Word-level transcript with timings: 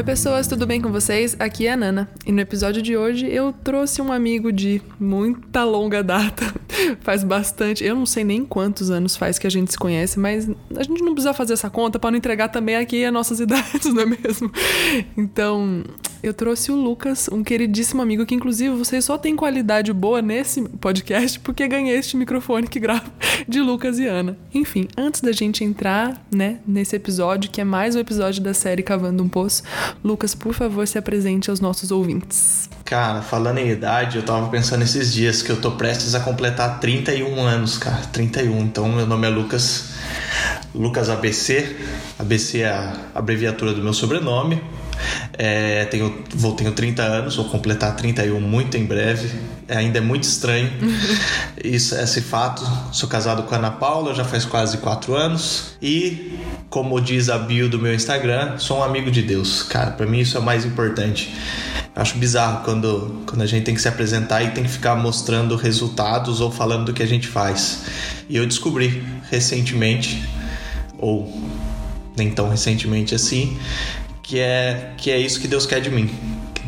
Oi, 0.00 0.04
pessoas, 0.04 0.46
tudo 0.46 0.66
bem 0.66 0.80
com 0.80 0.90
vocês? 0.90 1.36
Aqui 1.38 1.66
é 1.66 1.72
a 1.72 1.76
Nana. 1.76 2.08
E 2.24 2.32
no 2.32 2.40
episódio 2.40 2.80
de 2.80 2.96
hoje 2.96 3.26
eu 3.30 3.52
trouxe 3.52 4.00
um 4.00 4.10
amigo 4.10 4.50
de 4.50 4.80
muita 4.98 5.62
longa 5.62 6.02
data. 6.02 6.54
faz 7.00 7.24
bastante, 7.24 7.84
eu 7.84 7.94
não 7.94 8.06
sei 8.06 8.24
nem 8.24 8.44
quantos 8.44 8.90
anos 8.90 9.16
faz 9.16 9.38
que 9.38 9.46
a 9.46 9.50
gente 9.50 9.70
se 9.70 9.78
conhece, 9.78 10.18
mas 10.18 10.48
a 10.76 10.82
gente 10.82 11.02
não 11.02 11.12
precisa 11.12 11.32
fazer 11.32 11.54
essa 11.54 11.70
conta 11.70 11.98
para 11.98 12.10
não 12.10 12.18
entregar 12.18 12.48
também 12.48 12.76
aqui 12.76 13.04
as 13.04 13.12
nossas 13.12 13.38
idades, 13.40 13.92
não 13.92 14.02
é 14.02 14.06
mesmo? 14.06 14.50
Então, 15.16 15.82
eu 16.22 16.34
trouxe 16.34 16.70
o 16.70 16.76
Lucas, 16.76 17.28
um 17.32 17.42
queridíssimo 17.42 18.02
amigo 18.02 18.26
que, 18.26 18.34
inclusive, 18.34 18.74
vocês 18.74 19.04
só 19.04 19.16
têm 19.16 19.34
qualidade 19.34 19.92
boa 19.92 20.20
nesse 20.20 20.62
podcast 20.62 21.40
porque 21.40 21.66
ganhei 21.66 21.96
este 21.96 22.16
microfone 22.16 22.66
que 22.66 22.78
grava 22.78 23.10
de 23.48 23.60
Lucas 23.60 23.98
e 23.98 24.06
Ana. 24.06 24.36
Enfim, 24.52 24.86
antes 24.96 25.20
da 25.20 25.32
gente 25.32 25.64
entrar, 25.64 26.26
né, 26.32 26.60
nesse 26.66 26.94
episódio, 26.94 27.50
que 27.50 27.60
é 27.60 27.64
mais 27.64 27.96
um 27.96 28.00
episódio 28.00 28.42
da 28.42 28.52
série 28.52 28.82
Cavando 28.82 29.22
um 29.22 29.28
Poço, 29.28 29.62
Lucas, 30.04 30.34
por 30.34 30.52
favor, 30.52 30.86
se 30.86 30.98
apresente 30.98 31.50
aos 31.50 31.60
nossos 31.60 31.90
ouvintes. 31.90 32.68
Cara, 32.90 33.22
falando 33.22 33.58
em 33.58 33.70
idade, 33.70 34.16
eu 34.16 34.24
tava 34.24 34.48
pensando 34.48 34.82
esses 34.82 35.12
dias 35.12 35.42
que 35.42 35.50
eu 35.50 35.60
tô 35.60 35.70
prestes 35.70 36.16
a 36.16 36.18
completar 36.18 36.80
31 36.80 37.40
anos, 37.40 37.78
cara. 37.78 38.02
31. 38.12 38.62
Então, 38.62 38.88
meu 38.88 39.06
nome 39.06 39.28
é 39.28 39.30
Lucas. 39.30 39.90
Lucas 40.74 41.08
ABC. 41.08 41.76
ABC 42.18 42.62
é 42.62 42.68
a 42.68 42.96
abreviatura 43.14 43.72
do 43.72 43.80
meu 43.80 43.92
sobrenome. 43.92 44.60
É, 45.38 45.84
tenho, 45.84 46.24
vou, 46.34 46.56
tenho 46.56 46.72
30 46.72 47.00
anos, 47.00 47.36
vou 47.36 47.44
completar 47.44 47.94
31 47.94 48.40
muito 48.40 48.76
em 48.76 48.84
breve. 48.84 49.38
Ainda 49.70 49.98
é 49.98 50.00
muito 50.00 50.24
estranho 50.24 50.70
isso, 51.62 51.94
esse 51.94 52.20
fato. 52.20 52.62
Sou 52.92 53.08
casado 53.08 53.44
com 53.44 53.54
a 53.54 53.58
Ana 53.58 53.70
Paula 53.70 54.14
já 54.14 54.24
faz 54.24 54.44
quase 54.44 54.78
4 54.78 55.14
anos. 55.14 55.76
E, 55.80 56.38
como 56.68 57.00
diz 57.00 57.28
a 57.28 57.38
bio 57.38 57.68
do 57.68 57.78
meu 57.78 57.94
Instagram, 57.94 58.58
sou 58.58 58.78
um 58.78 58.82
amigo 58.82 59.10
de 59.10 59.22
Deus. 59.22 59.62
Cara, 59.62 59.92
para 59.92 60.06
mim 60.06 60.18
isso 60.18 60.36
é 60.36 60.40
o 60.40 60.42
mais 60.42 60.64
importante. 60.64 61.32
Acho 61.94 62.16
bizarro 62.18 62.64
quando, 62.64 63.22
quando 63.26 63.42
a 63.42 63.46
gente 63.46 63.64
tem 63.64 63.74
que 63.74 63.80
se 63.80 63.88
apresentar 63.88 64.42
e 64.42 64.50
tem 64.50 64.64
que 64.64 64.70
ficar 64.70 64.94
mostrando 64.94 65.56
resultados 65.56 66.40
ou 66.40 66.50
falando 66.50 66.86
do 66.86 66.92
que 66.92 67.02
a 67.02 67.06
gente 67.06 67.26
faz. 67.26 67.82
E 68.28 68.36
eu 68.36 68.46
descobri 68.46 69.04
recentemente, 69.30 70.22
ou 70.98 71.32
nem 72.16 72.30
tão 72.30 72.48
recentemente 72.48 73.14
assim, 73.14 73.58
que 74.22 74.38
é 74.38 74.92
que 74.96 75.10
é 75.10 75.18
isso 75.18 75.40
que 75.40 75.48
Deus 75.48 75.66
quer 75.66 75.80
de 75.80 75.90
mim. 75.90 76.08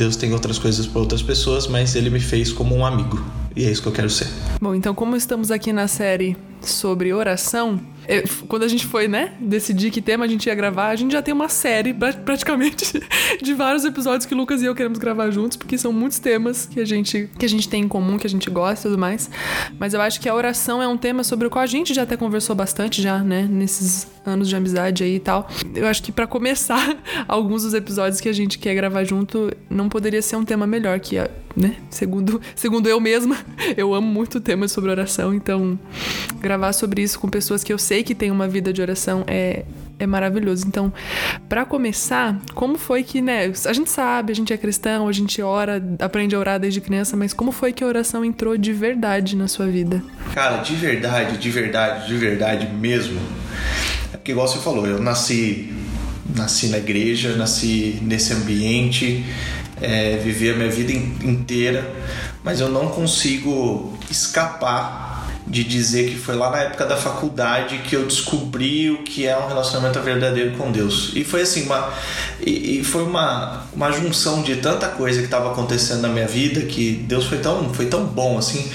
Deus 0.03 0.17
tem 0.17 0.33
outras 0.33 0.58
coisas 0.58 0.84
para 0.84 1.00
outras 1.00 1.22
pessoas, 1.22 1.69
mas 1.69 1.95
ele 1.95 2.11
me 2.11 2.19
fez 2.19 2.53
como 2.53 2.75
um 2.75 2.84
amigo. 2.84 3.25
E 3.55 3.64
é 3.64 3.70
isso 3.70 3.81
que 3.81 3.86
eu 3.86 3.92
quero 3.92 4.11
ser. 4.11 4.27
Bom, 4.61 4.75
então 4.75 4.97
como 4.97 5.14
estamos 5.14 5.53
aqui 5.53 5.72
na 5.72 5.86
série 5.86 6.36
sobre 6.61 7.12
oração, 7.12 7.78
eu, 8.08 8.22
quando 8.48 8.64
a 8.64 8.69
gente 8.69 8.86
foi, 8.86 9.08
né, 9.08 9.33
decidir 9.41 9.91
que 9.91 10.00
tema 10.00 10.25
a 10.25 10.28
gente 10.28 10.47
ia 10.47 10.55
gravar, 10.55 10.89
a 10.89 10.97
gente 10.97 11.12
já 11.12 11.22
tem 11.22 11.33
uma 11.33 11.48
série 11.48 11.95
praticamente 12.25 13.00
de 13.42 13.55
vários 13.55 13.84
episódios 13.84 14.27
que 14.27 14.34
Lucas 14.34 14.62
e 14.62 14.67
eu 14.67 14.75
queremos 14.75 14.98
gravar 14.98 15.31
juntos, 15.31 15.56
porque 15.56 15.78
são 15.78 15.92
muitos 15.92 16.19
temas 16.19 16.67
que 16.67 16.80
a 16.80 16.84
gente 16.84 17.30
que 17.39 17.47
a 17.47 17.48
gente 17.48 17.69
tem 17.69 17.83
em 17.83 17.89
comum, 17.89 18.19
que 18.19 18.27
a 18.27 18.30
gente 18.30 18.48
gosta 18.50 18.86
e 18.86 18.91
tudo 18.91 18.98
mais. 18.98 19.30
Mas 19.78 19.95
eu 19.95 20.00
acho 20.00 20.20
que 20.20 20.28
a 20.28 20.34
oração 20.34 20.83
é 20.83 20.89
um 20.89 20.97
tema 20.97 21.25
sobre 21.25 21.47
o 21.47 21.50
qual 21.50 21.62
a 21.62 21.67
gente 21.67 21.95
já 21.95 22.03
até 22.03 22.17
conversou 22.17 22.55
bastante 22.55 23.00
já, 23.00 23.19
né, 23.19 23.47
nesses 23.50 24.06
anos 24.25 24.48
de 24.48 24.56
amizade 24.56 25.03
aí 25.03 25.17
e 25.17 25.20
tal. 25.20 25.48
Eu 25.75 25.86
acho 25.86 26.03
que 26.03 26.12
para 26.12 26.27
começar 26.27 26.97
alguns 27.28 27.62
dos 27.62 27.75
episódios 27.75 28.20
que 28.20 28.28
a 28.28 28.33
gente 28.33 28.58
quer 28.58 28.75
gravar 28.75 29.05
junto, 29.05 29.50
não 29.69 29.89
poderia 29.89 30.23
ser 30.23 30.36
um 30.36 30.45
tema 30.45 30.67
melhor 30.67 31.00
que, 31.00 31.17
né, 31.56 31.77
segundo 31.91 32.41
segundo 32.55 32.89
eu 32.89 33.00
mesma, 33.00 33.36
eu 33.77 33.95
amo 33.95 34.06
muito 34.06 34.41
temas 34.41 34.72
sobre 34.72 34.91
oração, 34.91 35.34
então 35.34 35.78
gravar 36.41 36.72
sobre 36.72 37.03
isso 37.03 37.19
com 37.19 37.28
pessoas 37.28 37.62
que 37.62 37.72
eu 37.72 37.78
sei 37.78 38.03
que 38.03 38.14
tem 38.14 38.31
uma 38.31 38.48
vida 38.48 38.72
de 38.72 38.81
oração 38.81 39.25
é, 39.27 39.64
é 39.98 40.06
maravilhoso. 40.06 40.64
Então, 40.67 40.92
para 41.48 41.64
começar, 41.64 42.39
como 42.55 42.77
foi 42.77 43.03
que, 43.03 43.20
né? 43.20 43.53
A 43.67 43.73
gente 43.73 43.91
sabe, 43.91 44.33
a 44.33 44.34
gente 44.34 44.53
é 44.53 44.56
cristão, 44.56 45.08
a 45.08 45.12
gente 45.12 45.41
ora, 45.41 45.83
aprende 46.00 46.35
a 46.35 46.39
orar 46.39 46.58
desde 46.58 46.80
criança, 46.80 47.17
mas 47.17 47.33
como 47.33 47.52
foi 47.52 47.73
que 47.73 47.85
a 47.85 47.86
oração 47.86 48.24
entrou 48.24 48.57
de 48.57 48.73
verdade 48.73 49.36
na 49.36 49.48
sua 49.48 49.67
vida? 49.67 50.02
Cara, 50.35 50.58
de 50.58 50.74
verdade, 50.74 51.39
de 51.39 51.51
verdade, 51.51 52.08
de 52.08 52.17
verdade 52.17 52.67
mesmo. 52.74 53.20
É 54.12 54.17
porque, 54.17 54.33
igual 54.33 54.48
você 54.48 54.58
falou, 54.58 54.86
eu 54.86 55.01
nasci, 55.01 55.73
nasci 56.35 56.68
na 56.68 56.79
igreja, 56.79 57.36
nasci 57.36 57.98
nesse 58.02 58.33
ambiente, 58.33 59.24
é, 59.82 60.16
vivi 60.16 60.50
a 60.50 60.54
minha 60.54 60.70
vida 60.70 60.92
inteira, 60.92 61.92
mas 62.44 62.60
eu 62.60 62.68
não 62.68 62.88
consigo 62.88 63.98
escapar 64.10 65.12
de 65.46 65.64
dizer 65.64 66.10
que 66.10 66.18
foi 66.18 66.36
lá 66.36 66.50
na 66.50 66.58
época 66.58 66.86
da 66.86 66.96
faculdade 66.96 67.78
que 67.78 67.96
eu 67.96 68.06
descobri 68.06 68.90
o 68.90 69.02
que 69.02 69.26
é 69.26 69.36
um 69.36 69.48
relacionamento 69.48 70.00
verdadeiro 70.00 70.56
com 70.56 70.70
Deus. 70.70 71.12
E 71.14 71.24
foi 71.24 71.42
assim, 71.42 71.64
uma, 71.64 71.92
e, 72.40 72.78
e 72.78 72.84
foi 72.84 73.02
uma, 73.02 73.64
uma 73.72 73.90
junção 73.90 74.42
de 74.42 74.56
tanta 74.56 74.88
coisa 74.88 75.18
que 75.18 75.24
estava 75.24 75.50
acontecendo 75.50 76.02
na 76.02 76.08
minha 76.08 76.28
vida 76.28 76.62
que 76.62 77.04
Deus 77.08 77.26
foi 77.26 77.38
tão, 77.38 77.74
foi 77.74 77.86
tão 77.86 78.04
bom 78.04 78.38
assim. 78.38 78.70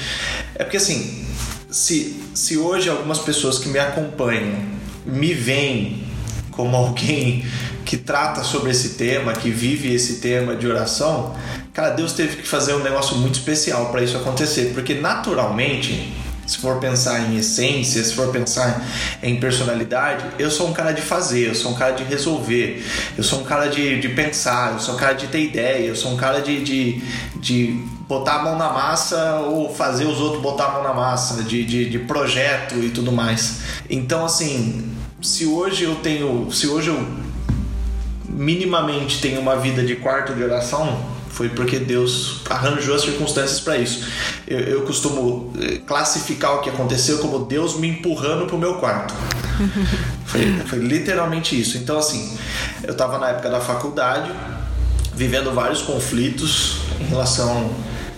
É 0.55 0.63
porque 0.63 0.77
assim, 0.77 1.25
se, 1.71 2.21
se 2.33 2.57
hoje 2.57 2.89
algumas 2.89 3.19
pessoas 3.19 3.59
que 3.59 3.69
me 3.69 3.79
acompanham 3.79 4.57
me 5.05 5.33
veem 5.33 6.03
como 6.51 6.75
alguém 6.77 7.45
que 7.87 7.95
trata 7.95 8.43
sobre 8.43 8.69
esse 8.69 8.89
tema, 8.89 9.31
que 9.31 9.49
vive 9.49 9.95
esse 9.95 10.15
tema 10.15 10.57
de 10.57 10.67
oração, 10.67 11.33
cara, 11.73 11.91
Deus 11.91 12.11
teve 12.11 12.35
que 12.35 12.47
fazer 12.47 12.73
um 12.73 12.83
negócio 12.83 13.15
muito 13.15 13.35
especial 13.35 13.89
para 13.91 14.03
isso 14.03 14.17
acontecer, 14.17 14.73
porque 14.73 14.93
naturalmente 14.93 16.13
se 16.45 16.57
for 16.57 16.79
pensar 16.79 17.21
em 17.21 17.37
essência, 17.37 18.03
se 18.03 18.13
for 18.13 18.27
pensar 18.27 18.85
em 19.23 19.39
personalidade, 19.39 20.25
eu 20.37 20.51
sou 20.51 20.67
um 20.67 20.73
cara 20.73 20.91
de 20.91 21.01
fazer, 21.01 21.47
eu 21.47 21.55
sou 21.55 21.71
um 21.71 21.75
cara 21.75 21.93
de 21.93 22.03
resolver, 22.03 22.85
eu 23.17 23.23
sou 23.23 23.39
um 23.39 23.43
cara 23.45 23.67
de, 23.67 24.01
de 24.01 24.09
pensar, 24.09 24.73
eu 24.73 24.79
sou 24.79 24.95
um 24.95 24.97
cara 24.97 25.13
de 25.13 25.27
ter 25.27 25.41
ideia, 25.41 25.87
eu 25.87 25.95
sou 25.95 26.11
um 26.11 26.17
cara 26.17 26.41
de, 26.41 26.61
de, 26.63 27.01
de 27.37 27.67
botar 28.07 28.35
a 28.35 28.43
mão 28.43 28.57
na 28.57 28.69
massa 28.69 29.35
ou 29.45 29.73
fazer 29.73 30.05
os 30.05 30.19
outros 30.19 30.41
botar 30.41 30.65
a 30.65 30.71
mão 30.73 30.83
na 30.83 30.93
massa, 30.93 31.41
de, 31.43 31.63
de, 31.63 31.89
de 31.89 31.99
projeto 31.99 32.75
e 32.75 32.89
tudo 32.89 33.13
mais. 33.13 33.59
Então, 33.89 34.25
assim, 34.25 34.89
se 35.21 35.45
hoje 35.45 35.83
eu 35.83 35.95
tenho, 35.95 36.49
se 36.51 36.67
hoje 36.67 36.89
eu 36.89 37.26
minimamente 38.37 39.19
tenho 39.19 39.41
uma 39.41 39.55
vida 39.55 39.83
de 39.83 39.95
quarto 39.95 40.33
de 40.33 40.43
oração, 40.43 41.17
foi 41.29 41.49
porque 41.49 41.79
Deus 41.79 42.41
arranjou 42.49 42.95
as 42.95 43.01
circunstâncias 43.01 43.59
para 43.59 43.77
isso. 43.77 44.07
Eu, 44.47 44.59
eu, 44.59 44.81
costumo 44.83 45.53
eh, 45.59 45.81
classificar 45.85 46.55
o 46.55 46.61
que 46.61 46.69
aconteceu 46.69 47.19
como 47.19 47.45
Deus 47.45 47.77
me 47.77 47.87
empurrando 47.87 48.45
pro 48.47 48.57
meu 48.57 48.75
quarto. 48.75 49.13
foi, 50.25 50.41
foi 50.65 50.79
literalmente 50.79 51.59
isso. 51.59 51.77
Então, 51.77 51.97
assim, 51.97 52.37
eu 52.83 52.91
estava 52.91 53.19
na 53.19 53.29
época 53.29 53.49
da 53.49 53.59
faculdade, 53.59 54.31
vivendo 55.13 55.53
vários 55.53 55.81
conflitos 55.81 56.77
em 56.99 57.05
relação 57.05 57.71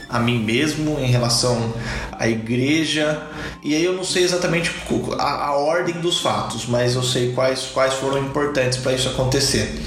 a 0.10 0.20
mim 0.20 0.40
mesmo, 0.40 1.00
em 1.00 1.08
relação 1.08 1.74
à 2.12 2.28
igreja. 2.28 3.22
E 3.64 3.76
aí 3.76 3.84
eu 3.84 3.94
não 3.94 4.04
sei 4.04 4.24
exatamente 4.24 4.72
a, 5.18 5.46
a 5.48 5.56
ordem 5.56 5.96
dos 5.96 6.20
fatos, 6.20 6.66
mas 6.66 6.96
eu 6.96 7.04
sei 7.04 7.34
quais, 7.34 7.66
quais 7.74 7.94
foram 7.94 8.18
importantes 8.20 8.80
para 8.80 8.94
isso 8.94 9.10
acontecer. 9.10 9.80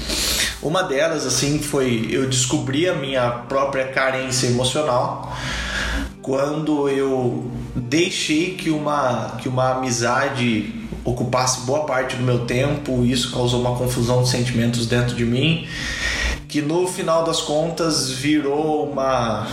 Uma 0.61 0.83
delas, 0.83 1.25
assim, 1.25 1.59
foi 1.59 2.07
eu 2.09 2.29
descobri 2.29 2.87
a 2.87 2.93
minha 2.93 3.29
própria 3.29 3.85
carência 3.87 4.47
emocional 4.47 5.35
quando 6.23 6.87
eu 6.87 7.51
deixei 7.75 8.55
que 8.55 8.69
uma, 8.69 9.37
que 9.41 9.49
uma 9.49 9.71
amizade 9.71 10.73
ocupasse 11.03 11.65
boa 11.65 11.85
parte 11.85 12.15
do 12.15 12.23
meu 12.23 12.45
tempo, 12.45 13.03
isso 13.03 13.29
causou 13.31 13.59
uma 13.59 13.75
confusão 13.75 14.23
de 14.23 14.29
sentimentos 14.29 14.87
dentro 14.87 15.15
de 15.15 15.25
mim, 15.25 15.67
que 16.53 16.61
no 16.61 16.85
final 16.85 17.23
das 17.23 17.41
contas 17.41 18.11
virou 18.11 18.87
uma. 18.87 19.47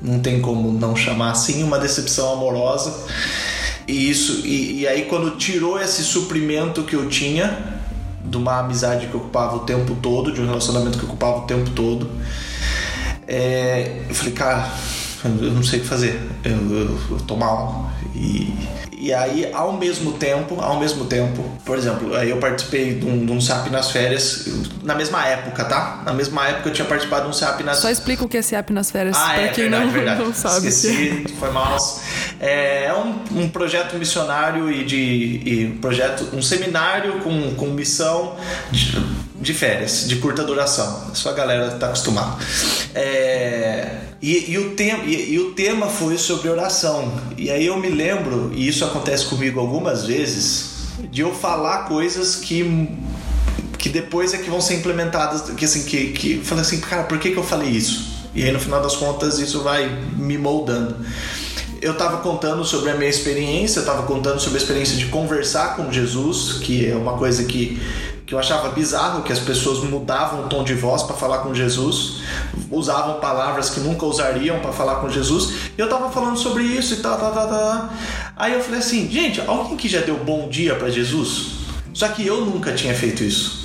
Não 0.00 0.20
tem 0.20 0.40
como 0.40 0.70
não 0.70 0.94
chamar 0.94 1.32
assim, 1.32 1.64
uma 1.64 1.76
decepção 1.76 2.34
amorosa. 2.34 2.94
E 3.88 4.08
isso, 4.08 4.46
e, 4.46 4.82
e 4.82 4.86
aí 4.86 5.06
quando 5.06 5.32
tirou 5.36 5.80
esse 5.80 6.04
suprimento 6.04 6.84
que 6.84 6.94
eu 6.94 7.08
tinha, 7.08 7.80
de 8.24 8.36
uma 8.36 8.60
amizade 8.60 9.08
que 9.08 9.16
ocupava 9.16 9.56
o 9.56 9.60
tempo 9.60 9.96
todo, 10.00 10.30
de 10.30 10.40
um 10.40 10.46
relacionamento 10.46 10.98
que 10.98 11.04
ocupava 11.04 11.38
o 11.38 11.46
tempo 11.46 11.68
todo. 11.70 12.12
É, 13.26 14.04
eu 14.08 14.14
falei, 14.14 14.34
cara, 14.34 14.70
eu 15.24 15.50
não 15.50 15.64
sei 15.64 15.80
o 15.80 15.82
que 15.82 15.88
fazer, 15.88 16.30
eu, 16.44 16.52
eu, 16.52 17.00
eu 17.10 17.18
tô 17.26 17.34
mal. 17.34 17.90
E 18.14 18.54
e 18.98 19.12
aí, 19.12 19.52
ao 19.52 19.74
mesmo 19.74 20.12
tempo, 20.12 20.58
ao 20.58 20.80
mesmo 20.80 21.04
tempo, 21.04 21.44
por 21.66 21.76
exemplo, 21.76 22.16
aí 22.16 22.30
eu 22.30 22.38
participei 22.38 22.94
de 22.94 23.04
um, 23.04 23.26
de 23.26 23.30
um 23.30 23.38
SAP 23.38 23.68
nas 23.68 23.90
férias, 23.90 24.48
na 24.82 24.94
mesma 24.94 25.26
época, 25.26 25.64
tá? 25.66 26.02
Na 26.04 26.14
mesma 26.14 26.48
época 26.48 26.70
eu 26.70 26.72
tinha 26.72 26.88
participado 26.88 27.24
de 27.24 27.28
um 27.28 27.32
SAP 27.32 27.60
nas 27.60 27.78
Só 27.78 27.90
explica 27.90 28.24
o 28.24 28.28
que 28.28 28.38
é 28.38 28.42
SAP 28.42 28.70
nas 28.70 28.90
férias, 28.90 29.14
ah, 29.16 29.34
pra 29.34 29.42
é, 29.42 29.48
quem 29.48 29.64
verdade, 29.64 29.84
não, 29.84 29.92
verdade. 29.92 30.22
não 30.22 30.34
sabe. 30.34 30.68
Esqueci, 30.68 31.26
foi 31.38 31.50
mal. 31.50 31.76
É, 32.40 32.86
é 32.86 32.94
um, 32.94 33.42
um 33.42 33.48
projeto 33.50 33.96
missionário 33.96 34.72
e 34.72 34.82
de 34.82 35.42
e 35.44 35.66
um 35.66 35.78
projeto, 35.78 36.30
um 36.32 36.40
seminário 36.40 37.20
com, 37.20 37.54
com 37.54 37.66
missão 37.66 38.34
de, 38.70 38.98
de 39.34 39.52
férias, 39.52 40.08
de 40.08 40.16
curta 40.16 40.42
duração. 40.42 41.14
Só 41.14 41.30
a 41.30 41.34
galera 41.34 41.72
tá 41.72 41.88
acostumada. 41.88 42.38
É, 42.94 44.05
e, 44.20 44.52
e, 44.52 44.58
o 44.58 44.70
tema, 44.70 45.04
e, 45.04 45.34
e, 45.34 45.38
o 45.38 45.52
tema 45.52 45.88
foi 45.88 46.16
sobre 46.16 46.48
oração. 46.48 47.12
E 47.36 47.50
aí 47.50 47.66
eu 47.66 47.76
me 47.78 47.88
lembro, 47.88 48.50
e 48.54 48.66
isso 48.66 48.84
acontece 48.84 49.26
comigo 49.26 49.60
algumas 49.60 50.06
vezes, 50.06 50.76
de 51.10 51.20
eu 51.20 51.34
falar 51.34 51.84
coisas 51.84 52.36
que, 52.36 52.88
que 53.78 53.88
depois 53.88 54.32
é 54.32 54.38
que 54.38 54.48
vão 54.48 54.60
ser 54.60 54.76
implementadas, 54.76 55.50
que 55.50 55.64
assim, 55.64 55.84
que, 55.84 56.12
que 56.12 56.38
falei 56.38 56.62
assim, 56.62 56.80
cara, 56.80 57.04
por 57.04 57.18
que, 57.18 57.30
que 57.30 57.36
eu 57.36 57.44
falei 57.44 57.68
isso? 57.68 58.16
E 58.34 58.42
aí 58.42 58.52
no 58.52 58.60
final 58.60 58.82
das 58.82 58.96
contas 58.96 59.38
isso 59.38 59.62
vai 59.62 59.88
me 60.16 60.38
moldando. 60.38 60.96
Eu 61.80 61.92
estava 61.92 62.18
contando 62.18 62.64
sobre 62.64 62.90
a 62.90 62.94
minha 62.94 63.10
experiência, 63.10 63.80
eu 63.80 63.82
estava 63.82 64.06
contando 64.06 64.40
sobre 64.40 64.58
a 64.58 64.62
experiência 64.62 64.96
de 64.96 65.06
conversar 65.06 65.76
com 65.76 65.92
Jesus, 65.92 66.54
que 66.54 66.90
é 66.90 66.96
uma 66.96 67.18
coisa 67.18 67.44
que, 67.44 67.80
que 68.26 68.34
eu 68.34 68.38
achava 68.40 68.70
bizarro, 68.70 69.22
que 69.22 69.32
as 69.32 69.38
pessoas 69.38 69.88
mudavam 69.88 70.44
o 70.44 70.48
tom 70.48 70.64
de 70.64 70.74
voz 70.74 71.04
para 71.04 71.14
falar 71.14 71.38
com 71.38 71.54
Jesus, 71.54 72.22
usavam 72.72 73.20
palavras 73.20 73.70
que 73.70 73.78
nunca 73.78 74.04
usariam 74.04 74.58
para 74.58 74.72
falar 74.72 74.96
com 74.96 75.08
Jesus, 75.08 75.70
e 75.78 75.80
eu 75.80 75.86
estava 75.86 76.10
falando 76.10 76.36
sobre 76.36 76.64
isso 76.64 76.94
e 76.94 76.96
tal, 76.96 77.16
tal, 77.18 77.32
tal, 77.32 77.48
tal. 77.48 77.88
Aí 78.36 78.52
eu 78.52 78.60
falei 78.60 78.80
assim, 78.80 79.08
gente, 79.08 79.40
alguém 79.46 79.76
que 79.76 79.88
já 79.88 80.00
deu 80.00 80.16
bom 80.16 80.48
dia 80.48 80.74
para 80.74 80.90
Jesus? 80.90 81.52
Só 81.94 82.08
que 82.08 82.26
eu 82.26 82.44
nunca 82.44 82.72
tinha 82.72 82.92
feito 82.94 83.22
isso. 83.22 83.64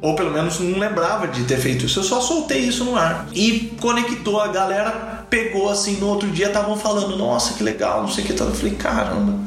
Ou 0.00 0.16
pelo 0.16 0.30
menos 0.30 0.58
não 0.58 0.78
lembrava 0.78 1.28
de 1.28 1.44
ter 1.44 1.58
feito 1.58 1.84
isso. 1.84 2.00
Eu 2.00 2.04
só 2.04 2.22
soltei 2.22 2.60
isso 2.60 2.84
no 2.84 2.96
ar. 2.96 3.28
E 3.34 3.76
conectou 3.78 4.40
a 4.40 4.48
galera, 4.48 5.26
pegou 5.28 5.68
assim, 5.68 5.98
no 5.98 6.08
outro 6.08 6.28
dia 6.30 6.46
estavam 6.46 6.74
falando, 6.74 7.18
nossa, 7.18 7.52
que 7.52 7.62
legal, 7.62 8.00
não 8.00 8.08
sei 8.08 8.24
o 8.24 8.26
que. 8.26 8.32
Eu 8.32 8.54
falei, 8.54 8.74
caramba, 8.76 9.38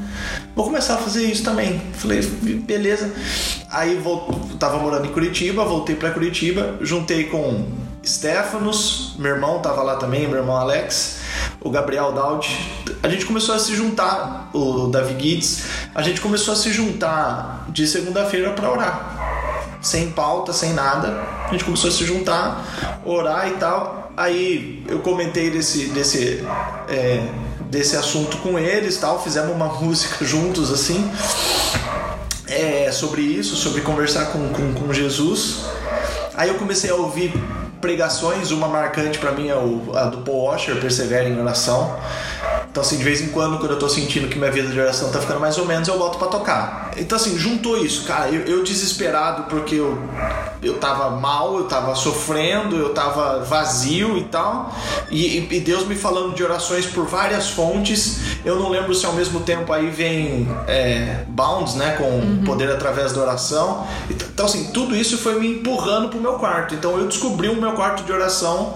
vou 0.56 0.66
começar 0.66 0.96
a 0.96 0.98
fazer 0.98 1.24
isso 1.24 1.44
também. 1.44 1.82
Falei, 1.94 2.22
beleza. 2.22 3.12
Aí 3.70 3.96
voltou, 3.96 4.40
tava 4.58 4.78
morando 4.78 5.06
em 5.08 5.12
Curitiba, 5.12 5.64
voltei 5.64 5.96
para 5.96 6.12
Curitiba, 6.12 6.78
juntei 6.82 7.26
com 7.26 7.66
Stefanos, 8.06 9.16
meu 9.18 9.32
irmão 9.32 9.60
tava 9.60 9.82
lá 9.82 9.96
também, 9.96 10.28
meu 10.28 10.38
irmão 10.38 10.58
Alex, 10.58 11.20
o 11.62 11.70
Gabriel 11.70 12.12
Daud. 12.12 12.48
A 13.02 13.10
gente 13.10 13.26
começou 13.26 13.56
a 13.56 13.60
se 13.60 13.76
juntar, 13.76 14.50
o 14.54 14.88
Davi 14.88 15.14
Guides, 15.14 15.64
a 15.96 16.02
gente 16.02 16.20
começou 16.20 16.54
a 16.54 16.58
se 16.58 16.72
juntar 16.72 17.66
de 17.70 17.88
segunda-feira 17.88 18.52
para 18.52 18.70
orar 18.70 19.24
sem 19.84 20.10
pauta, 20.12 20.54
sem 20.54 20.74
nada. 20.74 21.22
A 21.46 21.52
gente 21.52 21.66
começou 21.66 21.90
a 21.90 21.94
se 21.94 22.06
juntar, 22.06 23.02
orar 23.06 23.50
e 23.50 23.52
tal. 23.58 24.12
Aí 24.16 24.84
eu 24.88 25.00
comentei 25.00 25.52
desse, 25.52 25.88
desse, 25.88 26.44
é, 26.88 27.28
desse 27.74 27.98
assunto 27.98 28.38
com 28.38 28.60
eles, 28.60 28.98
tal. 28.98 29.22
Fizemos 29.22 29.52
uma 29.54 29.66
música 29.82 30.24
juntos 30.24 30.72
assim, 30.72 31.12
é, 32.48 32.92
sobre 32.92 33.22
isso, 33.24 33.56
sobre 33.56 33.82
conversar 33.82 34.28
com, 34.28 34.50
com, 34.50 34.74
com 34.74 34.94
Jesus. 34.94 35.66
Aí 36.36 36.50
eu 36.50 36.56
comecei 36.56 36.92
a 36.92 36.96
ouvir 36.96 37.34
pregações, 37.82 38.52
uma 38.52 38.68
marcante 38.68 39.18
para 39.18 39.32
mim 39.32 39.50
é 39.50 39.54
a 39.54 40.06
do 40.06 40.20
Paul 40.20 40.46
Washer, 40.46 40.80
Persevere 40.80 41.30
em 41.30 41.40
Oração. 41.40 41.98
Então, 42.74 42.82
assim, 42.82 42.98
de 42.98 43.04
vez 43.04 43.22
em 43.22 43.28
quando, 43.28 43.60
quando 43.60 43.74
eu 43.74 43.78
tô 43.78 43.88
sentindo 43.88 44.28
que 44.28 44.36
minha 44.36 44.50
vida 44.50 44.68
de 44.68 44.80
oração 44.80 45.12
tá 45.12 45.20
ficando 45.20 45.40
mais 45.40 45.60
ou 45.60 45.66
menos, 45.68 45.88
eu 45.88 45.96
boto 45.96 46.18
para 46.18 46.28
tocar. 46.28 46.92
Então, 46.98 47.16
assim, 47.16 47.38
juntou 47.38 47.78
isso, 47.78 48.04
cara. 48.06 48.32
Eu, 48.32 48.46
eu, 48.48 48.64
desesperado 48.64 49.44
porque 49.44 49.76
eu, 49.76 49.96
eu 50.60 50.80
tava 50.80 51.12
mal, 51.12 51.56
eu 51.58 51.66
tava 51.66 51.94
sofrendo, 51.94 52.76
eu 52.76 52.92
tava 52.92 53.44
vazio 53.44 54.18
e 54.18 54.24
tal. 54.24 54.76
E, 55.12 55.48
e 55.52 55.60
Deus 55.60 55.86
me 55.86 55.96
falando 55.96 56.34
de 56.34 56.44
orações 56.44 56.88
por 56.88 57.06
várias 57.06 57.48
fontes. 57.52 58.18
Eu 58.44 58.56
não 58.56 58.70
lembro 58.70 58.96
se 58.96 59.06
ao 59.06 59.14
mesmo 59.14 59.42
tempo 59.42 59.72
aí 59.72 59.92
vem 59.92 60.48
é, 60.68 61.26
Bounds, 61.28 61.76
né? 61.76 61.92
Com 61.96 62.06
uhum. 62.06 62.44
poder 62.44 62.72
através 62.72 63.14
da 63.14 63.22
oração. 63.22 63.86
Então, 64.10 64.48
assim, 64.48 64.72
tudo 64.72 64.96
isso 64.96 65.16
foi 65.20 65.40
me 65.40 65.60
empurrando 65.60 66.10
pro 66.10 66.20
meu 66.20 66.34
quarto. 66.40 66.74
Então, 66.74 66.98
eu 66.98 67.06
descobri 67.06 67.50
o 67.50 67.56
meu 67.56 67.74
quarto 67.74 68.04
de 68.04 68.12
oração 68.12 68.74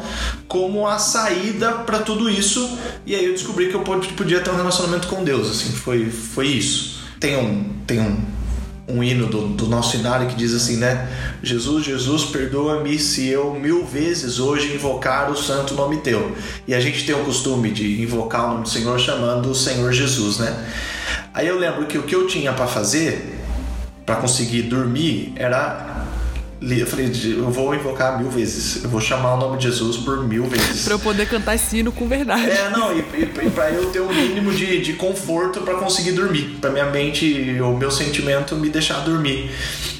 como 0.47 0.87
a 0.87 0.99
saída 0.99 1.71
para 1.71 1.99
tudo 1.99 2.29
isso. 2.29 2.77
E 3.07 3.15
aí 3.15 3.25
eu 3.25 3.33
descobri 3.33 3.69
que 3.69 3.75
eu 3.75 3.86
podia 4.13 4.39
ter 4.39 4.49
um 4.49 4.55
relacionamento 4.55 5.07
com 5.07 5.23
Deus. 5.23 5.49
Assim, 5.49 5.71
foi, 5.71 6.09
foi 6.09 6.47
isso. 6.47 7.03
Tem 7.19 7.37
um, 7.37 7.63
tem 7.85 7.99
um, 7.99 8.21
um 8.87 9.03
hino 9.03 9.27
do, 9.27 9.47
do 9.49 9.67
nosso 9.67 9.97
cenário 9.97 10.27
que 10.27 10.35
diz 10.35 10.53
assim, 10.53 10.77
né? 10.77 11.09
Jesus, 11.41 11.85
Jesus, 11.85 12.25
perdoa-me 12.25 12.97
se 12.99 13.27
eu 13.27 13.53
mil 13.53 13.85
vezes 13.85 14.39
hoje 14.39 14.73
invocar 14.73 15.31
o 15.31 15.35
santo 15.35 15.73
nome 15.73 15.97
teu. 15.97 16.35
E 16.67 16.73
a 16.73 16.79
gente 16.79 17.05
tem 17.05 17.15
o 17.15 17.23
costume 17.23 17.71
de 17.71 18.01
invocar 18.01 18.45
o 18.45 18.49
nome 18.49 18.63
do 18.63 18.69
Senhor 18.69 18.99
chamando 18.99 19.49
o 19.49 19.55
Senhor 19.55 19.91
Jesus, 19.91 20.37
né? 20.37 20.67
Aí 21.33 21.47
eu 21.47 21.57
lembro 21.57 21.85
que 21.85 21.97
o 21.97 22.03
que 22.03 22.15
eu 22.15 22.27
tinha 22.27 22.53
para 22.53 22.67
fazer 22.67 23.37
para 24.07 24.15
conseguir 24.15 24.63
dormir 24.63 25.33
era 25.35 25.86
eu 26.61 26.87
falei, 26.87 27.11
eu 27.37 27.51
vou 27.51 27.75
invocar 27.75 28.17
mil 28.17 28.29
vezes. 28.29 28.83
Eu 28.83 28.89
vou 28.89 28.99
chamar 28.99 29.35
o 29.35 29.37
nome 29.37 29.57
de 29.57 29.65
Jesus 29.65 29.97
por 29.97 30.23
mil 30.23 30.45
vezes. 30.45 30.85
pra 30.85 30.95
eu 30.95 30.99
poder 30.99 31.27
cantar 31.27 31.55
esse 31.55 31.77
hino 31.77 31.91
com 31.91 32.07
verdade. 32.07 32.49
É, 32.49 32.69
não, 32.69 32.95
e, 32.95 32.99
e, 32.99 33.45
e 33.45 33.49
pra 33.49 33.69
eu 33.69 33.89
ter 33.91 33.99
o 33.99 34.07
um 34.07 34.13
mínimo 34.13 34.51
de, 34.51 34.81
de 34.81 34.93
conforto 34.93 35.61
para 35.61 35.75
conseguir 35.75 36.13
dormir. 36.13 36.57
Pra 36.59 36.69
minha 36.69 36.85
mente, 36.85 37.59
o 37.61 37.77
meu 37.77 37.91
sentimento 37.91 38.55
me 38.55 38.69
deixar 38.69 38.99
dormir. 39.01 39.51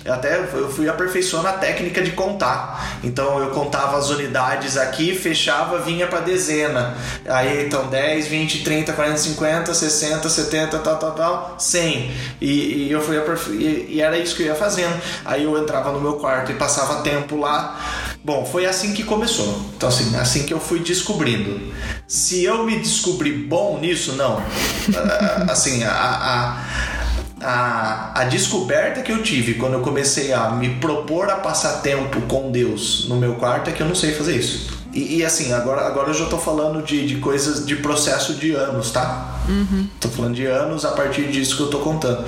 Até 0.08 0.40
eu 0.54 0.70
fui 0.70 0.88
aperfeiçoando 0.88 1.48
a 1.48 1.54
técnica 1.54 2.02
de 2.02 2.12
contar. 2.12 2.98
Então 3.04 3.40
eu 3.40 3.50
contava 3.50 3.98
as 3.98 4.10
unidades 4.10 4.78
aqui, 4.78 5.14
fechava, 5.14 5.80
vinha 5.80 6.08
para 6.08 6.22
dezena. 6.22 6.96
Aí 7.28 7.66
então 7.66 7.88
10, 7.88 8.28
20, 8.28 8.64
30, 8.64 8.94
40, 8.94 9.18
50, 9.18 9.74
60, 9.74 10.30
70, 10.30 10.80
tal, 10.80 10.98
tal, 10.98 11.12
tal, 11.12 11.56
100. 11.60 12.12
E, 12.40 12.48
e 12.88 12.92
eu 12.92 13.02
fui 13.02 13.18
aperfei... 13.18 13.88
e 13.90 14.02
era 14.02 14.18
isso 14.18 14.36
que 14.36 14.44
eu 14.44 14.48
ia 14.48 14.56
fazendo. 14.56 15.00
Aí 15.26 15.44
eu 15.44 15.58
entrava 15.62 15.92
no 15.92 16.00
meu 16.00 16.14
quarto 16.14 16.47
e 16.52 16.56
passava 16.56 17.02
tempo 17.02 17.38
lá. 17.38 17.80
Bom, 18.24 18.46
foi 18.46 18.66
assim 18.66 18.94
que 18.94 19.04
começou. 19.04 19.62
Então, 19.76 19.90
assim, 19.90 20.16
assim 20.16 20.46
que 20.46 20.54
eu 20.54 20.60
fui 20.60 20.80
descobrindo. 20.80 21.74
Se 22.08 22.44
eu 22.44 22.66
me 22.66 22.78
descobri 22.78 23.32
bom 23.32 23.80
nisso, 23.80 24.14
não. 24.14 24.42
Ah, 24.96 25.46
assim, 25.52 25.84
a, 25.84 25.92
a 25.92 26.98
a, 27.42 28.22
a 28.22 28.24
descoberta 28.26 29.02
que 29.02 29.12
eu 29.12 29.22
tive 29.22 29.56
quando 29.56 29.74
eu 29.74 29.82
comecei 29.82 30.34
a 30.34 30.50
me 30.50 30.76
propor 30.76 31.30
a 31.30 31.36
passar 31.36 31.82
tempo 31.82 32.22
com 32.22 32.52
Deus 32.52 33.08
no 33.08 33.16
meu 33.16 33.36
quarto 33.36 33.70
é 33.70 33.74
que 33.74 33.82
eu 33.82 33.88
não 33.88 33.96
sei 33.96 34.14
fazer 34.14 34.36
isso. 34.36 34.77
E, 34.94 35.18
e 35.18 35.26
assim, 35.26 35.54
agora, 35.54 35.82
agora 35.82 36.10
eu 36.10 36.14
já 36.14 36.26
tô 36.26 36.38
falando 36.38 36.82
de, 36.82 37.06
de 37.06 37.18
coisas 37.18 37.66
de 37.66 37.76
processo 37.78 38.34
de 38.34 38.54
anos, 38.54 38.92
tá? 38.92 39.40
Uhum. 39.48 39.88
Tô 40.00 40.10
falando 40.10 40.36
de 40.36 40.46
anos 40.46 40.86
a 40.86 40.92
partir 40.92 41.30
disso 41.30 41.56
que 41.56 41.64
eu 41.64 41.70
tô 41.70 41.80
contando. 41.80 42.26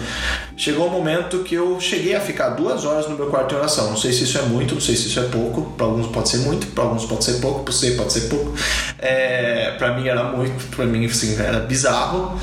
Chegou 0.55 0.87
um 0.87 0.91
momento 0.91 1.39
que 1.39 1.55
eu 1.55 1.79
cheguei 1.79 2.15
a 2.15 2.21
ficar 2.21 2.49
duas 2.49 2.85
horas 2.85 3.07
no 3.07 3.15
meu 3.15 3.27
quarto 3.27 3.53
em 3.53 3.57
oração. 3.57 3.89
Não 3.89 3.97
sei 3.97 4.11
se 4.11 4.23
isso 4.23 4.37
é 4.37 4.41
muito, 4.43 4.73
não 4.75 4.81
sei 4.81 4.95
se 4.95 5.07
isso 5.07 5.19
é 5.19 5.23
pouco. 5.23 5.73
Para 5.77 5.85
alguns 5.85 6.07
pode 6.07 6.29
ser 6.29 6.39
muito, 6.39 6.67
para 6.67 6.83
alguns 6.83 7.05
pode 7.05 7.23
ser 7.23 7.33
pouco, 7.39 7.63
para 7.63 7.73
você 7.73 7.91
pode 7.91 8.13
ser 8.13 8.21
pouco. 8.21 8.53
É, 8.97 9.75
para 9.77 9.95
mim 9.95 10.07
era 10.07 10.23
muito, 10.23 10.75
para 10.75 10.85
mim 10.85 11.05
assim, 11.05 11.35
era 11.39 11.59
bizarro. 11.59 12.39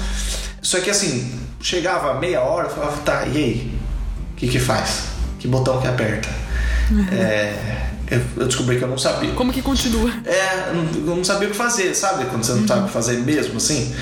Só 0.60 0.80
que 0.80 0.90
assim, 0.90 1.38
chegava 1.60 2.14
meia 2.14 2.40
hora, 2.40 2.68
eu 2.68 2.70
falava, 2.70 2.96
tá, 3.02 3.26
e 3.26 3.36
aí? 3.36 3.78
O 4.32 4.36
que 4.36 4.48
que 4.48 4.58
faz? 4.58 5.04
Que 5.38 5.46
botão 5.46 5.80
que 5.80 5.86
aperta? 5.86 6.28
Uhum. 6.90 7.06
É, 7.12 7.86
eu, 8.10 8.46
descobri 8.46 8.78
que 8.78 8.84
eu 8.84 8.88
não 8.88 8.98
sabia. 8.98 9.32
Como 9.32 9.52
que 9.52 9.62
continua? 9.62 10.12
É, 10.24 10.70
eu 10.70 11.16
não 11.16 11.24
sabia 11.24 11.48
o 11.48 11.50
que 11.50 11.56
fazer, 11.56 11.94
sabe? 11.94 12.26
Quando 12.26 12.44
você 12.44 12.52
não 12.52 12.60
uhum. 12.60 12.68
sabe 12.68 12.80
o 12.82 12.84
que 12.86 12.92
fazer 12.92 13.18
mesmo, 13.18 13.56
assim. 13.56 13.94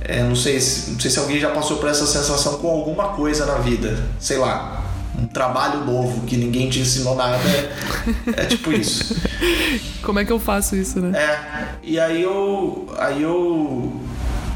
É, 0.00 0.22
não, 0.22 0.36
sei 0.36 0.60
se, 0.60 0.90
não 0.90 1.00
sei 1.00 1.10
se 1.10 1.18
alguém 1.18 1.40
já 1.40 1.50
passou 1.50 1.78
por 1.78 1.88
essa 1.88 2.06
sensação 2.06 2.58
com 2.58 2.68
alguma 2.68 3.08
coisa 3.08 3.46
na 3.46 3.54
vida. 3.54 4.06
Sei 4.18 4.36
lá, 4.36 4.84
um 5.18 5.26
trabalho 5.26 5.84
novo 5.84 6.26
que 6.26 6.36
ninguém 6.36 6.68
te 6.68 6.80
ensinou 6.80 7.16
nada. 7.16 7.36
É, 7.36 8.42
é 8.42 8.44
tipo 8.46 8.72
isso. 8.72 9.16
Como 10.02 10.18
é 10.18 10.24
que 10.24 10.32
eu 10.32 10.38
faço 10.38 10.76
isso, 10.76 11.00
né? 11.00 11.18
É, 11.18 11.68
e 11.82 11.98
aí 11.98 12.22
eu. 12.22 12.86
Aí 12.98 13.22
eu 13.22 14.00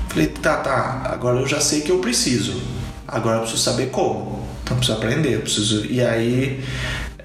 Falei, 0.08 0.26
tá, 0.28 0.56
tá, 0.56 1.02
agora 1.04 1.38
eu 1.38 1.46
já 1.46 1.60
sei 1.60 1.82
que 1.82 1.92
eu 1.92 1.98
preciso. 1.98 2.60
Agora 3.06 3.37
eu 3.37 3.40
preciso 3.42 3.62
saber 3.62 3.90
como. 3.90 4.42
Então 4.62 4.76
eu 4.76 4.78
preciso 4.78 4.98
aprender, 4.98 5.34
eu 5.34 5.40
preciso. 5.40 5.87
E 5.87 6.00
aí 6.00 6.64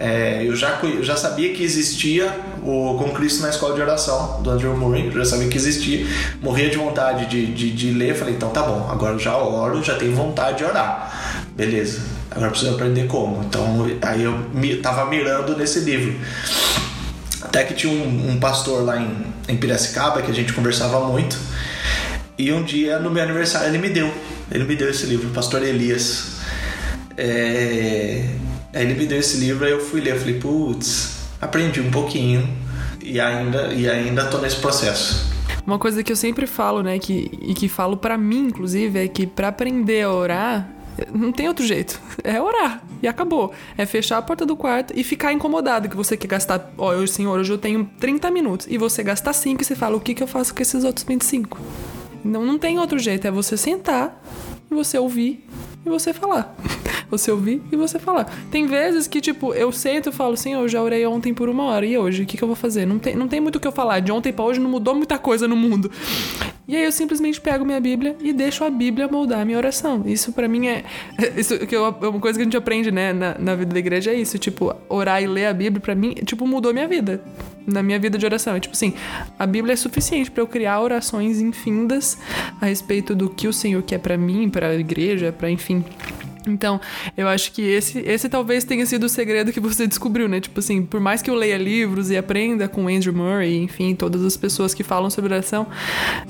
é, 0.04 0.44
eu, 0.46 0.54
já, 0.54 0.82
eu 0.84 1.02
já 1.02 1.16
sabia 1.16 1.54
que 1.54 1.64
existia 1.64 2.30
o 2.62 2.98
Com 3.00 3.12
Cristo 3.12 3.42
na 3.42 3.50
Escola 3.50 3.74
de 3.74 3.82
Oração, 3.82 4.42
do 4.44 4.50
Andrew 4.50 4.76
Murray, 4.76 5.06
eu 5.06 5.14
já 5.14 5.24
sabia 5.24 5.48
que 5.48 5.56
existia, 5.56 6.06
morria 6.42 6.70
de 6.70 6.76
vontade 6.76 7.26
de, 7.28 7.46
de, 7.46 7.72
de 7.72 7.92
ler, 7.92 8.14
falei, 8.14 8.34
então 8.34 8.50
tá 8.50 8.64
bom, 8.64 8.90
agora 8.92 9.14
eu 9.14 9.20
já 9.20 9.38
oro, 9.38 9.82
já 9.82 9.96
tenho 9.96 10.14
vontade 10.14 10.58
de 10.58 10.66
orar. 10.66 11.46
Beleza, 11.56 12.02
agora 12.30 12.52
preciso 12.52 12.74
aprender 12.74 13.08
como. 13.08 13.46
Então 13.46 13.88
aí 14.02 14.24
eu 14.24 14.38
me, 14.54 14.76
tava 14.76 15.06
mirando 15.06 15.56
nesse 15.56 15.80
livro. 15.80 16.14
Até 17.42 17.64
que 17.64 17.74
tinha 17.74 17.94
um, 17.94 18.32
um 18.32 18.40
pastor 18.42 18.84
lá 18.84 19.00
em, 19.00 19.26
em 19.48 19.56
Piracicaba 19.56 20.22
que 20.22 20.30
a 20.30 20.34
gente 20.34 20.52
conversava 20.52 21.00
muito. 21.08 21.38
E 22.38 22.52
um 22.52 22.62
dia, 22.62 23.00
no 23.00 23.10
meu 23.10 23.24
aniversário, 23.24 23.70
ele 23.70 23.78
me 23.78 23.88
deu. 23.88 24.14
Ele 24.52 24.66
me 24.66 24.76
deu 24.76 24.90
esse 24.90 25.06
livro, 25.06 25.30
Pastor 25.30 25.64
Elias. 25.64 26.40
É... 27.16 28.28
Aí 28.74 28.84
ele 28.84 28.96
me 28.96 29.06
deu 29.06 29.20
esse 29.20 29.38
livro, 29.38 29.66
aí 29.66 29.72
eu 29.72 29.80
fui 29.80 30.02
ler. 30.02 30.16
Eu 30.16 30.20
falei, 30.20 30.40
putz, 30.40 31.20
aprendi 31.40 31.80
um 31.80 31.92
pouquinho 31.92 32.48
e 33.02 33.20
ainda, 33.20 33.74
e 33.74 33.88
ainda 33.88 34.26
tô 34.26 34.40
nesse 34.40 34.56
processo. 34.56 35.32
Uma 35.66 35.78
coisa 35.78 36.04
que 36.04 36.12
eu 36.12 36.16
sempre 36.16 36.48
falo, 36.48 36.82
né, 36.82 36.98
que, 37.00 37.32
e 37.42 37.54
que 37.54 37.70
falo 37.70 37.96
para 37.96 38.18
mim, 38.18 38.48
inclusive, 38.48 39.00
é 39.00 39.08
que 39.08 39.28
para 39.28 39.50
aprender 39.50 40.02
a 40.02 40.12
orar, 40.12 40.70
não 41.14 41.32
tem 41.32 41.48
outro 41.48 41.66
jeito. 41.66 42.02
É 42.24 42.42
orar. 42.42 42.82
E 43.02 43.08
acabou. 43.08 43.54
É 43.78 43.86
fechar 43.86 44.18
a 44.18 44.22
porta 44.22 44.46
do 44.46 44.56
quarto 44.56 44.94
e 44.96 45.04
ficar 45.04 45.34
incomodado 45.34 45.90
que 45.90 45.96
você 45.96 46.16
quer 46.16 46.28
gastar. 46.28 46.72
Ó, 46.78 46.96
oh, 46.96 47.06
senhor, 47.06 47.38
hoje 47.38 47.52
eu 47.52 47.58
tenho 47.58 47.84
30 48.00 48.32
minutos. 48.32 48.66
E 48.70 48.78
você 48.78 49.04
gasta 49.04 49.34
5 49.34 49.62
e 49.62 49.66
você 49.66 49.76
fala, 49.76 49.98
o 49.98 50.00
que, 50.00 50.14
que 50.14 50.24
eu 50.24 50.28
faço 50.28 50.56
com 50.56 50.62
esses 50.62 50.86
outros 50.86 51.06
25? 51.06 51.60
Não, 52.24 52.46
não 52.46 52.58
tem 52.58 52.80
outro 52.80 52.98
jeito. 52.98 53.28
É 53.28 53.32
você 53.32 53.58
sentar 53.58 54.24
e 54.72 54.74
você 54.74 54.98
ouvir 54.98 55.46
e 55.86 55.90
você 55.90 56.14
falar. 56.14 56.56
você 57.10 57.32
ouvir 57.32 57.62
e 57.72 57.76
você 57.76 58.00
falar. 58.00 58.32
Tem 58.50 58.66
vezes 58.66 59.08
que, 59.08 59.22
tipo, 59.22 59.54
eu 59.54 59.72
sento 59.72 60.10
e 60.10 60.12
falo 60.12 60.34
assim, 60.34 60.54
eu 60.54 60.68
já 60.68 60.82
orei 60.82 61.06
ontem 61.06 61.34
por 61.34 61.50
uma 61.50 61.64
hora, 61.66 61.86
e 61.86 61.98
hoje? 61.98 62.24
O 62.24 62.26
que, 62.26 62.38
que 62.38 62.44
eu 62.44 62.48
vou 62.48 62.56
fazer? 62.56 62.86
Não 62.86 63.00
tem, 63.00 63.16
não 63.16 63.28
tem 63.28 63.40
muito 63.40 63.58
o 63.58 63.60
que 63.60 63.68
eu 63.68 63.72
falar. 63.72 64.00
De 64.00 64.12
ontem 64.12 64.34
para 64.34 64.46
hoje 64.46 64.60
não 64.60 64.70
mudou 64.70 64.96
muita 64.96 65.18
coisa 65.18 65.48
no 65.48 65.56
mundo. 65.56 65.92
E 66.66 66.78
aí 66.78 66.86
eu 66.86 66.94
simplesmente 66.94 67.42
pego 67.42 67.66
minha 67.66 67.80
Bíblia 67.80 68.16
e 68.22 68.32
deixo 68.32 68.64
a 68.64 68.70
Bíblia 68.70 69.06
moldar 69.10 69.42
a 69.42 69.46
minha 69.46 69.58
oração. 69.58 70.02
Isso 70.06 70.32
para 70.32 70.48
mim 70.48 70.68
é. 70.68 70.86
Isso 71.36 71.60
que 71.60 71.76
eu, 71.76 71.86
é 71.86 72.08
uma 72.08 72.22
coisa 72.22 72.40
que 72.40 72.42
a 72.42 72.46
gente 72.46 72.56
aprende, 72.56 72.90
né, 72.90 73.12
na, 73.12 73.36
na 73.38 73.54
vida 73.54 73.74
da 73.74 73.80
igreja 73.80 74.12
é 74.12 74.14
isso. 74.14 74.40
Tipo, 74.40 74.74
orar 74.88 75.22
e 75.22 75.28
ler 75.28 75.48
a 75.48 75.54
Bíblia, 75.54 75.82
para 75.82 75.94
mim, 75.94 76.14
tipo, 76.26 76.48
mudou 76.48 76.74
minha 76.74 76.88
vida. 76.88 77.22
Na 77.66 77.84
minha 77.84 78.00
vida 78.00 78.18
de 78.18 78.26
oração. 78.26 78.56
É 78.56 78.60
tipo 78.60 78.76
assim, 78.76 78.94
a 79.38 79.46
Bíblia 79.46 79.74
é 79.74 79.76
suficiente 79.76 80.30
para 80.30 80.42
eu 80.42 80.48
criar 80.48 80.82
orações 80.82 81.40
infindas 81.40 82.18
a 82.60 82.66
respeito 82.66 83.16
do 83.16 83.30
que 83.30 83.48
o 83.48 83.54
Senhor 83.54 83.82
quer 83.84 84.00
para 84.00 84.18
mim, 84.18 84.50
para 84.50 84.70
a 84.70 84.76
igreja, 84.76 85.32
para 85.32 85.50
enfim 85.50 85.84
então, 86.48 86.80
eu 87.16 87.28
acho 87.28 87.52
que 87.52 87.62
esse, 87.62 88.00
esse 88.00 88.28
talvez 88.28 88.64
tenha 88.64 88.86
sido 88.86 89.06
o 89.06 89.10
segredo 89.10 89.52
que 89.52 89.60
você 89.60 89.88
descobriu, 89.88 90.28
né? 90.28 90.40
Tipo 90.40 90.60
assim, 90.60 90.84
por 90.84 91.00
mais 91.00 91.22
que 91.22 91.30
eu 91.30 91.36
leia 91.36 91.58
livros 91.58 92.10
e 92.10 92.18
aprenda 92.18 92.68
com 92.68 92.88
Andrew 92.88 93.14
Murray, 93.14 93.58
enfim, 93.58 93.96
todas 93.96 94.24
as 94.24 94.36
pessoas 94.36 94.74
que 94.74 94.84
falam 94.84 95.10
sobre 95.10 95.34
oração, 95.34 95.68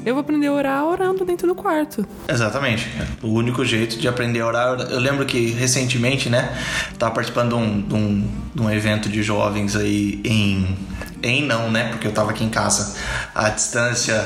eu 0.06 0.13
vou 0.13 0.22
aprender 0.22 0.48
a 0.48 0.54
orar 0.54 0.86
orando 0.86 1.25
dentro 1.25 1.48
do 1.48 1.56
quarto. 1.56 2.06
Exatamente. 2.28 2.88
O 3.22 3.30
único 3.30 3.66
jeito 3.66 3.98
de 3.98 4.08
aprender 4.08 4.42
a 4.42 4.48
orar. 4.48 4.80
Eu 4.82 5.00
lembro 5.00 5.25
que 5.25 5.48
recentemente, 5.48 6.30
né, 6.30 6.56
tava 7.00 7.13
participando 7.13 7.50
de 7.50 7.56
um, 7.56 7.82
de 7.82 7.94
um, 7.94 8.28
de 8.56 8.62
um 8.62 8.70
evento 8.70 9.10
de 9.10 9.24
jovens 9.24 9.75
aí 9.75 10.22
em. 10.24 10.78
Em 11.24 11.46
não, 11.46 11.72
né? 11.72 11.89
Porque 11.89 12.06
eu 12.06 12.12
tava 12.12 12.32
aqui 12.32 12.44
em 12.44 12.50
casa, 12.50 12.96
à 13.34 13.50
distância 13.50 14.24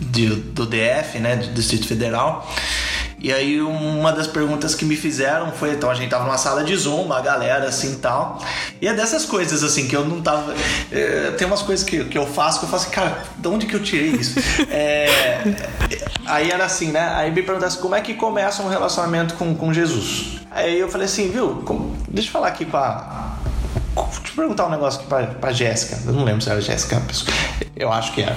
de, 0.00 0.28
do 0.28 0.66
DF, 0.66 1.18
né? 1.20 1.36
Do 1.36 1.52
Distrito 1.52 1.86
Federal. 1.86 2.48
E 3.20 3.32
aí 3.32 3.60
uma 3.60 4.12
das 4.12 4.28
perguntas 4.28 4.76
que 4.76 4.84
me 4.84 4.94
fizeram 4.94 5.50
foi, 5.50 5.72
então 5.72 5.90
a 5.90 5.94
gente 5.94 6.08
tava 6.08 6.24
numa 6.24 6.38
sala 6.38 6.62
de 6.62 6.74
Zoom, 6.76 7.02
uma 7.02 7.20
galera 7.20 7.66
assim 7.68 7.98
tal. 7.98 8.40
E 8.80 8.86
é 8.86 8.94
dessas 8.94 9.24
coisas 9.24 9.64
assim 9.64 9.88
que 9.88 9.96
eu 9.96 10.04
não 10.04 10.22
tava. 10.22 10.54
É, 10.92 11.32
tem 11.32 11.44
umas 11.44 11.62
coisas 11.62 11.84
que, 11.84 12.04
que 12.04 12.16
eu 12.16 12.26
faço 12.26 12.60
que 12.60 12.66
eu 12.66 12.70
faço 12.70 12.86
assim, 12.86 12.94
cara, 12.94 13.24
de 13.36 13.48
onde 13.48 13.66
que 13.66 13.74
eu 13.74 13.82
tirei 13.82 14.10
isso? 14.10 14.38
é, 14.70 15.42
aí 16.26 16.50
era 16.50 16.64
assim, 16.64 16.92
né? 16.92 17.12
Aí 17.14 17.32
me 17.32 17.42
perguntasse 17.42 17.78
como 17.78 17.96
é 17.96 18.00
que 18.00 18.14
começa 18.14 18.62
um 18.62 18.68
relacionamento 18.68 19.34
com, 19.34 19.52
com 19.52 19.72
Jesus. 19.72 20.38
Aí 20.50 20.78
eu 20.78 20.88
falei 20.88 21.06
assim, 21.06 21.28
viu, 21.28 21.62
como, 21.64 21.96
deixa 22.08 22.28
eu 22.28 22.32
falar 22.32 22.48
aqui 22.48 22.64
com 22.64 22.76
a. 22.76 23.37
Eu 23.98 24.34
perguntar 24.36 24.66
um 24.66 24.70
negócio 24.70 25.00
aqui 25.00 25.08
pra, 25.08 25.26
pra 25.26 25.52
Jéssica. 25.52 25.98
Eu 26.06 26.12
não 26.12 26.24
lembro 26.24 26.40
se 26.42 26.50
era 26.50 26.60
Jéssica, 26.60 27.02
eu 27.76 27.92
acho 27.92 28.12
que 28.12 28.22
era. 28.22 28.36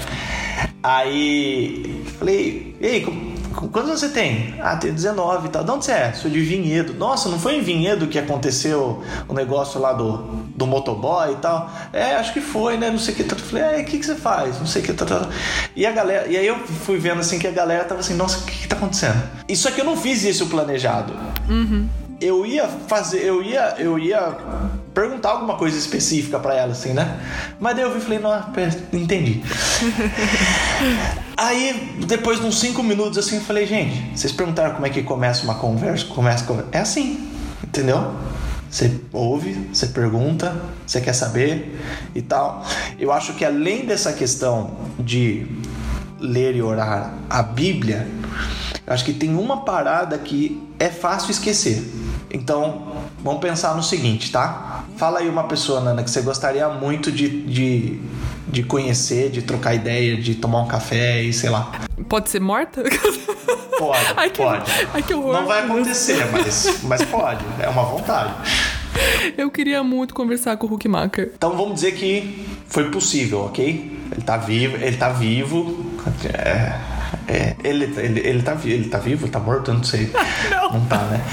Aí 0.84 2.04
falei, 2.18 2.76
ei, 2.82 3.02
como 3.02 3.32
Quantos 3.52 4.00
você 4.00 4.10
tem? 4.10 4.56
Ah, 4.62 4.78
tem 4.78 4.94
19 4.94 5.48
e 5.48 5.50
tal. 5.50 5.64
De 5.64 5.72
onde 5.72 5.86
você 5.86 5.92
é? 5.92 6.14
Sou 6.14 6.32
de 6.32 6.40
Vinhedo. 6.40 6.94
Nossa, 6.94 7.28
não 7.28 7.38
foi 7.38 7.58
em 7.58 7.62
Vinhedo 7.62 8.08
que 8.08 8.18
aconteceu 8.18 9.04
o 9.28 9.34
negócio 9.34 9.80
lá 9.80 9.92
do, 9.92 10.18
do 10.56 10.66
motoboy 10.66 11.34
e 11.34 11.36
tal? 11.36 11.70
É, 11.92 12.16
acho 12.16 12.32
que 12.32 12.40
foi, 12.40 12.78
né? 12.78 12.90
Não 12.90 12.98
sei 12.98 13.14
o 13.14 13.18
que. 13.18 13.24
Eu 13.24 13.38
falei, 13.38 13.64
é, 13.64 13.82
o 13.82 13.86
que, 13.86 14.00
que 14.00 14.06
você 14.06 14.16
faz? 14.16 14.58
Não 14.58 14.66
sei 14.66 14.82
o 14.82 14.86
que. 14.86 14.96
E 15.76 15.86
a 15.86 15.92
galera. 15.92 16.28
E 16.28 16.38
aí 16.38 16.48
eu 16.48 16.58
fui 16.60 16.98
vendo 16.98 17.20
assim 17.20 17.38
que 17.38 17.48
a 17.48 17.52
galera 17.52 17.84
tava 17.84 18.00
assim, 18.00 18.16
nossa, 18.16 18.40
o 18.40 18.44
que, 18.44 18.62
que 18.62 18.68
tá 18.68 18.78
acontecendo? 18.78 19.22
Isso 19.50 19.68
aqui 19.68 19.82
eu 19.82 19.86
não 19.86 19.98
fiz 19.98 20.24
isso 20.24 20.48
planejado. 20.48 21.14
Uhum. 21.50 21.88
Eu 22.22 22.46
ia 22.46 22.68
fazer, 22.68 23.26
eu 23.26 23.42
ia, 23.42 23.76
eu 23.80 23.98
ia 23.98 24.38
perguntar 24.94 25.32
alguma 25.32 25.56
coisa 25.56 25.76
específica 25.76 26.40
para 26.40 26.54
ela, 26.54 26.72
assim, 26.72 26.94
né? 26.94 27.20
Mas 27.60 27.76
daí 27.76 27.84
eu 27.84 27.92
vi 27.92 27.98
e 27.98 28.02
falei, 28.02 28.20
não, 28.20 28.32
entendi. 28.94 29.42
Aí, 31.36 31.96
depois 32.06 32.40
de 32.40 32.46
uns 32.46 32.60
5 32.60 32.84
minutos, 32.84 33.18
assim, 33.18 33.38
eu 33.38 33.42
falei, 33.42 33.66
gente, 33.66 34.16
vocês 34.16 34.32
perguntaram 34.32 34.76
como 34.76 34.86
é 34.86 34.90
que 34.92 35.02
começa 35.02 35.44
uma 35.44 35.56
conversa? 35.56 36.06
Começa, 36.06 36.46
é 36.72 36.80
assim, 36.80 37.32
entendeu? 37.64 38.14
Você 38.70 39.02
ouve, 39.12 39.54
você 39.74 39.88
pergunta, 39.88 40.56
você 40.86 41.02
quer 41.02 41.14
saber 41.14 41.78
e 42.14 42.22
tal. 42.22 42.64
Eu 43.00 43.12
acho 43.12 43.34
que 43.34 43.44
além 43.44 43.86
dessa 43.86 44.14
questão 44.14 44.78
de 45.00 45.46
ler 46.20 46.56
e 46.56 46.62
orar 46.62 47.14
a 47.30 47.42
Bíblia, 47.42 48.08
acho 48.86 49.04
que 49.04 49.14
tem 49.14 49.36
uma 49.36 49.66
parada 49.66 50.18
que 50.18 50.62
é 50.80 50.90
fácil 50.90 51.32
esquecer. 51.32 51.84
Então, 52.34 52.88
vamos 53.20 53.42
pensar 53.42 53.76
no 53.76 53.84
seguinte, 53.84 54.32
tá? 54.32 54.84
Fala 54.98 55.20
aí 55.20 55.28
uma 55.28 55.44
pessoa, 55.44 55.82
Nana, 55.82 56.04
que 56.04 56.10
você 56.10 56.22
gostaria 56.22 56.68
muito 56.70 57.12
de, 57.12 57.28
de, 57.44 58.00
de 58.48 58.64
conhecer, 58.64 59.30
de 59.30 59.42
trocar 59.42 59.74
ideia, 59.74 60.16
de 60.16 60.36
tomar 60.36 60.62
um 60.62 60.68
café 60.68 61.22
e 61.22 61.34
sei 61.34 61.50
lá. 61.50 61.72
Pode 62.08 62.30
ser 62.30 62.40
morta? 62.40 62.84
Pode, 63.78 64.14
ai, 64.16 64.30
que, 64.30 64.42
pode. 64.42 64.72
Ai, 64.94 65.04
que 65.04 65.14
horror. 65.14 65.34
Não 65.34 65.46
vai 65.46 65.66
acontecer, 65.66 66.26
mas, 66.32 66.82
mas 66.84 67.04
pode. 67.04 67.44
É 67.60 67.68
uma 67.68 67.84
vontade. 67.84 68.34
Eu 69.38 69.50
queria 69.50 69.84
muito 69.84 70.14
conversar 70.14 70.58
com 70.58 70.68
o 70.68 70.74
Huckmacher. 70.74 71.32
Então 71.36 71.56
vamos 71.56 71.76
dizer 71.76 71.94
que 71.94 72.46
foi 72.68 72.90
possível, 72.90 73.46
ok? 73.46 74.00
Ele 74.12 74.22
tá 74.22 74.38
vivo, 74.38 74.78
ele 74.78 74.98
tá 74.98 75.10
vivo. 75.10 75.86
É, 76.34 76.78
é, 77.32 77.56
ele, 77.64 77.86
ele, 77.98 78.20
ele, 78.20 78.44
tá, 78.44 78.58
ele 78.66 78.90
tá 78.90 78.98
vivo? 78.98 79.26
Tá 79.30 79.40
morto? 79.40 79.72
Eu 79.72 79.76
não 79.76 79.84
sei. 79.86 80.12
Não. 80.52 80.74
Não 80.74 80.86
tá, 80.86 80.98
né? 80.98 81.24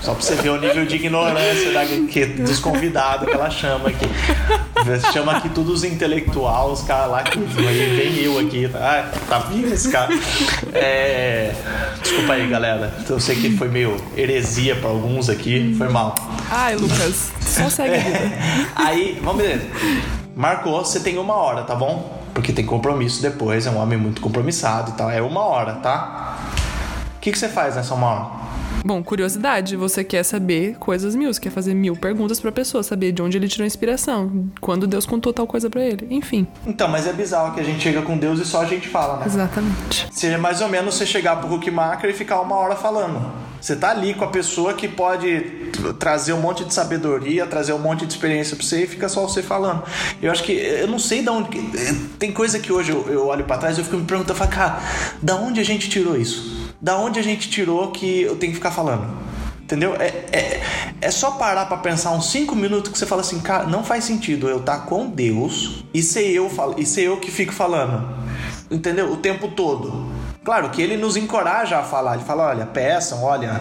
Só 0.00 0.14
pra 0.14 0.22
você 0.22 0.34
ver 0.36 0.48
o 0.48 0.58
nível 0.58 0.86
de 0.86 0.96
ignorância 0.96 1.72
da, 1.72 1.84
que, 1.84 2.24
dos 2.24 2.58
convidados 2.58 3.28
que 3.28 3.34
ela 3.34 3.50
chama 3.50 3.90
aqui. 3.90 4.06
Chama 5.12 5.32
aqui 5.32 5.50
todos 5.50 5.74
os 5.74 5.84
intelectuais, 5.84 6.80
os 6.80 6.86
caras 6.86 7.10
lá 7.10 7.22
que 7.22 7.38
vem 7.38 8.16
eu 8.24 8.38
aqui. 8.38 8.66
Tá, 8.66 9.10
tá 9.28 9.38
vivo 9.40 9.74
esse 9.74 9.90
cara. 9.90 10.10
É, 10.72 11.52
desculpa 12.02 12.32
aí, 12.32 12.48
galera. 12.48 12.94
Eu 13.06 13.20
sei 13.20 13.36
que 13.36 13.56
foi 13.58 13.68
meio 13.68 13.94
heresia 14.16 14.74
pra 14.76 14.88
alguns 14.88 15.28
aqui. 15.28 15.74
Foi 15.76 15.90
mal. 15.90 16.14
Ai, 16.50 16.76
Lucas, 16.76 17.30
só 17.42 17.68
segue 17.68 17.98
vida. 17.98 18.32
Aí, 18.74 19.20
vamos 19.22 19.42
ver. 19.42 19.70
Marcou, 20.34 20.82
você 20.82 21.00
tem 21.00 21.18
uma 21.18 21.34
hora, 21.34 21.62
tá 21.64 21.74
bom? 21.74 22.19
Porque 22.34 22.52
tem 22.52 22.64
compromisso 22.64 23.20
depois, 23.20 23.66
é 23.66 23.70
um 23.70 23.78
homem 23.78 23.98
muito 23.98 24.20
compromissado 24.20 24.90
e 24.90 24.94
tal. 24.94 25.10
É 25.10 25.20
uma 25.20 25.42
hora, 25.42 25.74
tá? 25.74 26.38
O 27.16 27.20
que, 27.20 27.32
que 27.32 27.38
você 27.38 27.48
faz 27.48 27.76
nessa 27.76 27.94
uma 27.94 28.06
hora? 28.06 28.39
Bom, 28.84 29.02
curiosidade, 29.02 29.76
você 29.76 30.02
quer 30.02 30.22
saber 30.22 30.76
coisas 30.78 31.14
mil, 31.14 31.32
você 31.32 31.40
quer 31.40 31.50
fazer 31.50 31.74
mil 31.74 31.94
perguntas 31.94 32.40
pra 32.40 32.50
pessoa, 32.50 32.82
saber 32.82 33.12
de 33.12 33.20
onde 33.20 33.36
ele 33.36 33.46
tirou 33.46 33.64
a 33.64 33.66
inspiração, 33.66 34.50
quando 34.60 34.86
Deus 34.86 35.04
contou 35.04 35.32
tal 35.32 35.46
coisa 35.46 35.68
para 35.68 35.82
ele, 35.82 36.06
enfim. 36.10 36.46
Então, 36.66 36.88
mas 36.88 37.06
é 37.06 37.12
bizarro 37.12 37.54
que 37.54 37.60
a 37.60 37.64
gente 37.64 37.80
chega 37.80 38.02
com 38.02 38.16
Deus 38.16 38.40
e 38.40 38.44
só 38.44 38.62
a 38.62 38.64
gente 38.64 38.88
fala, 38.88 39.18
né? 39.18 39.26
Exatamente. 39.26 40.08
Seria 40.10 40.38
mais 40.38 40.60
ou 40.60 40.68
menos 40.68 40.94
você 40.94 41.04
chegar 41.04 41.36
pro 41.36 41.54
Huckmacher 41.54 42.10
e 42.10 42.12
ficar 42.12 42.40
uma 42.40 42.56
hora 42.56 42.74
falando. 42.74 43.50
Você 43.60 43.76
tá 43.76 43.90
ali 43.90 44.14
com 44.14 44.24
a 44.24 44.28
pessoa 44.28 44.72
que 44.72 44.88
pode 44.88 45.70
trazer 45.98 46.32
um 46.32 46.40
monte 46.40 46.64
de 46.64 46.72
sabedoria, 46.72 47.46
trazer 47.46 47.74
um 47.74 47.78
monte 47.78 48.06
de 48.06 48.12
experiência 48.12 48.56
pra 48.56 48.64
você 48.64 48.84
e 48.84 48.86
fica 48.86 49.08
só 49.08 49.20
você 49.20 49.42
falando. 49.42 49.82
Eu 50.22 50.32
acho 50.32 50.42
que, 50.42 50.52
eu 50.52 50.88
não 50.88 50.98
sei 50.98 51.22
de 51.22 51.28
onde. 51.28 51.60
Tem 52.18 52.32
coisa 52.32 52.58
que 52.58 52.72
hoje 52.72 52.90
eu, 52.90 53.06
eu 53.10 53.26
olho 53.26 53.44
para 53.44 53.58
trás 53.58 53.76
e 53.76 53.80
eu 53.82 53.84
fico 53.84 53.98
me 53.98 54.04
perguntando, 54.04 54.38
cara, 54.48 54.80
da 55.20 55.36
onde 55.36 55.60
a 55.60 55.64
gente 55.64 55.90
tirou 55.90 56.16
isso? 56.16 56.59
Da 56.80 56.96
onde 56.96 57.18
a 57.18 57.22
gente 57.22 57.50
tirou 57.50 57.90
que 57.90 58.22
eu 58.22 58.36
tenho 58.36 58.52
que 58.52 58.58
ficar 58.58 58.70
falando. 58.70 59.06
Entendeu? 59.62 59.94
É, 59.94 60.06
é, 60.32 60.62
é 61.00 61.10
só 61.10 61.32
parar 61.32 61.66
para 61.66 61.76
pensar 61.76 62.10
uns 62.10 62.30
5 62.30 62.56
minutos 62.56 62.90
que 62.90 62.98
você 62.98 63.06
fala 63.06 63.20
assim, 63.20 63.38
cara, 63.38 63.66
não 63.66 63.84
faz 63.84 64.02
sentido 64.02 64.48
eu 64.48 64.58
estar 64.58 64.78
tá 64.78 64.86
com 64.86 65.08
Deus 65.08 65.84
e 65.94 66.02
ser 66.02 66.28
eu, 66.30 66.50
e 66.76 66.84
ser 66.84 67.02
eu 67.02 67.18
que 67.18 67.30
fico 67.30 67.52
falando. 67.52 68.08
Entendeu? 68.68 69.12
O 69.12 69.16
tempo 69.16 69.48
todo. 69.48 70.10
Claro 70.42 70.70
que 70.70 70.82
ele 70.82 70.96
nos 70.96 71.16
encoraja 71.16 71.78
a 71.78 71.82
falar. 71.82 72.14
Ele 72.14 72.24
fala: 72.24 72.48
olha, 72.48 72.66
peçam, 72.66 73.22
olha, 73.22 73.60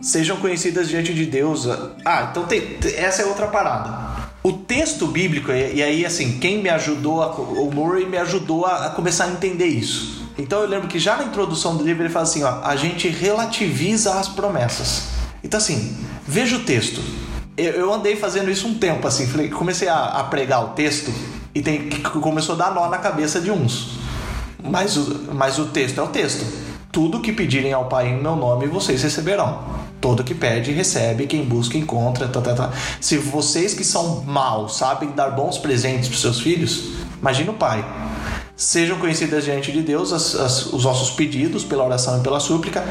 sejam 0.00 0.36
conhecidas 0.38 0.88
diante 0.88 1.12
de 1.12 1.26
Deus. 1.26 1.68
Ah, 2.04 2.28
então 2.30 2.46
tem, 2.46 2.78
essa 2.96 3.22
é 3.22 3.26
outra 3.26 3.48
parada. 3.48 4.14
O 4.42 4.52
texto 4.52 5.06
bíblico, 5.06 5.50
e 5.50 5.82
aí 5.82 6.06
assim, 6.06 6.38
quem 6.38 6.62
me 6.62 6.68
ajudou, 6.68 7.22
a, 7.22 7.34
o 7.34 7.70
Murray 7.70 8.06
me 8.06 8.18
ajudou 8.18 8.66
a, 8.66 8.86
a 8.86 8.90
começar 8.90 9.24
a 9.24 9.30
entender 9.32 9.66
isso. 9.66 10.23
Então 10.36 10.60
eu 10.60 10.68
lembro 10.68 10.88
que 10.88 10.98
já 10.98 11.16
na 11.16 11.24
introdução 11.24 11.76
do 11.76 11.84
livro 11.84 12.02
ele 12.02 12.12
fala 12.12 12.24
assim: 12.24 12.42
ó, 12.42 12.60
a 12.62 12.76
gente 12.76 13.08
relativiza 13.08 14.14
as 14.14 14.28
promessas. 14.28 15.08
Então 15.42 15.58
assim, 15.58 15.96
veja 16.26 16.56
o 16.56 16.60
texto. 16.60 17.00
Eu, 17.56 17.92
andei 17.92 18.16
fazendo 18.16 18.50
isso 18.50 18.66
um 18.66 18.74
tempo, 18.74 19.06
assim, 19.06 19.28
falei, 19.28 19.48
comecei 19.48 19.86
a, 19.86 20.06
a 20.06 20.24
pregar 20.24 20.64
o 20.64 20.68
texto 20.70 21.14
e 21.54 21.62
tem, 21.62 21.88
começou 22.20 22.56
a 22.56 22.58
dar 22.58 22.74
nó 22.74 22.88
na 22.88 22.98
cabeça 22.98 23.40
de 23.40 23.48
uns. 23.48 23.96
Mas 24.60 24.96
o, 24.96 25.32
mas 25.32 25.56
o 25.60 25.66
texto 25.66 26.00
é 26.00 26.02
o 26.02 26.08
texto. 26.08 26.44
Tudo 26.90 27.20
que 27.20 27.32
pedirem 27.32 27.72
ao 27.72 27.84
Pai 27.84 28.08
em 28.08 28.20
meu 28.20 28.34
nome, 28.34 28.66
vocês 28.66 29.04
receberão. 29.04 29.62
Todo 30.00 30.24
que 30.24 30.34
pede, 30.34 30.72
recebe. 30.72 31.28
Quem 31.28 31.44
busca, 31.44 31.78
encontra. 31.78 32.26
Tá, 32.26 32.40
tá, 32.40 32.54
tá. 32.54 32.72
Se 33.00 33.18
vocês 33.18 33.72
que 33.72 33.84
são 33.84 34.22
maus 34.22 34.76
sabem 34.76 35.10
dar 35.10 35.30
bons 35.30 35.56
presentes 35.56 36.08
para 36.08 36.18
seus 36.18 36.40
filhos, 36.40 36.94
imagina 37.20 37.52
o 37.52 37.54
Pai 37.54 37.84
Sejam 38.56 38.98
conhecidas 38.98 39.44
diante 39.44 39.72
de 39.72 39.82
Deus 39.82 40.12
as, 40.12 40.34
as, 40.36 40.66
os 40.66 40.84
vossos 40.84 41.10
pedidos 41.10 41.64
pela 41.64 41.84
oração 41.84 42.18
e 42.18 42.22
pela 42.22 42.38
súplica. 42.38 42.84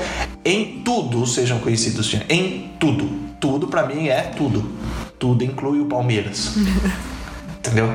Em 0.44 0.82
tudo 0.84 1.26
sejam 1.26 1.60
conhecidos. 1.60 2.14
Em 2.30 2.74
tudo. 2.80 3.10
Tudo 3.40 3.68
para 3.68 3.86
mim 3.86 4.10
é 4.10 4.22
tudo. 4.22 4.70
Tudo 5.18 5.44
inclui 5.44 5.80
o 5.80 5.86
Palmeiras. 5.86 6.56
Entendeu? 7.60 7.90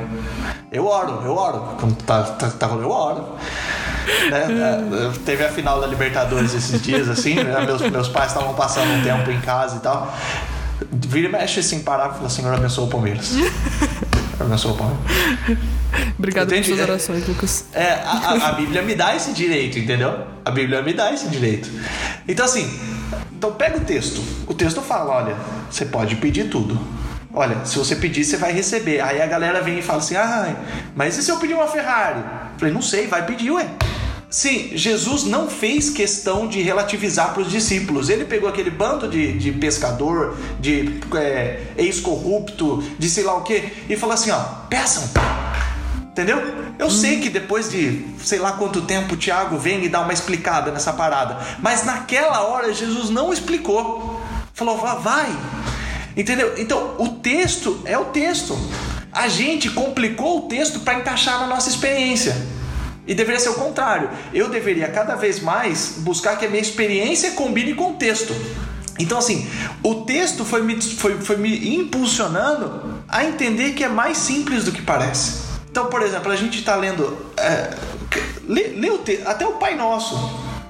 Eu 0.73 0.87
oro, 0.87 1.21
eu 1.23 1.37
oro. 1.37 1.77
Quando 1.79 1.95
tá, 2.05 2.23
tá, 2.23 2.51
tá, 2.51 2.67
eu 2.69 2.91
oro. 2.91 3.37
né? 4.31 5.13
Teve 5.27 5.45
a 5.45 5.51
final 5.51 5.79
da 5.79 5.87
Libertadores 5.87 6.55
esses 6.55 6.81
dias, 6.81 7.07
assim, 7.07 7.35
né? 7.35 7.67
meus, 7.67 7.83
meus 7.83 8.09
pais 8.09 8.33
estavam 8.33 8.55
passando 8.55 8.91
um 8.95 9.03
tempo 9.03 9.31
em 9.31 9.41
casa 9.43 9.77
e 9.77 9.81
tal. 9.81 10.17
Vira 10.91 11.29
e 11.29 11.33
mexe 11.33 11.61
assim, 11.61 11.81
parar 11.81 12.13
e 12.13 12.17
falar, 12.17 12.31
Senhor 12.31 12.55
abençoa 12.55 12.85
o 12.85 12.89
Palmeiras. 12.89 13.33
abençoa 14.41 14.73
o 14.73 14.77
Palmeiras. 14.77 15.69
Obrigado 16.19 16.49
pelas 16.49 16.67
suas 16.67 16.79
É, 16.81 16.83
orações, 16.83 17.27
Lucas. 17.29 17.65
É, 17.73 17.93
a, 18.05 18.49
a- 18.49 18.53
Bíblia 18.53 18.83
me 18.83 18.95
dá 18.95 19.15
esse 19.17 19.33
direito, 19.33 19.79
entendeu? 19.79 20.27
A 20.45 20.51
Bíblia 20.51 20.83
me 20.83 20.93
dá 20.93 21.13
esse 21.13 21.29
direito. 21.29 21.71
Então, 22.27 22.45
assim, 22.45 22.69
então 23.37 23.53
pega 23.53 23.77
o 23.79 23.81
texto. 23.81 24.23
O 24.47 24.55
texto 24.55 24.83
fala: 24.83 25.15
olha, 25.15 25.37
você 25.71 25.85
pode 25.87 26.17
pedir 26.17 26.49
tudo. 26.51 26.79
Olha, 27.33 27.65
se 27.65 27.79
você 27.79 27.95
pedir, 27.95 28.25
você 28.25 28.37
vai 28.37 28.53
receber. 28.53 29.01
Aí 29.01 29.21
a 29.23 29.27
galera 29.27 29.61
vem 29.63 29.79
e 29.79 29.83
fala 29.83 29.99
assim: 30.01 30.17
ah, 30.17 30.55
mas 30.95 31.17
e 31.17 31.23
se 31.23 31.31
eu 31.31 31.37
pedir 31.39 31.55
uma 31.55 31.67
Ferrari? 31.69 32.19
Eu 32.21 32.59
falei: 32.59 32.75
não 32.75 32.83
sei, 32.83 33.07
vai 33.07 33.25
pedir, 33.25 33.51
ué. 33.51 33.67
Sim, 34.31 34.73
Jesus 34.75 35.25
não 35.25 35.49
fez 35.49 35.89
questão 35.89 36.47
de 36.47 36.61
relativizar 36.61 37.33
para 37.33 37.41
os 37.43 37.51
discípulos. 37.51 38.11
Ele 38.11 38.27
pegou 38.27 38.47
aquele 38.47 38.69
bando 38.71 39.09
de, 39.09 39.33
de 39.39 39.53
pescador, 39.53 40.37
de 40.61 41.01
é, 41.17 41.61
ex-corrupto, 41.79 42.83
de 42.99 43.09
sei 43.09 43.25
lá 43.25 43.37
o 43.39 43.43
que, 43.43 43.73
e 43.89 43.97
falou 43.97 44.15
assim: 44.15 44.31
ó, 44.31 44.39
peçam, 44.69 45.09
Entendeu? 46.19 46.43
Eu 46.81 46.91
sei 46.91 47.21
que 47.21 47.31
depois 47.31 47.71
de 47.71 48.05
sei 48.25 48.41
lá 48.41 48.51
quanto 48.51 48.83
tempo 48.83 49.15
o 49.15 49.17
Tiago 49.17 49.57
vem 49.57 49.85
e 49.85 49.89
dá 49.89 50.01
uma 50.01 50.13
explicada 50.13 50.73
nessa 50.73 50.93
parada. 50.93 51.39
Mas 51.61 51.85
naquela 51.85 52.43
hora 52.43 52.75
Jesus 52.75 53.09
não 53.09 53.33
explicou. 53.33 54.21
Falou, 54.53 54.79
vá, 54.79 54.97
vai. 54.97 55.29
Entendeu? 56.17 56.55
Então 56.59 56.97
o 56.99 57.11
texto 57.11 57.81
é 57.85 57.97
o 57.97 58.07
texto. 58.07 58.59
A 59.13 59.29
gente 59.29 59.71
complicou 59.71 60.39
o 60.39 60.49
texto 60.49 60.81
para 60.81 60.95
encaixar 60.95 61.39
na 61.39 61.47
nossa 61.47 61.69
experiência. 61.69 62.37
E 63.07 63.15
deveria 63.15 63.39
ser 63.39 63.51
o 63.51 63.55
contrário. 63.55 64.11
Eu 64.35 64.49
deveria 64.49 64.89
cada 64.89 65.15
vez 65.15 65.39
mais 65.39 65.99
buscar 65.99 66.37
que 66.37 66.47
a 66.47 66.49
minha 66.49 66.61
experiência 66.61 67.31
combine 67.31 67.75
com 67.75 67.93
o 67.93 67.95
texto. 67.95 68.35
Então, 68.99 69.19
assim, 69.19 69.49
o 69.85 70.03
texto 70.05 70.45
foi 70.45 70.63
me, 70.63 70.83
foi, 70.83 71.21
foi 71.21 71.37
me 71.37 71.77
impulsionando 71.77 73.03
a 73.07 73.25
entender 73.25 73.75
que 73.75 73.85
é 73.85 73.89
mais 73.89 74.19
simples 74.19 74.65
do 74.65 74.73
que 74.73 74.83
parece. 74.83 75.48
Então, 75.71 75.87
por 75.87 76.03
exemplo, 76.03 76.31
a 76.33 76.37
gente 76.37 76.59
está 76.59 76.75
lendo. 76.75 77.17
É, 77.37 77.71
lê, 78.47 78.69
lê 78.69 78.91
o 78.91 78.99
te, 78.99 79.23
até 79.25 79.47
o 79.47 79.53
Pai 79.53 79.75
Nosso. 79.77 80.17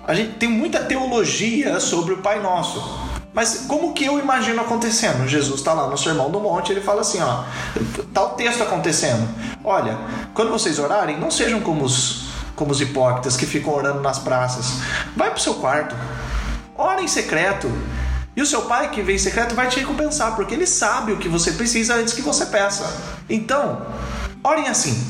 A 0.07 0.15
gente 0.15 0.35
tem 0.35 0.49
muita 0.49 0.81
teologia 0.81 1.79
sobre 1.81 2.15
o 2.15 2.19
Pai 2.19 2.41
Nosso. 2.41 3.09
Mas 3.33 3.67
como 3.69 3.93
que 3.93 4.05
eu 4.05 4.19
imagino 4.19 4.61
acontecendo? 4.61 5.29
Jesus 5.29 5.61
está 5.61 5.73
lá 5.73 5.87
no 5.87 5.97
Sermão 5.97 6.31
do 6.31 6.41
Monte, 6.41 6.73
ele 6.73 6.81
fala 6.81 7.03
assim, 7.03 7.21
ó, 7.21 7.45
tá 8.13 8.25
o 8.25 8.31
texto 8.31 8.63
acontecendo. 8.63 9.29
Olha, 9.63 9.97
quando 10.35 10.51
vocês 10.51 10.79
orarem, 10.79 11.19
não 11.21 11.31
sejam 11.31 11.61
como 11.61 11.85
os, 11.85 12.31
como 12.57 12.73
os 12.73 12.81
hipócritas 12.81 13.37
que 13.37 13.47
ficam 13.47 13.73
orando 13.73 14.01
nas 14.01 14.19
praças. 14.19 14.81
Vai 15.15 15.31
pro 15.31 15.41
seu 15.41 15.55
quarto, 15.55 15.95
ora 16.75 17.01
em 17.01 17.07
secreto. 17.07 17.71
E 18.35 18.43
o 18.43 18.47
seu 18.47 18.63
pai 18.63 18.91
que 18.91 19.03
vem 19.03 19.17
em 19.17 19.19
secreto 19.19 19.55
vai 19.55 19.69
te 19.69 19.79
recompensar, 19.79 20.35
porque 20.35 20.55
ele 20.55 20.67
sabe 20.67 21.13
o 21.13 21.19
que 21.19 21.29
você 21.29 21.53
precisa 21.53 21.95
antes 21.95 22.15
que 22.15 22.23
você 22.23 22.47
peça. 22.47 22.91
Então, 23.29 23.87
orem 24.49 24.69
assim. 24.69 25.07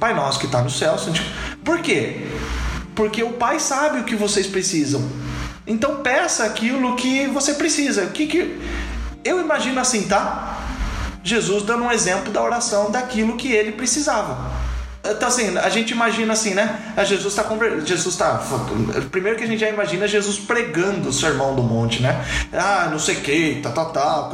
Pai 0.00 0.14
nosso 0.14 0.38
que 0.38 0.46
está 0.46 0.62
no 0.62 0.70
céu. 0.70 0.96
Por 1.64 1.80
quê? 1.80 2.26
Porque 2.94 3.22
o 3.22 3.32
pai 3.32 3.60
sabe 3.60 4.00
o 4.00 4.04
que 4.04 4.16
vocês 4.16 4.46
precisam. 4.46 5.02
Então 5.66 5.96
peça 5.96 6.44
aquilo 6.44 6.96
que 6.96 7.26
você 7.26 7.54
precisa. 7.54 8.04
O 8.04 8.10
que 8.10 8.26
que 8.26 8.60
eu 9.24 9.40
imagino 9.40 9.80
assim, 9.80 10.02
tá? 10.08 10.56
Jesus 11.22 11.62
dando 11.62 11.84
um 11.84 11.92
exemplo 11.92 12.32
da 12.32 12.42
oração 12.42 12.90
daquilo 12.90 13.36
que 13.36 13.52
ele 13.52 13.72
precisava. 13.72 14.50
Então 15.04 15.28
assim, 15.28 15.56
a 15.56 15.68
gente 15.68 15.90
imagina 15.92 16.32
assim, 16.32 16.54
né? 16.54 16.92
A 16.96 17.04
Jesus 17.04 17.32
está 17.32 17.44
conver... 17.44 17.84
Jesus 17.84 18.14
está 18.14 18.40
primeiro 19.10 19.36
que 19.36 19.44
a 19.44 19.46
gente 19.46 19.60
já 19.60 19.68
imagina 19.68 20.08
Jesus 20.08 20.38
pregando 20.38 21.08
o 21.08 21.12
sermão 21.12 21.54
do 21.54 21.62
monte, 21.62 22.02
né? 22.02 22.24
Ah, 22.52 22.88
não 22.90 22.98
sei 22.98 23.16
o 23.16 23.20
que, 23.20 23.60
tá, 23.62 23.70
tá, 23.70 23.84
tá. 23.84 24.30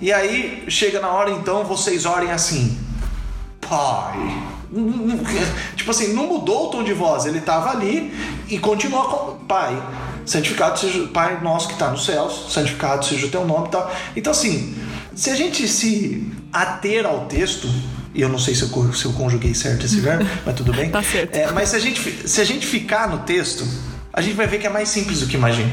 E 0.00 0.12
aí 0.12 0.64
chega 0.68 1.00
na 1.00 1.08
hora 1.08 1.30
então 1.30 1.64
vocês 1.64 2.04
orem 2.06 2.30
assim, 2.30 2.78
Pai. 3.68 4.56
Tipo 5.76 5.90
assim, 5.90 6.12
não 6.12 6.26
mudou 6.26 6.66
o 6.66 6.70
tom 6.70 6.82
de 6.82 6.92
voz, 6.92 7.24
ele 7.24 7.38
estava 7.38 7.70
ali 7.70 8.12
e 8.48 8.58
continua 8.58 9.04
com 9.04 9.44
Pai. 9.46 9.80
Santificado 10.24 10.78
seja 10.78 11.02
o 11.02 11.08
Pai 11.08 11.40
nosso 11.40 11.68
que 11.68 11.74
está 11.74 11.90
nos 11.90 12.04
céus, 12.04 12.46
santificado 12.50 13.04
seja 13.04 13.26
o 13.26 13.30
teu 13.30 13.46
nome 13.46 13.68
e 13.68 13.70
tal. 13.70 13.94
Então, 14.16 14.32
assim, 14.32 14.76
se 15.14 15.30
a 15.30 15.36
gente 15.36 15.68
se 15.68 16.30
ater 16.52 17.06
ao 17.06 17.26
texto, 17.26 17.68
e 18.14 18.20
eu 18.20 18.28
não 18.28 18.38
sei 18.38 18.54
se 18.54 18.62
eu, 18.62 18.92
se 18.92 19.04
eu 19.04 19.12
conjuguei 19.12 19.54
certo 19.54 19.86
esse 19.86 20.00
verbo, 20.00 20.26
mas 20.44 20.54
tudo 20.54 20.72
bem. 20.72 20.90
Tá 20.90 21.02
certo. 21.02 21.36
É, 21.36 21.50
mas 21.52 21.68
se 21.68 21.76
a, 21.76 21.78
gente, 21.78 22.28
se 22.28 22.40
a 22.40 22.44
gente 22.44 22.66
ficar 22.66 23.08
no 23.08 23.18
texto, 23.18 23.66
a 24.12 24.20
gente 24.20 24.34
vai 24.34 24.46
ver 24.46 24.58
que 24.58 24.66
é 24.66 24.70
mais 24.70 24.88
simples 24.88 25.20
do 25.20 25.26
que 25.26 25.36
imagina. 25.36 25.70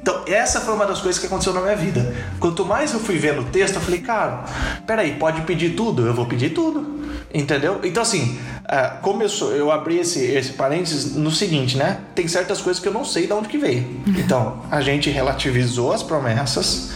Então, 0.00 0.22
essa 0.26 0.60
foi 0.60 0.74
uma 0.74 0.86
das 0.86 1.00
coisas 1.00 1.20
que 1.20 1.26
aconteceu 1.26 1.52
na 1.52 1.60
minha 1.60 1.76
vida. 1.76 2.14
Quanto 2.38 2.64
mais 2.64 2.94
eu 2.94 3.00
fui 3.00 3.18
vendo 3.18 3.42
o 3.42 3.44
texto, 3.44 3.74
eu 3.74 3.80
falei, 3.80 4.00
cara, 4.00 4.44
peraí, 4.86 5.16
pode 5.16 5.42
pedir 5.42 5.74
tudo? 5.74 6.06
Eu 6.06 6.14
vou 6.14 6.24
pedir 6.24 6.50
tudo. 6.50 6.97
Entendeu? 7.32 7.80
Então, 7.84 8.02
assim, 8.02 8.38
uh, 8.64 9.00
começou, 9.02 9.52
eu 9.52 9.70
abri 9.70 9.98
esse, 9.98 10.24
esse 10.24 10.52
parênteses 10.52 11.14
no 11.14 11.30
seguinte, 11.30 11.76
né? 11.76 11.98
Tem 12.14 12.26
certas 12.26 12.60
coisas 12.60 12.82
que 12.82 12.88
eu 12.88 12.92
não 12.92 13.04
sei 13.04 13.26
de 13.26 13.32
onde 13.32 13.48
que 13.48 13.58
veio. 13.58 13.86
Então, 14.18 14.62
a 14.70 14.80
gente 14.80 15.08
relativizou 15.10 15.92
as 15.92 16.02
promessas, 16.02 16.92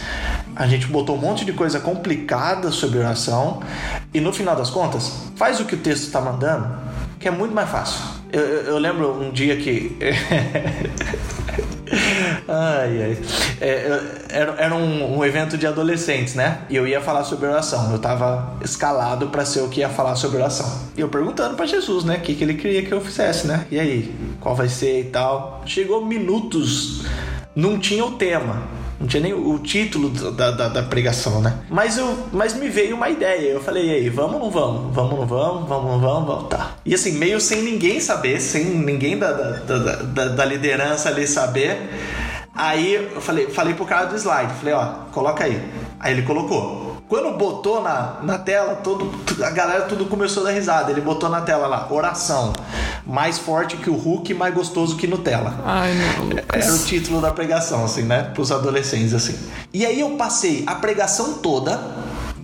a 0.55 0.67
gente 0.67 0.85
botou 0.87 1.15
um 1.15 1.19
monte 1.19 1.45
de 1.45 1.53
coisa 1.53 1.79
complicada 1.79 2.71
sobre 2.71 2.99
oração, 2.99 3.61
e 4.13 4.19
no 4.19 4.31
final 4.31 4.55
das 4.55 4.69
contas, 4.69 5.11
faz 5.35 5.59
o 5.59 5.65
que 5.65 5.73
o 5.73 5.77
texto 5.77 6.03
está 6.03 6.21
mandando, 6.21 6.67
que 7.19 7.27
é 7.27 7.31
muito 7.31 7.55
mais 7.55 7.69
fácil. 7.69 7.99
Eu, 8.31 8.41
eu, 8.41 8.63
eu 8.63 8.77
lembro 8.77 9.21
um 9.21 9.31
dia 9.31 9.55
que. 9.57 9.97
Ai, 12.47 13.03
ai. 13.03 13.17
É, 13.61 14.01
era 14.29 14.55
era 14.57 14.75
um, 14.75 15.17
um, 15.17 15.25
evento 15.25 15.57
de 15.57 15.67
adolescentes, 15.67 16.35
né? 16.35 16.59
E 16.69 16.75
eu 16.75 16.87
ia 16.87 17.01
falar 17.01 17.23
sobre 17.23 17.47
oração. 17.47 17.91
Eu 17.91 17.99
tava 17.99 18.57
escalado 18.63 19.27
para 19.27 19.45
ser 19.45 19.61
o 19.61 19.69
que 19.69 19.81
ia 19.81 19.89
falar 19.89 20.15
sobre 20.15 20.37
oração. 20.37 20.69
E 20.95 21.01
eu 21.01 21.09
perguntando 21.09 21.55
para 21.55 21.65
Jesus, 21.65 22.03
né? 22.03 22.17
O 22.17 22.21
que, 22.21 22.35
que 22.35 22.43
ele 22.43 22.55
queria 22.55 22.83
que 22.83 22.91
eu 22.91 23.01
fizesse, 23.01 23.47
né? 23.47 23.65
E 23.71 23.79
aí? 23.79 24.13
Qual 24.39 24.55
vai 24.55 24.69
ser 24.69 25.01
e 25.01 25.05
tal? 25.05 25.61
Chegou 25.65 26.05
minutos, 26.05 27.03
não 27.55 27.79
tinha 27.79 28.05
o 28.05 28.11
tema. 28.11 28.63
Não 29.03 29.07
tinha 29.09 29.21
nem 29.21 29.33
o 29.33 29.59
título 29.59 30.09
da, 30.09 30.51
da, 30.51 30.69
da, 30.69 30.83
pregação, 30.83 31.41
né? 31.41 31.53
Mas, 31.69 31.97
eu, 31.97 32.17
mas 32.31 32.53
me 32.53 32.69
veio 32.69 32.95
uma 32.95 33.09
ideia. 33.09 33.49
Eu 33.49 33.61
falei, 33.61 33.91
aí, 33.91 34.09
vamos 34.09 34.35
ou 34.35 34.39
não 34.39 34.49
vamos? 34.49 34.95
Vamos 34.95 35.11
ou 35.11 35.17
não 35.17 35.27
vamos? 35.27 35.67
Vamos 35.67 35.85
ou 35.85 35.91
não 35.91 35.99
vamos? 35.99 36.25
vamos? 36.25 36.49
Tá. 36.49 36.71
E 36.85 36.95
assim, 36.95 37.11
meio 37.17 37.37
sem 37.41 37.61
ninguém 37.63 37.99
saber, 37.99 38.39
sem 38.39 38.63
ninguém 38.63 39.17
da, 39.17 39.29
da, 39.33 39.77
da, 39.77 40.27
da 40.29 40.45
liderança 40.45 41.09
ali 41.09 41.27
saber. 41.27 41.81
Aí 42.55 42.93
eu 42.93 43.19
falei, 43.19 43.47
falei 43.49 43.73
pro 43.73 43.83
cara 43.83 44.05
do 44.05 44.15
slide, 44.15 44.53
falei, 44.53 44.73
ó, 44.73 44.85
coloca 45.11 45.43
aí. 45.43 45.61
Aí 45.99 46.13
ele 46.13 46.21
colocou. 46.21 46.82
Quando 47.07 47.37
botou 47.37 47.81
na, 47.81 48.19
na 48.23 48.37
tela, 48.39 48.75
todo, 48.75 49.11
a 49.43 49.49
galera 49.51 49.83
tudo 49.83 50.05
começou 50.05 50.43
a 50.43 50.47
dar 50.47 50.51
risada. 50.53 50.91
Ele 50.91 51.01
botou 51.01 51.29
na 51.29 51.41
tela 51.41 51.67
lá, 51.67 51.87
oração. 51.89 52.53
Mais 53.05 53.37
forte 53.37 53.77
que 53.77 53.89
o 53.89 53.95
Hulk, 53.95 54.33
mais 54.33 54.53
gostoso 54.53 54.95
que 54.95 55.05
Nutella. 55.05 55.53
Ai, 55.65 55.93
não, 55.93 56.25
Lucas. 56.25 56.65
Era 56.65 56.73
o 56.73 56.79
título 56.79 57.21
da 57.21 57.31
pregação, 57.31 57.83
assim, 57.85 58.03
né? 58.03 58.31
Pros 58.33 58.51
adolescentes, 58.51 59.13
assim. 59.13 59.37
E 59.73 59.85
aí 59.85 59.99
eu 59.99 60.11
passei 60.11 60.63
a 60.65 60.75
pregação 60.75 61.33
toda 61.33 61.79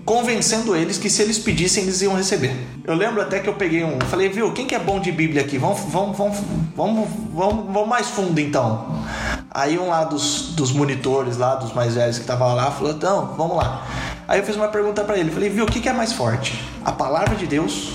convencendo 0.10 0.76
eles 0.76 0.98
que 0.98 1.08
se 1.08 1.22
eles 1.22 1.38
pedissem, 1.38 1.84
eles 1.84 2.02
iam 2.02 2.16
receber. 2.16 2.56
Eu 2.84 2.96
lembro 2.96 3.22
até 3.22 3.40
que 3.40 3.48
eu 3.48 3.54
peguei 3.54 3.84
um. 3.84 4.00
Falei, 4.08 4.28
viu, 4.28 4.52
quem 4.52 4.66
que 4.66 4.74
é 4.74 4.80
bom 4.80 5.00
de 5.00 5.12
Bíblia 5.12 5.44
aqui? 5.44 5.60
Vamos, 5.60 5.82
vamos, 5.82 6.18
vamos, 6.18 6.38
vamos, 6.76 7.10
vamos, 7.32 7.66
vamos 7.72 7.88
mais 7.88 8.08
fundo 8.08 8.40
então. 8.40 9.04
Aí 9.52 9.78
um 9.78 9.88
lá 9.88 10.06
dos, 10.06 10.54
dos 10.56 10.72
monitores, 10.72 11.38
lá, 11.38 11.54
dos 11.54 11.74
mais 11.74 11.94
velhos 11.94 12.16
que 12.16 12.24
estavam 12.24 12.56
lá, 12.56 12.72
falou, 12.72 12.94
então, 12.94 13.36
vamos 13.38 13.58
lá. 13.58 13.86
Aí 14.30 14.38
eu 14.38 14.46
fiz 14.46 14.56
uma 14.56 14.68
pergunta 14.68 15.04
para 15.04 15.18
ele, 15.18 15.32
falei, 15.32 15.50
viu, 15.50 15.66
o 15.66 15.68
que, 15.68 15.80
que 15.80 15.90
é 15.90 15.92
mais 15.92 16.14
forte? 16.14 16.64
A 16.86 16.92
palavra 16.92 17.36
de 17.36 17.48
Deus 17.48 17.94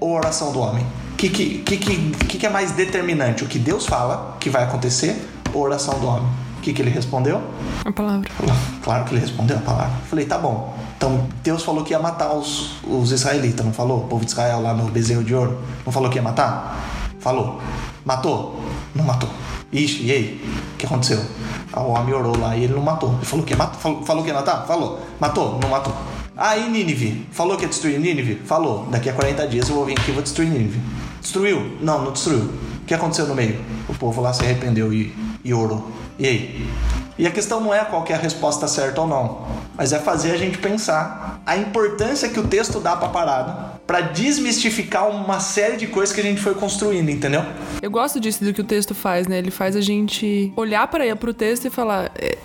ou 0.00 0.16
a 0.16 0.18
oração 0.18 0.50
do 0.50 0.58
homem? 0.58 0.84
O 1.12 1.16
que, 1.16 1.28
que, 1.28 1.58
que, 1.58 1.76
que, 1.78 2.38
que 2.38 2.44
é 2.44 2.50
mais 2.50 2.72
determinante? 2.72 3.44
O 3.44 3.46
que 3.46 3.56
Deus 3.56 3.86
fala 3.86 4.36
que 4.40 4.50
vai 4.50 4.64
acontecer 4.64 5.16
ou 5.54 5.62
a 5.62 5.64
oração 5.66 5.96
do 6.00 6.08
homem? 6.08 6.28
O 6.58 6.60
que, 6.60 6.72
que 6.72 6.82
ele 6.82 6.90
respondeu? 6.90 7.40
A 7.84 7.92
palavra. 7.92 8.28
Claro 8.82 9.04
que 9.04 9.14
ele 9.14 9.20
respondeu 9.20 9.56
a 9.58 9.60
palavra. 9.60 9.92
Falei, 10.10 10.26
tá 10.26 10.36
bom. 10.36 10.76
Então 10.96 11.28
Deus 11.44 11.62
falou 11.62 11.84
que 11.84 11.92
ia 11.92 12.00
matar 12.00 12.32
os, 12.32 12.82
os 12.82 13.12
israelitas, 13.12 13.64
não 13.64 13.72
falou? 13.72 13.98
O 14.00 14.08
povo 14.08 14.24
de 14.24 14.32
Israel 14.32 14.60
lá 14.60 14.74
no 14.74 14.90
bezerro 14.90 15.22
de 15.22 15.36
ouro. 15.36 15.60
Não 15.84 15.92
falou 15.92 16.10
que 16.10 16.16
ia 16.16 16.22
matar? 16.22 16.80
Falou. 17.20 17.60
Matou? 18.04 18.60
Não 18.92 19.04
matou. 19.04 19.30
Ixi, 19.72 20.04
e 20.04 20.10
aí? 20.10 20.52
O 20.74 20.76
que 20.78 20.86
aconteceu? 20.86 21.24
O 21.74 21.90
homem 21.90 22.14
orou 22.14 22.38
lá 22.38 22.56
e 22.56 22.64
ele 22.64 22.74
não 22.74 22.82
matou. 22.82 23.14
Ele 23.14 23.24
falou 23.24 23.44
que 23.44 23.54
matar? 23.54 23.78
Falou, 23.78 24.02
falou 24.04 24.22
que 24.22 24.30
ia 24.30 24.34
matar? 24.34 24.66
Falou. 24.66 25.00
Matou? 25.20 25.58
Não 25.60 25.68
matou. 25.68 25.94
Aí 26.36 26.68
Nínive, 26.68 27.26
falou 27.32 27.56
que 27.56 27.62
ia 27.62 27.68
destruir 27.68 27.98
Nínive? 27.98 28.36
Falou. 28.44 28.86
Daqui 28.90 29.08
a 29.08 29.12
40 29.12 29.46
dias 29.48 29.68
eu 29.68 29.74
vou 29.74 29.84
vir 29.84 29.98
aqui 29.98 30.10
e 30.10 30.14
vou 30.14 30.22
destruir 30.22 30.50
Nínive. 30.50 30.80
Destruiu? 31.20 31.76
Não, 31.80 32.02
não 32.02 32.12
destruiu. 32.12 32.50
O 32.82 32.84
que 32.86 32.94
aconteceu 32.94 33.26
no 33.26 33.34
meio? 33.34 33.60
O 33.88 33.94
povo 33.94 34.20
lá 34.20 34.32
se 34.32 34.42
arrependeu 34.44 34.92
e, 34.92 35.14
e 35.44 35.52
orou. 35.52 35.90
E 36.18 36.26
aí? 36.26 36.70
E 37.18 37.26
a 37.26 37.30
questão 37.30 37.60
não 37.60 37.72
é 37.72 37.84
qual 37.84 38.04
é 38.08 38.12
a 38.12 38.18
resposta 38.18 38.68
certa 38.68 39.00
ou 39.00 39.06
não, 39.06 39.46
mas 39.74 39.92
é 39.92 39.98
fazer 39.98 40.32
a 40.32 40.36
gente 40.36 40.58
pensar 40.58 41.40
a 41.46 41.56
importância 41.56 42.28
que 42.28 42.38
o 42.38 42.46
texto 42.46 42.78
dá 42.78 42.94
para 42.94 43.06
a 43.06 43.10
parada 43.10 43.75
para 43.86 44.00
desmistificar 44.00 45.08
uma 45.08 45.38
série 45.38 45.76
de 45.76 45.86
coisas 45.86 46.14
que 46.14 46.20
a 46.20 46.24
gente 46.24 46.40
foi 46.40 46.54
construindo, 46.54 47.08
entendeu? 47.08 47.44
Eu 47.80 47.90
gosto 47.90 48.18
disso 48.18 48.44
do 48.44 48.52
que 48.52 48.60
o 48.60 48.64
texto 48.64 48.94
faz, 48.94 49.26
né? 49.26 49.38
Ele 49.38 49.50
faz 49.50 49.76
a 49.76 49.80
gente 49.80 50.52
olhar 50.56 50.86
para 50.88 51.04
o 51.30 51.34
texto 51.34 51.66
e 51.66 51.70
falar: 51.70 52.10
é, 52.16 52.36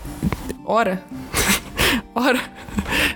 ora. 0.64 1.04
Ora. 2.16 2.40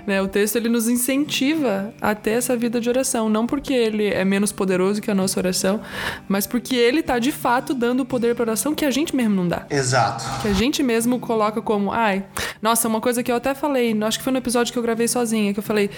Né? 0.06 0.22
O 0.22 0.28
texto 0.28 0.54
ele 0.54 0.68
nos 0.68 0.88
incentiva 0.88 1.92
a 2.00 2.14
ter 2.14 2.30
essa 2.30 2.56
vida 2.56 2.80
de 2.80 2.88
oração, 2.88 3.28
não 3.28 3.44
porque 3.44 3.72
ele 3.72 4.06
é 4.06 4.24
menos 4.24 4.52
poderoso 4.52 5.02
que 5.02 5.10
a 5.10 5.14
nossa 5.14 5.40
oração, 5.40 5.80
mas 6.28 6.46
porque 6.46 6.76
ele 6.76 7.00
está 7.00 7.18
de 7.18 7.32
fato 7.32 7.74
dando 7.74 8.04
o 8.04 8.06
poder 8.06 8.36
para 8.36 8.44
oração 8.44 8.72
que 8.72 8.84
a 8.84 8.90
gente 8.92 9.16
mesmo 9.16 9.34
não 9.34 9.48
dá. 9.48 9.66
Exato. 9.68 10.42
Que 10.42 10.48
a 10.48 10.52
gente 10.52 10.80
mesmo 10.80 11.18
coloca 11.18 11.60
como, 11.60 11.90
ai, 11.90 12.24
nossa, 12.62 12.86
uma 12.86 13.00
coisa 13.00 13.20
que 13.20 13.32
eu 13.32 13.34
até 13.34 13.52
falei, 13.52 13.98
acho 14.00 14.18
que 14.18 14.22
foi 14.22 14.32
no 14.32 14.38
episódio 14.38 14.72
que 14.72 14.78
eu 14.78 14.82
gravei 14.82 15.08
sozinha, 15.08 15.52
que 15.52 15.58
eu 15.58 15.64
falei, 15.64 15.90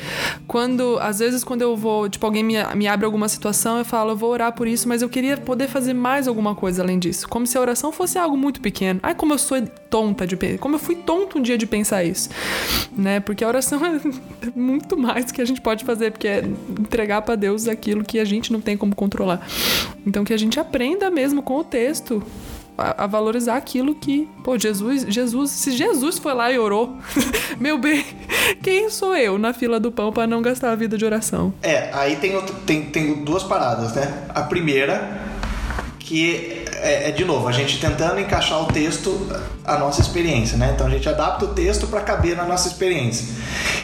quando, 0.46 0.98
às 1.02 1.18
vezes 1.18 1.44
quando 1.44 1.60
eu 1.60 1.76
vou, 1.76 2.08
tipo, 2.08 2.24
alguém 2.24 2.42
me, 2.42 2.54
me 2.74 2.88
abre 2.88 3.04
alguma 3.04 3.28
situação, 3.28 3.78
eu 3.78 3.84
falo, 3.84 4.12
eu 4.12 4.16
vou 4.16 4.30
orar 4.30 4.52
por 4.52 4.66
isso, 4.66 4.88
mas 4.88 5.02
eu 5.02 5.08
queria 5.10 5.36
poder 5.36 5.68
fazer 5.68 5.92
mais 5.92 6.26
alguma 6.26 6.54
coisa 6.54 6.82
além 6.82 6.98
disso. 6.98 7.28
Como 7.28 7.46
se 7.46 7.58
a 7.58 7.60
oração 7.60 7.92
fosse 7.92 8.18
algo 8.18 8.38
muito 8.38 8.60
pequeno. 8.62 9.00
Ai, 9.02 9.14
como 9.14 9.34
eu 9.34 9.38
sou 9.38 9.60
tonta 9.90 10.26
de 10.26 10.36
pensar, 10.36 10.58
como 10.58 10.76
eu 10.76 10.78
fui 10.78 10.94
tonto 10.94 11.38
um 11.38 11.42
dia 11.42 11.58
de 11.58 11.66
pensar 11.66 12.04
isso, 12.04 12.28
né? 12.96 13.20
Porque 13.20 13.44
a 13.44 13.48
oração 13.48 13.80
é 13.84 14.00
muito 14.54 14.96
mais 14.96 15.30
que 15.30 15.40
a 15.40 15.44
gente 15.44 15.60
pode 15.60 15.84
fazer, 15.84 16.12
porque 16.12 16.28
é 16.28 16.44
entregar 16.78 17.22
para 17.22 17.34
Deus 17.36 17.68
aquilo 17.68 18.04
que 18.04 18.18
a 18.18 18.24
gente 18.24 18.52
não 18.52 18.60
tem 18.60 18.76
como 18.76 18.94
controlar. 18.94 19.46
Então 20.06 20.24
que 20.24 20.32
a 20.32 20.38
gente 20.38 20.58
aprenda 20.58 21.10
mesmo 21.10 21.42
com 21.42 21.58
o 21.58 21.64
texto 21.64 22.22
a, 22.78 23.06
valorizar 23.06 23.56
aquilo 23.56 23.94
que, 23.94 24.28
pô, 24.44 24.56
Jesus, 24.56 25.04
Jesus, 25.08 25.50
se 25.50 25.72
Jesus 25.72 26.18
foi 26.18 26.32
lá 26.32 26.52
e 26.52 26.58
orou, 26.58 26.96
meu 27.58 27.76
bem, 27.76 28.04
quem 28.62 28.88
sou 28.88 29.16
eu 29.16 29.36
na 29.36 29.52
fila 29.52 29.80
do 29.80 29.90
pão 29.90 30.12
para 30.12 30.26
não 30.26 30.40
gastar 30.40 30.70
a 30.70 30.76
vida 30.76 30.96
de 30.96 31.04
oração? 31.04 31.52
É, 31.60 31.90
aí 31.92 32.16
tem, 32.16 32.40
tem, 32.64 32.82
tem 32.84 33.14
duas 33.24 33.42
paradas, 33.42 33.94
né? 33.94 34.26
A 34.28 34.42
primeira, 34.42 35.20
que 35.98 36.57
é, 36.82 37.08
é, 37.08 37.12
de 37.12 37.24
novo, 37.24 37.48
a 37.48 37.52
gente 37.52 37.80
tentando 37.80 38.20
encaixar 38.20 38.62
o 38.62 38.66
texto 38.66 39.26
à 39.64 39.78
nossa 39.78 40.00
experiência, 40.00 40.56
né? 40.56 40.72
Então 40.74 40.86
a 40.86 40.90
gente 40.90 41.08
adapta 41.08 41.44
o 41.44 41.48
texto 41.48 41.86
para 41.86 42.00
caber 42.00 42.36
na 42.36 42.44
nossa 42.44 42.68
experiência. 42.68 43.28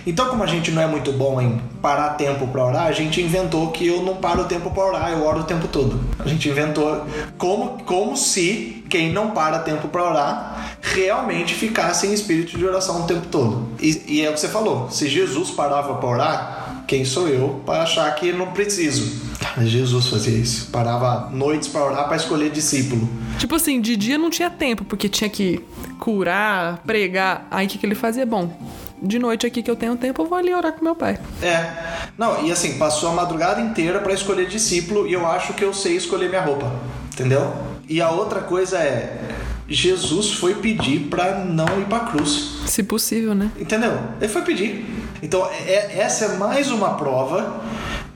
Então, 0.07 0.29
como 0.29 0.43
a 0.43 0.47
gente 0.47 0.71
não 0.71 0.83
é 0.83 0.87
muito 0.87 1.13
bom 1.13 1.41
em 1.41 1.61
parar 1.81 2.11
tempo 2.11 2.47
para 2.49 2.65
orar, 2.65 2.87
a 2.87 2.93
gente 2.93 3.21
inventou 3.21 3.71
que 3.71 3.87
eu 3.87 4.03
não 4.03 4.17
paro 4.17 4.43
o 4.43 4.45
tempo 4.45 4.71
para 4.71 4.85
orar, 4.85 5.13
eu 5.13 5.25
oro 5.25 5.41
o 5.41 5.45
tempo 5.45 5.67
todo. 5.69 6.01
A 6.19 6.29
gente 6.29 6.49
inventou 6.49 7.07
como, 7.39 7.83
como 7.85 8.17
se 8.17 8.85
quem 8.89 9.13
não 9.13 9.31
para 9.31 9.59
tempo 9.61 9.89
para 9.89 10.05
orar 10.05 10.77
realmente 10.81 11.55
ficasse 11.55 12.07
em 12.07 12.13
espírito 12.13 12.59
de 12.59 12.65
oração 12.65 13.03
o 13.03 13.07
tempo 13.07 13.27
todo. 13.31 13.69
E, 13.81 14.03
e 14.07 14.21
é 14.23 14.31
o 14.31 14.35
que 14.35 14.41
você 14.41 14.49
falou: 14.49 14.91
se 14.91 15.09
Jesus 15.09 15.51
parava 15.51 15.95
para 15.95 16.09
orar, 16.09 16.85
quem 16.87 17.05
sou 17.05 17.29
eu 17.29 17.63
para 17.65 17.83
achar 17.83 18.15
que 18.15 18.33
não 18.33 18.49
preciso? 18.49 19.34
Jesus 19.63 20.09
fazia 20.09 20.37
isso. 20.37 20.71
Parava 20.71 21.31
noites 21.31 21.69
para 21.69 21.85
orar 21.85 22.07
para 22.07 22.17
escolher 22.17 22.51
discípulo. 22.51 23.09
Tipo 23.39 23.55
assim, 23.55 23.81
de 23.81 23.97
dia 23.97 24.19
não 24.19 24.31
tinha 24.31 24.51
tempo, 24.51 24.85
porque 24.85 25.09
tinha 25.09 25.31
que 25.31 25.61
curar, 26.01 26.79
pregar. 26.79 27.47
Aí 27.51 27.67
o 27.67 27.69
que, 27.69 27.79
que 27.79 27.87
ele 27.87 27.95
fazia? 27.95 28.27
Bom, 28.27 28.57
de 29.01 29.19
noite 29.19 29.47
aqui 29.47 29.63
que 29.63 29.71
eu 29.71 29.77
tenho 29.77 29.97
tempo, 29.97 30.23
eu 30.23 30.27
vou 30.27 30.37
ali 30.37 30.53
orar 30.53 30.73
com 30.73 30.85
meu 30.85 30.95
pai. 30.95 31.19
É. 31.43 31.71
Não, 32.19 32.45
e 32.45 32.51
assim, 32.51 32.79
passou 32.79 33.11
a 33.11 33.13
madrugada 33.13 33.61
inteira 33.61 34.01
para 34.01 34.13
escolher 34.13 34.47
discípulo 34.47 35.07
e 35.07 35.13
eu 35.13 35.27
acho 35.27 35.55
que 35.55 35.63
eu 35.63 35.73
sei 35.73 35.97
escolher 35.97 36.29
minha 36.29 36.43
roupa. 36.43 36.73
Entendeu? 37.13 37.53
E 37.89 38.01
a 38.01 38.11
outra 38.11 38.41
coisa 38.41 38.79
é. 38.79 39.21
Jesus 39.67 40.33
foi 40.33 40.57
pedir 40.57 41.09
para 41.09 41.39
não 41.39 41.81
ir 41.81 41.87
para 41.87 42.01
cruz. 42.01 42.61
Se 42.67 42.83
possível, 42.83 43.35
né? 43.35 43.51
Entendeu? 43.59 43.99
Ele 44.21 44.29
foi 44.29 44.43
pedir. 44.43 44.85
Então, 45.23 45.49
é, 45.67 46.01
essa 46.01 46.27
é 46.27 46.37
mais 46.37 46.71
uma 46.71 46.95
prova 46.95 47.63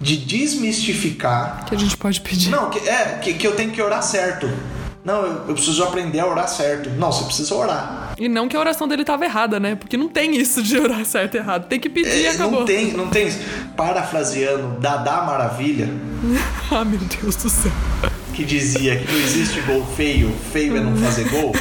de 0.01 0.17
desmistificar. 0.17 1.65
Que 1.67 1.75
a 1.75 1.79
gente 1.79 1.97
pode 1.97 2.21
pedir. 2.21 2.51
Não, 2.51 2.71
que, 2.71 2.89
é, 2.89 3.19
que, 3.23 3.35
que 3.35 3.47
eu 3.47 3.57
tenho 3.57 3.71
que 3.71 3.83
orar 3.83 4.03
certo. 4.03 4.49
Não, 5.05 5.25
eu, 5.25 5.33
eu, 5.49 5.55
preciso 5.55 5.83
aprender 5.85 6.21
a 6.21 6.27
orar 6.27 6.49
certo. 6.49 6.91
Não, 6.91 7.11
você 7.11 7.25
precisa 7.25 7.55
orar. 7.55 8.15
E 8.19 8.29
não 8.29 8.49
que 8.49 8.57
a 8.57 8.61
oração 8.61 8.87
dele 8.87 9.03
estava 9.03 9.25
errada, 9.25 9.59
né? 9.59 9.75
Porque 9.75 9.97
não 9.97 10.09
tem 10.09 10.37
isso 10.37 10.63
de 10.63 10.77
orar 10.77 11.05
certo 11.05 11.37
e 11.37 11.39
errado. 11.39 11.67
Tem 11.67 11.81
que 11.81 11.89
pedir 11.89 12.11
é, 12.11 12.21
e 12.23 12.29
acabou. 12.29 12.61
Não 12.61 12.67
tem, 12.67 12.93
não 12.93 13.09
tem 13.09 13.29
isso. 13.29 13.39
Parafraseando 13.77 14.79
Dadá 14.81 15.23
Maravilha. 15.23 15.89
ah, 16.71 16.85
meu 16.85 16.99
Deus 16.99 17.37
do 17.37 17.49
céu. 17.49 17.73
Que 18.35 18.45
dizia 18.45 18.97
que 18.97 19.11
não 19.11 19.19
existe 19.19 19.61
gol 19.63 19.85
feio, 19.97 20.33
feio 20.53 20.77
é 20.77 20.81
não 20.81 20.97
fazer 20.97 21.29
gol. 21.29 21.53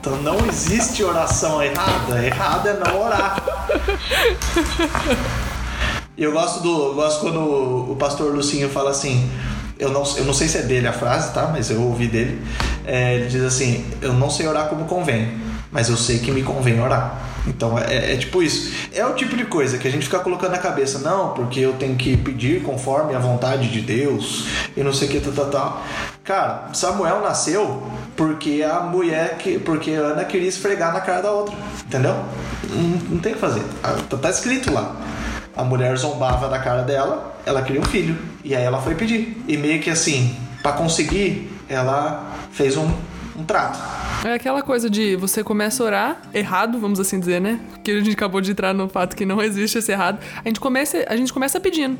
Então 0.00 0.20
não 0.22 0.46
existe 0.46 1.04
oração 1.04 1.62
errada. 1.62 2.24
Errado 2.24 2.68
é 2.68 2.74
não 2.74 3.00
orar. 3.00 3.42
Eu 6.20 6.32
gosto 6.32 6.62
do. 6.62 6.92
Gosto 6.92 7.20
quando 7.22 7.40
o 7.90 7.96
pastor 7.96 8.34
Lucinho 8.34 8.68
fala 8.68 8.90
assim. 8.90 9.26
Eu 9.78 9.88
não, 9.90 10.04
eu 10.18 10.26
não 10.26 10.34
sei 10.34 10.46
se 10.46 10.58
é 10.58 10.62
dele 10.62 10.86
a 10.86 10.92
frase, 10.92 11.32
tá? 11.32 11.48
Mas 11.50 11.70
eu 11.70 11.80
ouvi 11.80 12.08
dele. 12.08 12.38
É, 12.84 13.14
ele 13.14 13.28
diz 13.28 13.42
assim: 13.42 13.86
Eu 14.02 14.12
não 14.12 14.28
sei 14.28 14.46
orar 14.46 14.68
como 14.68 14.84
convém, 14.84 15.40
mas 15.72 15.88
eu 15.88 15.96
sei 15.96 16.18
que 16.18 16.30
me 16.30 16.42
convém 16.42 16.78
orar. 16.78 17.18
Então 17.46 17.78
é, 17.78 18.12
é, 18.12 18.16
tipo 18.18 18.42
isso. 18.42 18.70
É 18.92 19.04
o 19.06 19.14
tipo 19.14 19.34
de 19.34 19.46
coisa 19.46 19.78
que 19.78 19.88
a 19.88 19.90
gente 19.90 20.04
fica 20.04 20.18
colocando 20.18 20.50
na 20.50 20.58
cabeça, 20.58 20.98
não, 20.98 21.32
porque 21.32 21.60
eu 21.60 21.72
tenho 21.72 21.96
que 21.96 22.18
pedir 22.18 22.62
conforme 22.62 23.14
a 23.14 23.18
vontade 23.18 23.70
de 23.70 23.80
Deus 23.80 24.44
e 24.76 24.82
não 24.82 24.92
sei 24.92 25.08
o 25.08 25.10
que, 25.10 25.20
tal, 25.20 25.32
tal, 25.32 25.46
tal. 25.46 25.82
Cara, 26.22 26.68
Samuel 26.74 27.22
nasceu 27.22 27.82
porque 28.14 28.62
a 28.62 28.80
mulher, 28.80 29.38
que, 29.38 29.58
porque 29.58 29.92
Ana 29.92 30.22
queria 30.26 30.50
esfregar 30.50 30.92
na 30.92 31.00
cara 31.00 31.22
da 31.22 31.30
outra, 31.30 31.56
entendeu? 31.86 32.14
Não, 32.68 32.82
não 33.12 33.18
tem 33.18 33.32
o 33.32 33.36
que 33.36 33.40
fazer. 33.40 33.62
Tá, 33.80 34.18
tá 34.18 34.28
escrito 34.28 34.70
lá. 34.70 34.94
A 35.56 35.64
mulher 35.64 35.96
zombava 35.96 36.48
da 36.48 36.58
cara 36.58 36.82
dela, 36.82 37.36
ela 37.44 37.62
queria 37.62 37.80
um 37.80 37.84
filho. 37.84 38.16
E 38.44 38.54
aí 38.54 38.62
ela 38.62 38.80
foi 38.80 38.94
pedir. 38.94 39.42
E 39.48 39.56
meio 39.56 39.80
que 39.80 39.90
assim, 39.90 40.36
para 40.62 40.72
conseguir, 40.72 41.50
ela 41.68 42.32
fez 42.52 42.76
um, 42.76 42.90
um 43.36 43.44
trato. 43.44 43.78
É 44.22 44.34
aquela 44.34 44.60
coisa 44.60 44.90
de 44.90 45.16
você 45.16 45.42
começa 45.42 45.82
a 45.82 45.86
orar 45.86 46.22
errado, 46.34 46.78
vamos 46.78 47.00
assim 47.00 47.18
dizer, 47.18 47.40
né? 47.40 47.58
Que 47.82 47.90
a 47.90 47.98
gente 47.98 48.12
acabou 48.12 48.40
de 48.42 48.50
entrar 48.50 48.74
no 48.74 48.86
fato 48.86 49.16
que 49.16 49.24
não 49.24 49.40
existe 49.40 49.78
esse 49.78 49.90
errado. 49.90 50.18
A 50.44 50.46
gente 50.46 50.60
começa, 50.60 51.02
a 51.08 51.16
gente 51.16 51.32
começa 51.32 51.58
pedindo. 51.58 51.98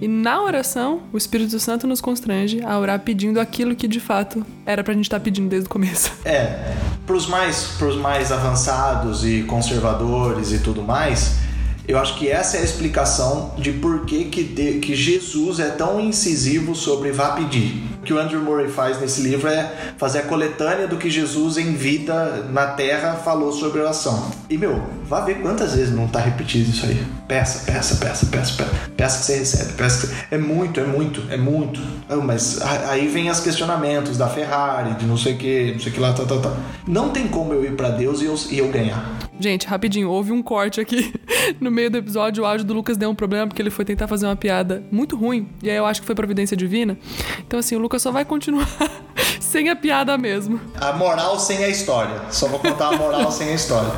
E 0.00 0.08
na 0.08 0.42
oração, 0.42 1.02
o 1.12 1.16
Espírito 1.16 1.60
Santo 1.60 1.86
nos 1.86 2.00
constrange 2.00 2.60
a 2.64 2.76
orar 2.76 2.98
pedindo 2.98 3.38
aquilo 3.38 3.76
que 3.76 3.86
de 3.86 4.00
fato 4.00 4.44
era 4.66 4.82
pra 4.82 4.92
gente 4.92 5.04
estar 5.04 5.20
tá 5.20 5.24
pedindo 5.24 5.48
desde 5.48 5.66
o 5.66 5.70
começo. 5.70 6.10
É, 6.30 6.76
pros 7.06 7.26
mais, 7.26 7.74
pros 7.78 7.96
mais 7.96 8.30
avançados 8.30 9.24
e 9.24 9.42
conservadores 9.42 10.52
e 10.52 10.58
tudo 10.58 10.82
mais, 10.82 11.38
eu 11.86 11.98
acho 11.98 12.16
que 12.16 12.28
essa 12.28 12.56
é 12.56 12.60
a 12.60 12.64
explicação 12.64 13.54
de 13.58 13.72
por 13.72 14.04
que, 14.04 14.24
que, 14.26 14.44
de, 14.44 14.78
que 14.78 14.94
Jesus 14.94 15.58
é 15.58 15.68
tão 15.68 16.00
incisivo 16.00 16.74
sobre 16.74 17.10
vá 17.10 17.30
pedir. 17.30 17.82
O 18.00 18.02
que 18.02 18.14
o 18.14 18.18
Andrew 18.18 18.40
Murray 18.40 18.68
faz 18.68 18.98
nesse 18.98 19.20
livro 19.20 19.48
é 19.48 19.92
fazer 19.98 20.20
a 20.20 20.22
coletânea 20.22 20.86
do 20.86 20.96
que 20.96 21.10
Jesus 21.10 21.58
em 21.58 21.74
vida 21.74 22.46
na 22.50 22.68
terra 22.68 23.14
falou 23.16 23.52
sobre 23.52 23.80
oração. 23.80 24.30
E 24.48 24.56
meu, 24.56 24.82
vá 25.04 25.20
ver 25.20 25.42
quantas 25.42 25.74
vezes 25.74 25.94
não 25.94 26.06
está 26.06 26.18
repetido 26.18 26.70
isso 26.70 26.86
aí. 26.86 27.04
Peça, 27.28 27.70
peça, 27.70 27.96
peça, 27.96 28.26
peça, 28.26 28.54
peça, 28.54 28.70
peça 28.96 29.18
que 29.18 29.24
você 29.24 29.38
recebe. 29.38 29.72
Peça 29.74 30.06
que... 30.06 30.34
É 30.34 30.38
muito, 30.38 30.80
é 30.80 30.84
muito, 30.84 31.22
é 31.28 31.36
muito. 31.36 31.80
Mas 32.24 32.60
aí 32.62 33.06
vem 33.08 33.30
os 33.30 33.40
questionamentos 33.40 34.16
da 34.16 34.28
Ferrari, 34.28 34.94
de 34.94 35.04
não 35.04 35.18
sei 35.18 35.34
o 35.34 35.36
que, 35.36 35.72
não 35.72 35.80
sei 35.80 35.92
o 35.92 35.94
que 35.94 36.00
lá, 36.00 36.12
tá, 36.12 36.24
tá, 36.24 36.38
tá. 36.38 36.56
Não 36.86 37.10
tem 37.10 37.28
como 37.28 37.52
eu 37.52 37.64
ir 37.64 37.72
para 37.72 37.90
Deus 37.90 38.22
e 38.22 38.24
eu, 38.24 38.34
e 38.50 38.58
eu 38.58 38.68
ganhar. 38.68 39.29
Gente, 39.40 39.66
rapidinho, 39.66 40.10
houve 40.10 40.32
um 40.32 40.42
corte 40.42 40.82
aqui 40.82 41.14
no 41.58 41.70
meio 41.70 41.90
do 41.90 41.96
episódio. 41.96 42.44
O 42.44 42.46
áudio 42.46 42.66
do 42.66 42.74
Lucas 42.74 42.98
deu 42.98 43.08
um 43.08 43.14
problema 43.14 43.46
porque 43.46 43.62
ele 43.62 43.70
foi 43.70 43.86
tentar 43.86 44.06
fazer 44.06 44.26
uma 44.26 44.36
piada 44.36 44.84
muito 44.92 45.16
ruim. 45.16 45.48
E 45.62 45.70
aí 45.70 45.76
eu 45.78 45.86
acho 45.86 46.02
que 46.02 46.06
foi 46.06 46.14
providência 46.14 46.54
divina. 46.54 46.98
Então, 47.38 47.58
assim, 47.58 47.74
o 47.74 47.78
Lucas 47.78 48.02
só 48.02 48.12
vai 48.12 48.22
continuar 48.22 48.68
sem 49.40 49.70
a 49.70 49.74
piada 49.74 50.18
mesmo. 50.18 50.60
A 50.78 50.92
moral 50.92 51.40
sem 51.40 51.64
a 51.64 51.68
história. 51.70 52.20
Só 52.30 52.48
vou 52.48 52.58
contar 52.58 52.88
a 52.88 52.96
moral 52.98 53.32
sem 53.32 53.48
a 53.48 53.54
história. 53.54 53.90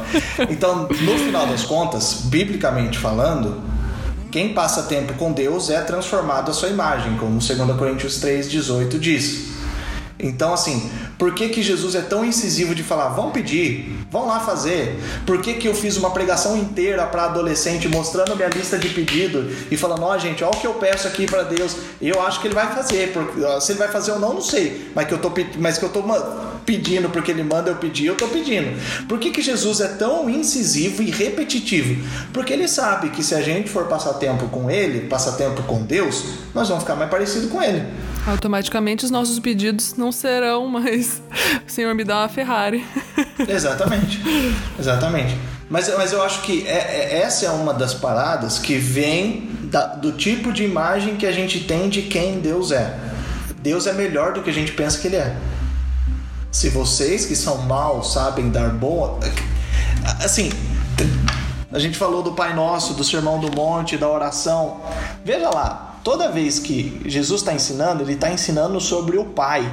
Então, 0.49 0.87
no 0.89 1.19
final 1.19 1.49
das 1.49 1.65
contas, 1.65 2.23
biblicamente 2.27 2.97
falando, 2.97 3.61
quem 4.31 4.55
passa 4.55 4.85
tempo 4.85 5.15
com 5.15 5.33
Deus 5.33 5.71
é 5.71 5.81
transformado 5.81 6.53
à 6.53 6.55
sua 6.55 6.69
imagem, 6.69 7.17
como 7.17 7.41
2 7.41 7.77
Coríntios 7.77 8.21
3,18 8.21 8.97
diz. 8.97 9.52
Então, 10.23 10.55
assim, 10.55 10.89
por 11.19 11.35
que, 11.35 11.49
que 11.49 11.63
Jesus 11.63 11.97
é 11.97 12.01
tão 12.01 12.25
incisivo 12.25 12.75
de 12.75 12.83
falar, 12.85 13.09
vão 13.09 13.33
pedir, 13.33 13.93
vão 14.09 14.27
lá 14.27 14.39
fazer? 14.39 14.97
Por 15.27 15.43
que, 15.43 15.55
que 15.55 15.67
eu 15.67 15.75
fiz 15.75 15.97
uma 15.97 16.11
pregação 16.11 16.57
inteira 16.57 17.05
para 17.07 17.25
adolescente 17.25 17.89
mostrando 17.89 18.37
minha 18.37 18.49
lista 18.49 18.79
de 18.79 18.89
pedido 18.89 19.51
e 19.71 19.77
falando, 19.77 20.05
ó, 20.05 20.15
oh, 20.15 20.19
gente, 20.19 20.45
olha 20.45 20.55
o 20.57 20.61
que 20.61 20.67
eu 20.67 20.75
peço 20.75 21.09
aqui 21.09 21.27
para 21.27 21.43
Deus. 21.43 21.77
Eu 22.01 22.23
acho 22.23 22.41
que 22.41 22.47
ele 22.47 22.55
vai 22.55 22.73
fazer, 22.73 23.13
porque, 23.13 23.61
se 23.61 23.73
ele 23.73 23.81
vai 23.81 23.89
fazer 23.89 24.13
ou 24.13 24.21
não, 24.21 24.35
não 24.35 24.41
sei, 24.41 24.91
mas 24.95 25.09
que 25.09 25.15
eu 25.15 25.19
tô, 25.19 25.33
mas 25.59 25.77
que 25.77 25.85
eu 25.85 25.89
tô 25.89 26.03
pedindo 26.65 27.09
porque 27.11 27.31
ele 27.31 27.43
manda 27.43 27.71
eu 27.71 27.77
pedir, 27.77 28.07
eu 28.07 28.17
tô 28.17 28.29
pedindo. 28.29 28.79
Por 29.07 29.19
que, 29.19 29.31
que 29.31 29.43
Jesus 29.43 29.81
é 29.81 29.89
tão 29.89 30.29
incisivo 30.29 31.03
e 31.03 31.11
repetitivo? 31.11 32.03
Porque 32.33 32.53
ele 32.53 32.69
sabe 32.69 33.11
que 33.11 33.23
se 33.23 33.35
a 33.35 33.41
gente 33.41 33.69
for 33.69 33.87
passar 33.87 34.15
tempo 34.15 34.49
com 34.49 34.71
ele, 34.71 35.09
passar 35.09 35.33
tempo 35.33 35.63
com 35.65 35.83
Deus, 35.83 36.25
nós 36.55 36.69
vamos 36.69 36.85
ficar 36.85 36.97
mais 36.97 37.11
parecido 37.11 37.49
com 37.49 37.63
ele. 37.63 37.85
Automaticamente 38.27 39.05
os 39.05 39.11
nossos 39.11 39.39
pedidos 39.39 39.97
não 39.97 40.13
serão 40.13 40.69
mais 40.69 41.21
Senhor, 41.67 41.95
me 41.95 42.05
dá 42.05 42.21
uma 42.21 42.29
Ferrari. 42.29 42.85
Exatamente. 43.49 44.21
Exatamente. 44.79 45.37
Mas, 45.69 45.89
mas 45.97 46.13
eu 46.13 46.23
acho 46.23 46.43
que 46.43 46.67
é, 46.67 46.73
é, 46.73 47.23
essa 47.23 47.47
é 47.47 47.51
uma 47.51 47.73
das 47.73 47.95
paradas 47.95 48.59
que 48.59 48.77
vem 48.77 49.49
da, 49.65 49.87
do 49.87 50.13
tipo 50.13 50.53
de 50.53 50.65
imagem 50.65 51.17
que 51.17 51.27
a 51.27 51.33
gente 51.33 51.61
tem 51.61 51.89
de 51.89 52.03
quem 52.03 52.41
Deus 52.41 52.73
é. 52.73 52.95
Deus 53.63 53.87
é 53.87 53.93
melhor 53.93 54.33
do 54.33 54.43
que 54.43 54.51
a 54.51 54.53
gente 54.53 54.73
pensa 54.73 54.99
que 54.99 55.07
Ele 55.07 55.17
é. 55.17 55.35
Se 56.53 56.69
vocês 56.69 57.25
que 57.25 57.35
são 57.35 57.63
maus 57.63 58.13
sabem 58.13 58.51
dar 58.51 58.69
boa. 58.69 59.19
Assim, 60.23 60.51
a 61.73 61.79
gente 61.79 61.97
falou 61.97 62.23
do 62.23 62.33
Pai 62.33 62.55
Nosso, 62.55 62.93
do 62.93 63.03
Sermão 63.03 63.41
do 63.41 63.51
Monte, 63.51 63.97
da 63.97 64.07
oração. 64.07 64.83
Veja 65.25 65.49
lá, 65.49 65.99
toda 66.05 66.31
vez 66.31 66.59
que 66.59 67.01
Jesus 67.07 67.41
está 67.41 67.55
ensinando, 67.55 68.03
ele 68.03 68.13
está 68.13 68.31
ensinando 68.31 68.79
sobre 68.83 69.17
o 69.17 69.25
Pai. 69.25 69.65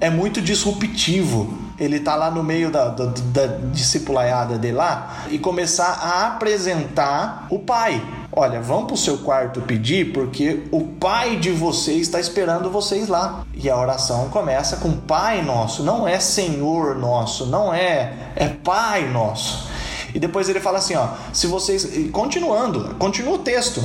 É 0.00 0.10
muito 0.10 0.42
disruptivo 0.42 1.65
ele 1.78 2.00
tá 2.00 2.14
lá 2.14 2.30
no 2.30 2.42
meio 2.42 2.70
da, 2.70 2.88
da, 2.88 3.06
da 3.06 3.46
discipulaiada 3.72 4.58
dele 4.58 4.76
lá 4.76 5.24
e 5.28 5.38
começar 5.38 5.86
a 6.02 6.26
apresentar 6.26 7.46
o 7.50 7.58
pai. 7.58 8.02
Olha, 8.32 8.60
vão 8.60 8.86
pro 8.86 8.96
seu 8.96 9.18
quarto 9.18 9.62
pedir 9.62 10.12
porque 10.12 10.64
o 10.70 10.82
pai 10.82 11.36
de 11.36 11.50
vocês 11.50 12.02
está 12.02 12.20
esperando 12.20 12.70
vocês 12.70 13.08
lá. 13.08 13.44
E 13.54 13.70
a 13.70 13.76
oração 13.78 14.28
começa 14.28 14.76
com 14.76 14.92
Pai 14.92 15.42
Nosso, 15.42 15.82
não 15.82 16.06
é 16.06 16.20
Senhor 16.20 16.94
Nosso, 16.96 17.46
não 17.46 17.72
é, 17.72 18.12
é 18.36 18.48
Pai 18.48 19.08
Nosso. 19.08 19.68
E 20.14 20.18
depois 20.18 20.48
ele 20.48 20.60
fala 20.60 20.78
assim, 20.78 20.94
ó, 20.94 21.08
se 21.32 21.46
vocês 21.46 22.10
continuando, 22.10 22.94
continua 22.98 23.34
o 23.34 23.38
texto 23.38 23.82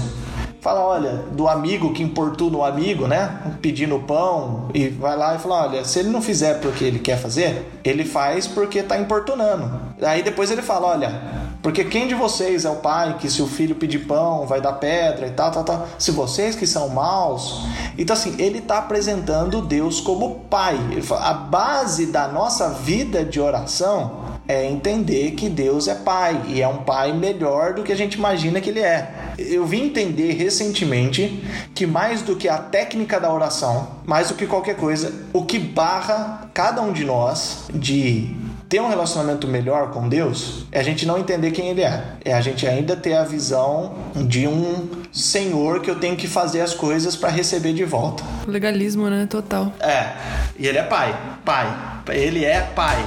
fala, 0.62 0.80
olha, 0.80 1.26
do 1.32 1.48
amigo 1.48 1.92
que 1.92 2.04
importuna 2.04 2.58
o 2.58 2.64
amigo, 2.64 3.08
né? 3.08 3.58
Pedindo 3.62 3.98
pão 4.00 4.70
e 4.76 4.90
vai 4.90 5.18
lá 5.18 5.36
e 5.36 5.40
fala, 5.40 5.64
olha, 5.64 5.84
se 5.84 6.00
ele 6.00 6.10
não 6.10 6.22
fizer 6.22 6.62
porque 6.62 6.84
ele 6.84 7.00
quer 7.00 7.18
fazer, 7.18 7.80
ele 7.84 8.06
faz 8.06 8.46
porque 8.48 8.78
está 8.80 8.98
importunando. 8.98 9.82
Aí 10.00 10.22
depois 10.22 10.52
ele 10.52 10.62
fala, 10.62 10.88
olha, 10.88 11.20
porque 11.64 11.84
quem 11.84 12.08
de 12.08 12.14
vocês 12.14 12.64
é 12.64 12.70
o 12.70 12.76
pai 12.76 13.18
que 13.20 13.28
se 13.28 13.42
o 13.42 13.48
filho 13.48 13.74
pedir 13.74 14.06
pão 14.06 14.46
vai 14.46 14.62
dar 14.62 14.74
pedra 14.74 15.26
e 15.26 15.32
tal, 15.32 15.50
tal, 15.52 15.64
tal. 15.64 15.88
Se 15.98 16.12
vocês 16.12 16.56
que 16.56 16.68
são 16.68 16.90
maus. 16.90 17.66
Então 17.98 18.16
assim, 18.16 18.36
ele 18.38 18.60
está 18.60 18.78
apresentando 18.78 19.64
Deus 19.64 20.00
como 20.00 20.42
pai. 20.50 20.78
Fala, 21.02 21.28
a 21.28 21.34
base 21.34 22.06
da 22.06 22.28
nossa 22.28 22.70
vida 22.70 23.26
de 23.26 23.40
oração 23.40 24.31
é 24.52 24.70
entender 24.70 25.32
que 25.32 25.48
Deus 25.48 25.88
é 25.88 25.96
pai 25.96 26.42
e 26.50 26.62
é 26.62 26.68
um 26.68 26.80
pai 26.80 27.14
melhor 27.14 27.74
do 27.74 27.84
que 27.84 27.92
a 27.92 27.96
gente 27.96 28.16
imagina 28.16 28.60
que 28.60 28.70
ele 28.70 28.82
é. 28.82 29.34
Eu 29.38 29.66
vim 29.66 29.86
entender 29.86 30.34
recentemente 30.34 31.42
que 31.74 31.88
mais 31.88 32.22
do 32.22 32.36
que 32.36 32.50
a 32.50 32.58
técnica 32.58 33.18
da 33.18 33.34
oração, 33.34 33.88
mais 34.06 34.28
do 34.28 34.36
que 34.36 34.46
qualquer 34.46 34.76
coisa, 34.76 35.14
o 35.32 35.46
que 35.46 35.58
barra 35.58 36.50
cada 36.54 36.82
um 36.82 36.92
de 36.92 37.06
nós 37.06 37.70
de 37.74 38.36
ter 38.68 38.82
um 38.82 38.90
relacionamento 38.90 39.48
melhor 39.48 39.92
com 39.92 40.10
Deus 40.10 40.66
é 40.70 40.82
a 40.82 40.84
gente 40.84 41.06
não 41.06 41.18
entender 41.18 41.52
quem 41.52 41.70
Ele 41.70 41.82
é. 41.82 42.04
É 42.26 42.34
a 42.34 42.42
gente 42.42 42.68
ainda 42.68 42.96
ter 42.96 43.14
a 43.14 43.24
visão 43.24 43.96
de 44.16 44.48
um 44.48 44.90
Senhor 45.14 45.82
que 45.82 45.90
eu 45.90 45.96
tenho 45.96 46.18
que 46.18 46.28
fazer 46.28 46.60
as 46.60 46.74
coisas 46.74 47.16
para 47.16 47.30
receber 47.30 47.72
de 47.74 47.86
volta. 47.86 48.22
Legalismo, 48.46 49.10
né? 49.10 49.26
Total. 49.30 49.72
É. 49.80 50.12
E 50.60 50.68
Ele 50.68 50.78
é 50.78 50.84
Pai. 50.84 51.18
Pai. 51.46 52.04
Ele 52.10 52.44
é 52.44 52.62
Pai. 52.62 52.98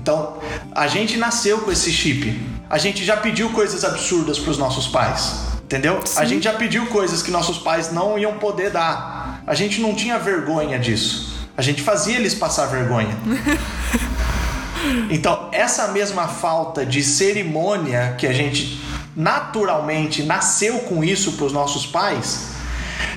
Então, 0.00 0.38
a 0.72 0.86
gente 0.86 1.16
nasceu 1.16 1.58
com 1.58 1.72
esse 1.72 1.92
chip. 1.92 2.40
A 2.70 2.78
gente 2.78 3.04
já 3.04 3.16
pediu 3.16 3.50
coisas 3.50 3.84
absurdas 3.84 4.38
para 4.38 4.50
os 4.52 4.58
nossos 4.58 4.86
pais. 4.86 5.40
Entendeu? 5.64 6.00
Sim. 6.06 6.20
A 6.20 6.24
gente 6.24 6.44
já 6.44 6.54
pediu 6.54 6.86
coisas 6.86 7.20
que 7.20 7.30
nossos 7.30 7.58
pais 7.58 7.92
não 7.92 8.18
iam 8.18 8.38
poder 8.38 8.70
dar. 8.70 9.42
A 9.46 9.54
gente 9.54 9.80
não 9.80 9.94
tinha 9.94 10.18
vergonha 10.18 10.78
disso. 10.78 11.36
A 11.56 11.62
gente 11.62 11.82
fazia 11.82 12.16
eles 12.16 12.34
passar 12.34 12.66
vergonha. 12.66 13.16
Então, 15.10 15.48
essa 15.50 15.88
mesma 15.88 16.28
falta 16.28 16.86
de 16.86 17.02
cerimônia 17.02 18.14
que 18.16 18.26
a 18.28 18.32
gente 18.32 18.80
naturalmente 19.14 20.22
nasceu 20.22 20.78
com 20.80 21.02
isso 21.02 21.32
para 21.32 21.46
os 21.46 21.52
nossos 21.52 21.84
pais, 21.84 22.50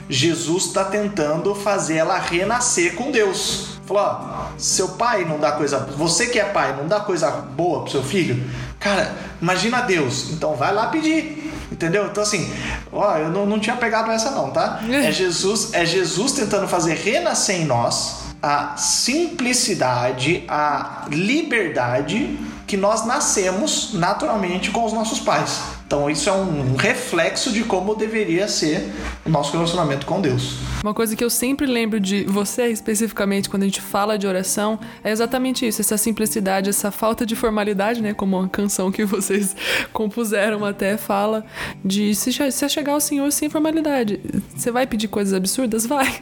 Jesus 0.10 0.66
está 0.66 0.84
tentando 0.84 1.54
fazer 1.54 1.98
ela 1.98 2.18
renascer 2.18 2.96
com 2.96 3.12
Deus. 3.12 3.71
Falou: 3.92 4.04
ó, 4.04 4.58
seu 4.58 4.90
pai 4.90 5.26
não 5.26 5.38
dá 5.38 5.52
coisa. 5.52 5.80
Você 5.98 6.28
que 6.28 6.40
é 6.40 6.46
pai, 6.46 6.76
não 6.76 6.88
dá 6.88 7.02
coisa 7.02 7.30
boa 7.30 7.82
pro 7.82 7.92
seu 7.92 8.04
filho? 8.04 8.42
Cara, 8.80 9.14
imagina 9.42 9.82
Deus. 9.82 10.32
Então 10.32 10.56
vai 10.56 10.74
lá 10.74 10.88
pedir. 10.88 11.52
Entendeu? 11.72 12.08
Então 12.08 12.24
assim, 12.24 12.52
ó, 12.92 13.18
eu 13.18 13.30
não, 13.30 13.46
não 13.46 13.60
tinha 13.60 13.76
pegado 13.76 14.12
essa 14.12 14.32
não, 14.32 14.50
tá? 14.52 14.82
É. 14.90 15.08
é 15.08 15.12
Jesus, 15.12 15.74
é 15.74 15.86
Jesus 15.86 16.34
tentando 16.34 16.68
fazer 16.68 16.96
renascer 16.96 17.62
em 17.62 17.66
nós 17.66 18.22
a 18.42 18.76
simplicidade, 18.76 20.44
a 20.48 21.06
liberdade 21.10 22.40
que 22.66 22.76
nós 22.76 23.06
nascemos 23.06 23.94
naturalmente 23.94 24.72
com 24.72 24.86
os 24.86 24.94
nossos 24.94 25.20
pais. 25.20 25.62
Então 25.92 26.10
isso 26.10 26.30
é 26.30 26.32
um 26.32 26.78
reflexo 26.78 27.52
de 27.52 27.66
como 27.66 27.94
deveria 27.94 28.48
ser 28.48 28.90
o 29.26 29.30
nosso 29.30 29.52
relacionamento 29.52 30.06
com 30.06 30.22
Deus. 30.22 30.56
Uma 30.82 30.94
coisa 30.94 31.18
que 31.18 31.24
eu 31.24 31.30
sempre 31.30 31.66
lembro 31.66 32.00
de 32.00 32.24
você 32.24 32.68
especificamente 32.68 33.50
quando 33.50 33.64
a 33.64 33.66
gente 33.66 33.82
fala 33.82 34.18
de 34.18 34.26
oração 34.26 34.80
é 35.04 35.12
exatamente 35.12 35.68
isso, 35.68 35.82
essa 35.82 35.98
simplicidade, 35.98 36.70
essa 36.70 36.92
falta 36.92 37.26
de 37.26 37.36
formalidade, 37.36 38.02
né, 38.02 38.14
como 38.14 38.40
uma 38.40 38.48
canção 38.48 38.90
que 38.90 39.04
vocês 39.04 39.54
compuseram 39.92 40.64
até 40.64 40.96
fala 40.96 41.46
de 41.84 42.16
se, 42.16 42.32
se 42.32 42.70
chegar 42.70 42.94
ao 42.94 43.02
Senhor 43.02 43.30
sem 43.30 43.50
formalidade. 43.50 44.22
Você 44.56 44.72
vai 44.72 44.88
pedir 44.88 45.10
coisas 45.10 45.34
absurdas? 45.34 45.86
Vai 45.86 46.22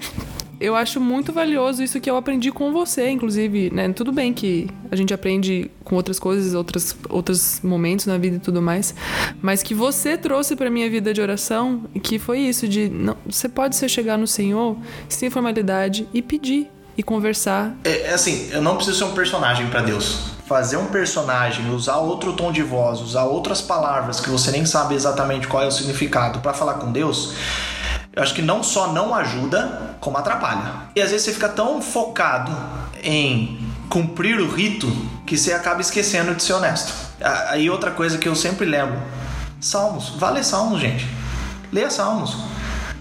eu 0.60 0.76
acho 0.76 1.00
muito 1.00 1.32
valioso 1.32 1.82
isso 1.82 2.00
que 2.02 2.10
eu 2.10 2.18
aprendi 2.18 2.52
com 2.52 2.74
você, 2.74 3.10
inclusive, 3.10 3.72
né? 3.74 3.92
Tudo 3.94 4.12
bem 4.12 4.34
que 4.34 4.68
a 4.92 4.96
gente 4.96 5.14
aprende 5.14 5.72
com 5.84 5.96
outras 5.96 6.20
coisas, 6.20 6.54
outras, 6.54 6.96
outros 7.10 7.62
momentos 7.64 8.06
na 8.06 8.18
vida 8.18 8.36
e 8.36 8.40
tudo 8.40 8.62
mais, 8.62 8.94
mas 9.42 9.64
que 9.64 9.74
você 9.74 10.18
trouxe 10.18 10.56
para 10.56 10.70
minha 10.70 10.90
vida 10.90 11.14
de 11.14 11.22
oração, 11.22 11.84
que 12.04 12.20
foi 12.20 12.40
isso 12.40 12.68
de 12.68 12.90
não, 12.90 13.16
você 13.26 13.48
pode 13.48 13.76
ser 13.76 13.88
chegar 13.88 14.18
no 14.18 14.28
Senhor 14.28 14.76
sem 15.08 15.30
formalidade 15.30 16.08
e 16.14 16.22
pedir 16.22 16.70
e 16.98 17.04
conversar. 17.04 17.78
É, 17.86 18.08
é 18.08 18.14
assim, 18.14 18.50
eu 18.52 18.62
não 18.62 18.76
preciso 18.76 18.98
ser 18.98 19.04
um 19.06 19.14
personagem 19.14 19.68
para 19.68 19.82
Deus. 19.82 20.32
Fazer 20.46 20.76
um 20.78 20.88
personagem, 20.88 21.70
usar 21.70 21.98
outro 21.98 22.34
tom 22.34 22.52
de 22.52 22.64
voz, 22.64 23.00
usar 23.00 23.24
outras 23.24 23.62
palavras 23.62 24.20
que 24.20 24.30
você 24.30 24.52
nem 24.52 24.66
sabe 24.66 24.96
exatamente 24.96 25.48
qual 25.48 25.64
é 25.64 25.68
o 25.68 25.72
significado 25.72 26.40
para 26.40 26.54
falar 26.54 26.74
com 26.74 26.92
Deus, 26.92 27.36
eu 28.20 28.24
acho 28.24 28.34
que 28.34 28.42
não 28.42 28.62
só 28.62 28.92
não 28.92 29.16
ajuda, 29.16 29.96
como 30.02 30.18
atrapalha. 30.18 30.90
E 30.94 31.02
às 31.02 31.10
vezes 31.10 31.26
você 31.26 31.32
fica 31.32 31.48
tão 31.48 31.82
focado 31.82 32.52
em 33.02 33.58
cumprir 33.88 34.42
o 34.42 34.52
rito 34.52 34.92
que 35.26 35.38
você 35.38 35.54
acaba 35.54 35.80
esquecendo 35.80 36.36
de 36.36 36.44
ser 36.44 36.52
honesto. 36.52 36.92
Aí 37.48 37.70
outra 37.70 37.92
coisa 37.92 38.18
que 38.18 38.28
eu 38.28 38.36
sempre 38.36 38.66
lembro: 38.66 39.02
Salmos. 39.62 40.10
Vale 40.18 40.44
Salmos, 40.44 40.82
gente. 40.82 41.08
Leia 41.72 41.90
Salmos. 41.90 42.36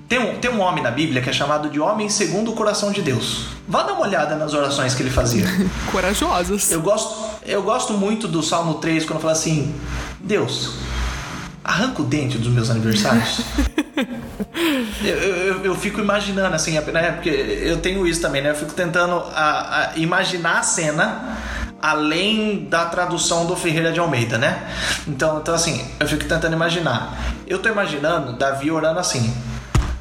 Tem 0.09 0.21
um, 0.21 0.39
tem 0.39 0.53
um 0.53 0.61
homem 0.61 0.85
na 0.85 0.93
Bíblia 0.93 1.21
que 1.21 1.29
é 1.29 1.33
chamado 1.33 1.69
de 1.69 1.81
homem 1.81 2.09
segundo 2.09 2.53
o 2.53 2.55
coração 2.55 2.93
de 2.93 3.03
Deus. 3.03 3.49
Vá 3.67 3.83
dar 3.83 3.95
uma 3.95 4.03
olhada 4.03 4.37
nas 4.37 4.55
orações 4.55 4.95
que 4.95 5.03
ele 5.03 5.11
fazia. 5.11 5.47
Corajosas. 5.91 6.71
Eu 6.71 6.81
gosto, 6.81 7.17
eu 7.45 7.61
gosto 7.65 7.93
muito 7.95 8.29
do 8.29 8.41
Salmo 8.41 8.75
3 8.75 9.05
quando 9.05 9.19
fala 9.19 9.33
assim: 9.33 9.75
Deus, 10.21 10.75
arranca 11.69 12.01
o 12.01 12.05
dente 12.07 12.39
dos 12.39 12.49
meus 12.49 12.71
aniversários. 12.71 13.43
eu, 15.05 15.17
eu, 15.17 15.65
eu, 15.67 15.75
fico 15.77 16.01
imaginando 16.01 16.57
assim, 16.57 16.73
né? 16.73 17.13
Porque 17.13 17.29
eu 17.29 17.77
tenho 17.77 18.07
isso 18.07 18.23
também, 18.23 18.41
né? 18.41 18.51
Eu 18.51 18.55
fico 18.55 18.73
tentando 18.73 19.23
a, 19.35 19.91
a 19.93 19.99
imaginar 19.99 20.61
a 20.61 20.63
cena 20.63 21.37
além 21.81 22.65
da 22.65 22.87
tradução 22.87 23.47
do 23.47 23.55
Ferreira 23.55 23.93
de 23.93 24.01
Almeida, 24.01 24.39
né? 24.39 24.67
Então, 25.07 25.39
então 25.41 25.55
assim, 25.55 25.87
eu 26.01 26.09
fico 26.09 26.25
tentando 26.25 26.55
imaginar. 26.55 27.19
Eu 27.47 27.59
tô 27.59 27.69
imaginando 27.69 28.33
Davi 28.33 28.71
orando 28.71 28.99
assim: 28.99 29.31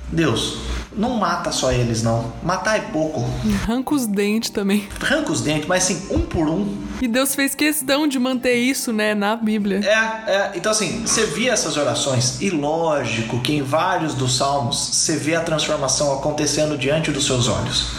Deus, 0.10 0.60
não 0.98 1.12
mata 1.12 1.52
só 1.52 1.72
eles, 1.72 2.02
não. 2.02 2.34
Matar 2.42 2.78
é 2.78 2.82
pouco. 2.82 3.24
Arranca 3.64 3.94
os 3.94 4.08
dentes 4.08 4.50
também. 4.50 4.88
Arranca 5.00 5.32
os 5.32 5.42
dentes, 5.42 5.68
mas 5.68 5.84
assim, 5.84 6.08
um 6.10 6.22
por 6.22 6.50
um. 6.50 6.76
E 7.02 7.08
Deus 7.08 7.36
fez 7.36 7.54
questão 7.54 8.08
de 8.08 8.18
manter 8.18 8.56
isso, 8.56 8.92
né, 8.92 9.14
na 9.14 9.36
Bíblia. 9.36 9.82
É, 9.86 10.32
é. 10.32 10.52
Então, 10.56 10.72
assim, 10.72 11.02
você 11.06 11.28
via 11.28 11.52
essas 11.54 11.78
orações, 11.78 12.42
e 12.42 12.50
lógico 12.50 13.40
que 13.42 13.54
em 13.54 13.62
vários 13.62 14.16
dos 14.16 14.38
salmos 14.38 14.78
você 14.78 15.16
vê 15.16 15.36
a 15.36 15.42
transformação 15.42 16.12
acontecendo 16.14 16.78
diante 16.78 17.12
dos 17.12 17.26
seus 17.26 17.48
olhos. 17.48 17.92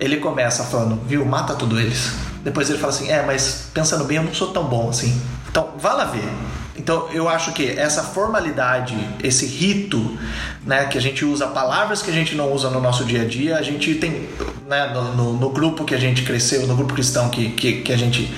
Ele 0.00 0.16
começa 0.16 0.64
falando, 0.64 0.98
viu, 1.06 1.24
mata 1.24 1.54
tudo 1.54 1.78
eles. 1.78 2.12
Depois 2.42 2.68
ele 2.68 2.78
fala 2.78 2.92
assim, 2.92 3.10
é, 3.10 3.24
mas 3.24 3.68
pensando 3.72 4.04
bem, 4.04 4.16
eu 4.16 4.22
não 4.22 4.34
sou 4.34 4.48
tão 4.48 4.64
bom 4.64 4.88
assim. 4.88 5.20
Então, 5.48 5.68
vá 5.78 5.92
lá 5.92 6.04
ver. 6.06 6.28
Então 6.76 7.08
eu 7.12 7.28
acho 7.28 7.52
que 7.52 7.70
essa 7.70 8.02
formalidade, 8.02 8.96
esse 9.22 9.46
rito, 9.46 10.18
né, 10.64 10.86
que 10.86 10.98
a 10.98 11.00
gente 11.00 11.24
usa 11.24 11.46
palavras 11.46 12.02
que 12.02 12.10
a 12.10 12.14
gente 12.14 12.34
não 12.34 12.52
usa 12.52 12.68
no 12.68 12.80
nosso 12.80 13.04
dia 13.04 13.22
a 13.22 13.24
dia, 13.24 13.56
a 13.56 13.62
gente 13.62 13.94
tem 13.94 14.28
né, 14.66 14.90
no, 14.92 15.14
no, 15.14 15.32
no 15.34 15.50
grupo 15.50 15.84
que 15.84 15.94
a 15.94 15.98
gente 15.98 16.22
cresceu, 16.22 16.66
no 16.66 16.74
grupo 16.74 16.94
cristão 16.94 17.28
que, 17.28 17.50
que, 17.50 17.82
que 17.82 17.92
a 17.92 17.96
gente 17.96 18.32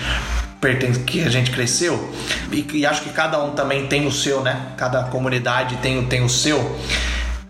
pertence, 0.60 1.00
que 1.00 1.22
a 1.22 1.30
gente 1.30 1.50
cresceu, 1.50 2.12
e, 2.50 2.66
e, 2.72 2.86
acho 2.86 3.02
que 3.02 3.10
cada 3.10 3.42
um 3.42 3.50
também 3.50 3.86
tem 3.86 4.06
o 4.06 4.12
seu, 4.12 4.42
né? 4.42 4.72
Cada 4.76 5.04
comunidade 5.04 5.76
tem, 5.76 6.04
tem 6.06 6.24
o 6.24 6.28
seu. 6.28 6.78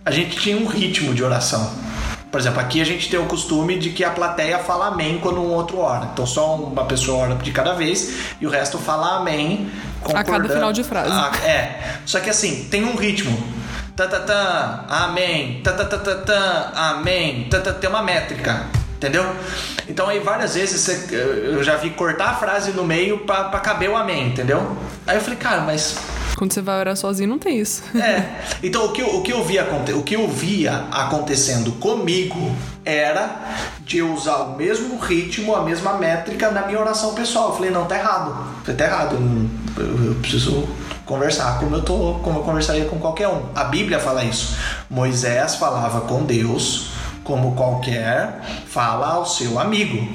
A 0.04 0.10
gente 0.10 0.36
tinha 0.36 0.56
um 0.56 0.66
ritmo 0.66 1.14
de 1.14 1.22
oração. 1.22 1.85
Por 2.30 2.40
exemplo, 2.40 2.60
aqui 2.60 2.80
a 2.80 2.84
gente 2.84 3.08
tem 3.08 3.18
o 3.18 3.26
costume 3.26 3.78
de 3.78 3.90
que 3.90 4.04
a 4.04 4.10
plateia 4.10 4.58
fala 4.58 4.88
amém 4.88 5.18
quando 5.18 5.40
um 5.40 5.52
outro 5.52 5.78
ora. 5.78 6.10
Então 6.12 6.26
só 6.26 6.56
uma 6.56 6.84
pessoa 6.84 7.24
ora 7.24 7.34
de 7.36 7.50
cada 7.52 7.72
vez 7.72 8.34
e 8.40 8.46
o 8.46 8.50
resto 8.50 8.78
fala 8.78 9.16
amém. 9.16 9.70
A 10.04 10.22
cada 10.22 10.48
final 10.48 10.72
de 10.72 10.84
frase. 10.84 11.10
Ah, 11.12 11.32
é. 11.44 11.98
Só 12.04 12.20
que 12.20 12.28
assim, 12.28 12.64
tem 12.64 12.84
um 12.84 12.96
ritmo. 12.96 13.36
Tá, 13.94 14.06
tá, 14.06 14.20
tá, 14.20 14.84
amém. 14.88 15.60
Tá, 15.62 15.72
tá, 15.72 15.84
tá, 15.84 15.98
tá, 15.98 16.14
tá, 16.16 16.72
amém. 16.74 17.48
Tá, 17.48 17.60
tá, 17.60 17.72
tem 17.72 17.88
uma 17.88 18.02
métrica. 18.02 18.66
Entendeu? 18.96 19.24
Então 19.88 20.08
aí 20.08 20.18
várias 20.20 20.54
vezes 20.54 20.80
você, 20.80 21.14
eu 21.14 21.62
já 21.62 21.76
vi 21.76 21.90
cortar 21.90 22.30
a 22.30 22.34
frase 22.34 22.72
no 22.72 22.84
meio 22.84 23.18
pra 23.18 23.60
caber 23.60 23.90
o 23.90 23.96
amém, 23.96 24.28
entendeu? 24.28 24.76
Aí 25.06 25.16
eu 25.16 25.20
falei, 25.20 25.38
cara, 25.38 25.60
mas 25.60 25.96
quando 26.36 26.52
você 26.52 26.60
vai 26.60 26.78
orar 26.78 26.96
sozinho, 26.96 27.28
não 27.28 27.38
tem 27.38 27.58
isso. 27.58 27.82
É. 27.96 28.40
Então, 28.62 28.86
o 28.86 28.92
que, 28.92 29.02
o 29.02 29.22
que, 29.22 29.32
eu, 29.32 29.44
via, 29.44 29.66
o 29.94 30.02
que 30.02 30.14
eu 30.14 30.28
via 30.28 30.86
acontecendo 30.90 31.72
comigo 31.72 32.54
era 32.84 33.56
de 33.80 33.98
eu 33.98 34.12
usar 34.12 34.36
o 34.36 34.56
mesmo 34.56 34.98
ritmo, 34.98 35.54
a 35.54 35.62
mesma 35.62 35.94
métrica 35.94 36.50
na 36.50 36.66
minha 36.66 36.78
oração 36.78 37.14
pessoal. 37.14 37.50
Eu 37.50 37.54
falei, 37.56 37.70
não, 37.70 37.86
tá 37.86 37.98
errado. 37.98 38.30
Eu 38.30 38.64
falei, 38.64 38.76
tá 38.76 38.84
errado. 38.84 39.16
Eu, 39.76 40.06
eu 40.06 40.14
preciso 40.16 40.68
conversar 41.04 41.58
como 41.58 41.76
eu 41.76 41.82
tô, 41.82 42.14
como 42.22 42.40
eu 42.40 42.42
conversaria 42.42 42.84
com 42.84 42.98
qualquer 42.98 43.28
um. 43.28 43.42
A 43.54 43.64
Bíblia 43.64 43.98
fala 43.98 44.24
isso. 44.24 44.56
Moisés 44.90 45.54
falava 45.54 46.02
com 46.02 46.24
Deus 46.24 46.88
como 47.24 47.54
qualquer 47.54 48.40
fala 48.66 49.08
ao 49.14 49.26
seu 49.26 49.58
amigo. 49.58 50.06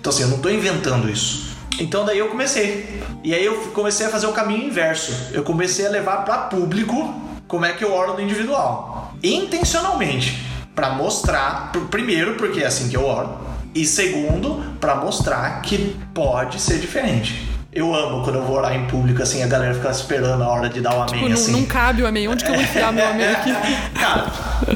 Então 0.00 0.10
assim, 0.10 0.22
eu 0.22 0.28
não 0.28 0.36
estou 0.36 0.50
inventando 0.50 1.08
isso. 1.08 1.47
Então 1.78 2.04
daí 2.04 2.18
eu 2.18 2.28
comecei. 2.28 3.02
E 3.22 3.34
aí 3.34 3.44
eu 3.44 3.56
comecei 3.72 4.06
a 4.06 4.08
fazer 4.08 4.26
o 4.26 4.32
caminho 4.32 4.66
inverso. 4.66 5.12
Eu 5.32 5.42
comecei 5.42 5.86
a 5.86 5.90
levar 5.90 6.24
para 6.24 6.38
público 6.38 7.14
como 7.46 7.64
é 7.64 7.72
que 7.72 7.84
eu 7.84 7.92
oro 7.92 8.14
no 8.14 8.20
individual. 8.20 9.14
Intencionalmente, 9.22 10.38
para 10.74 10.90
mostrar, 10.90 11.72
primeiro 11.90 12.34
porque 12.34 12.60
é 12.60 12.66
assim 12.66 12.88
que 12.88 12.96
eu 12.96 13.04
oro, 13.04 13.36
e 13.74 13.84
segundo, 13.84 14.76
para 14.80 14.96
mostrar 14.96 15.60
que 15.62 15.96
pode 16.14 16.60
ser 16.60 16.78
diferente. 16.78 17.48
Eu 17.78 17.94
amo 17.94 18.24
quando 18.24 18.34
eu 18.34 18.42
vou 18.42 18.56
orar 18.56 18.74
em 18.74 18.88
público, 18.88 19.22
assim, 19.22 19.40
a 19.40 19.46
galera 19.46 19.72
fica 19.72 19.88
esperando 19.88 20.42
a 20.42 20.48
hora 20.48 20.68
de 20.68 20.80
dar 20.80 20.96
o 20.96 21.02
amém, 21.02 21.20
tipo, 21.20 21.32
assim. 21.32 21.52
Não, 21.52 21.60
não 21.60 21.66
cabe 21.66 22.02
o 22.02 22.08
amém. 22.08 22.26
Onde 22.26 22.42
que 22.42 22.50
eu 22.50 22.54
vou 22.54 22.62
enfiar 22.64 22.92
meu 22.92 23.06
amém 23.06 23.28
aqui? 23.28 23.52
Cara, 23.94 24.32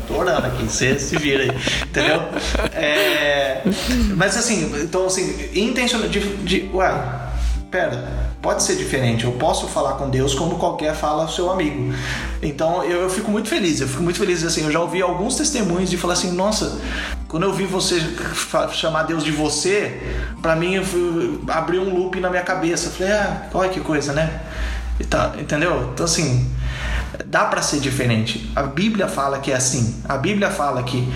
tô 0.06 0.14
orando 0.14 0.46
aqui, 0.46 0.62
você 0.62 0.96
se 1.00 1.16
vira 1.16 1.42
aí, 1.42 1.50
entendeu? 1.82 2.22
É, 2.72 3.62
mas 4.14 4.36
assim, 4.36 4.72
então 4.84 5.06
assim, 5.06 5.50
intencional 5.52 6.08
de, 6.08 6.20
de. 6.20 6.70
Ué, 6.72 6.94
pera, 7.72 8.06
pode 8.42 8.62
ser 8.62 8.76
diferente. 8.76 9.24
Eu 9.24 9.32
posso 9.32 9.66
falar 9.66 9.94
com 9.94 10.10
Deus 10.10 10.34
como 10.34 10.58
qualquer 10.58 10.94
fala 10.94 11.26
seu 11.26 11.50
amigo. 11.50 11.92
Então 12.42 12.84
eu, 12.84 13.00
eu, 13.00 13.10
fico 13.10 13.30
muito 13.30 13.48
feliz. 13.48 13.80
Eu 13.80 13.88
fico 13.88 14.02
muito 14.02 14.18
feliz 14.18 14.44
assim. 14.44 14.64
Eu 14.64 14.70
já 14.70 14.78
ouvi 14.78 15.00
alguns 15.00 15.36
testemunhos 15.36 15.88
de 15.88 15.96
falar 15.96 16.12
assim: 16.12 16.30
nossa, 16.30 16.78
quando 17.26 17.44
eu 17.44 17.52
vi 17.52 17.64
você 17.64 17.98
chamar 18.72 19.04
Deus 19.04 19.24
de 19.24 19.32
você, 19.32 20.00
para 20.42 20.54
mim 20.54 20.74
abriu 21.48 21.80
um 21.80 21.94
loop 21.94 22.20
na 22.20 22.28
minha 22.28 22.42
cabeça. 22.42 22.88
Eu 22.88 22.92
falei: 22.92 23.12
ah, 23.14 23.46
olha 23.54 23.70
que 23.70 23.80
coisa, 23.80 24.12
né? 24.12 24.42
Tá, 25.08 25.32
entendeu? 25.38 25.90
Então 25.94 26.04
assim. 26.04 26.52
Dá 27.26 27.44
para 27.44 27.60
ser 27.60 27.78
diferente. 27.78 28.50
A 28.56 28.62
Bíblia 28.62 29.06
fala 29.06 29.38
que 29.38 29.52
é 29.52 29.54
assim. 29.54 30.02
A 30.08 30.16
Bíblia 30.16 30.50
fala 30.50 30.82
que. 30.82 31.06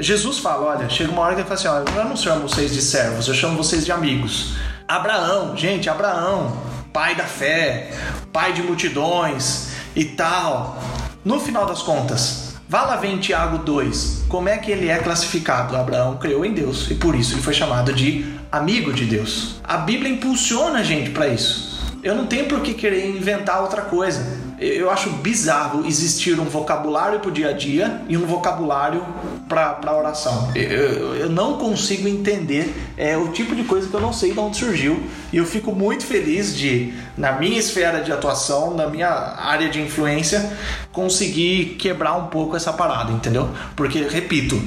Jesus 0.00 0.38
fala: 0.38 0.76
olha, 0.76 0.88
chega 0.88 1.10
uma 1.12 1.22
hora 1.22 1.34
que 1.34 1.40
ele 1.40 1.48
fala 1.48 1.60
assim: 1.60 1.90
olha, 1.90 2.00
eu 2.00 2.08
não 2.08 2.16
chamo 2.16 2.48
vocês 2.48 2.72
de 2.72 2.82
servos, 2.82 3.28
eu 3.28 3.34
chamo 3.34 3.56
vocês 3.56 3.84
de 3.84 3.92
amigos. 3.92 4.56
Abraão, 4.88 5.54
gente, 5.54 5.90
Abraão, 5.90 6.56
pai 6.94 7.14
da 7.14 7.24
fé, 7.24 7.90
pai 8.32 8.54
de 8.54 8.62
multidões 8.62 9.72
e 9.94 10.02
tal. 10.02 10.82
No 11.22 11.38
final 11.38 11.66
das 11.66 11.82
contas, 11.82 12.54
vá 12.66 12.86
lá 12.86 12.96
ver 12.96 13.08
em 13.08 13.18
Tiago 13.18 13.58
2 13.58 14.24
como 14.30 14.48
é 14.48 14.56
que 14.56 14.70
ele 14.70 14.88
é 14.88 14.96
classificado. 14.96 15.76
Abraão 15.76 16.16
creu 16.16 16.42
em 16.42 16.54
Deus 16.54 16.90
e 16.90 16.94
por 16.94 17.14
isso 17.14 17.34
ele 17.34 17.42
foi 17.42 17.52
chamado 17.52 17.92
de 17.92 18.34
amigo 18.50 18.90
de 18.90 19.04
Deus. 19.04 19.60
A 19.62 19.76
Bíblia 19.76 20.10
impulsiona 20.10 20.78
a 20.78 20.82
gente 20.82 21.10
para 21.10 21.28
isso. 21.28 21.92
Eu 22.02 22.14
não 22.14 22.24
tenho 22.24 22.46
por 22.46 22.62
que 22.62 22.72
querer 22.72 23.14
inventar 23.14 23.60
outra 23.60 23.82
coisa. 23.82 24.40
Eu 24.60 24.90
acho 24.90 25.10
bizarro 25.10 25.86
existir 25.86 26.38
um 26.40 26.44
vocabulário 26.44 27.20
para 27.20 27.28
o 27.28 27.32
dia 27.32 27.50
a 27.50 27.52
dia 27.52 28.02
e 28.08 28.16
um 28.16 28.26
vocabulário 28.26 29.04
para 29.48 29.96
oração. 29.96 30.50
Eu, 30.54 31.14
eu, 31.14 31.28
não 31.28 31.58
consigo 31.58 32.08
entender 32.08 32.74
é, 32.96 33.16
o 33.16 33.28
tipo 33.28 33.54
de 33.54 33.62
coisa 33.62 33.88
que 33.88 33.94
eu 33.94 34.00
não 34.00 34.12
sei 34.12 34.32
de 34.32 34.38
onde 34.40 34.56
surgiu. 34.56 35.00
E 35.32 35.36
eu 35.36 35.46
fico 35.46 35.72
muito 35.72 36.04
feliz 36.04 36.56
de, 36.56 36.92
na 37.16 37.32
minha 37.32 37.58
esfera 37.58 38.00
de 38.02 38.10
atuação, 38.10 38.74
na 38.74 38.88
minha 38.88 39.08
área 39.08 39.68
de 39.68 39.80
influência, 39.80 40.52
conseguir 40.90 41.76
quebrar 41.78 42.14
um 42.14 42.26
pouco 42.26 42.56
essa 42.56 42.72
parada, 42.72 43.12
entendeu? 43.12 43.48
Porque, 43.76 44.00
repito, 44.08 44.60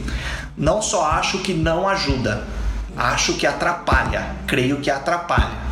não 0.58 0.82
só 0.82 1.04
acho 1.06 1.40
que 1.40 1.54
não 1.54 1.86
ajuda, 1.88 2.48
acho 2.96 3.34
que 3.34 3.46
atrapalha. 3.46 4.36
Creio 4.48 4.78
que 4.78 4.90
atrapalha 4.90 5.72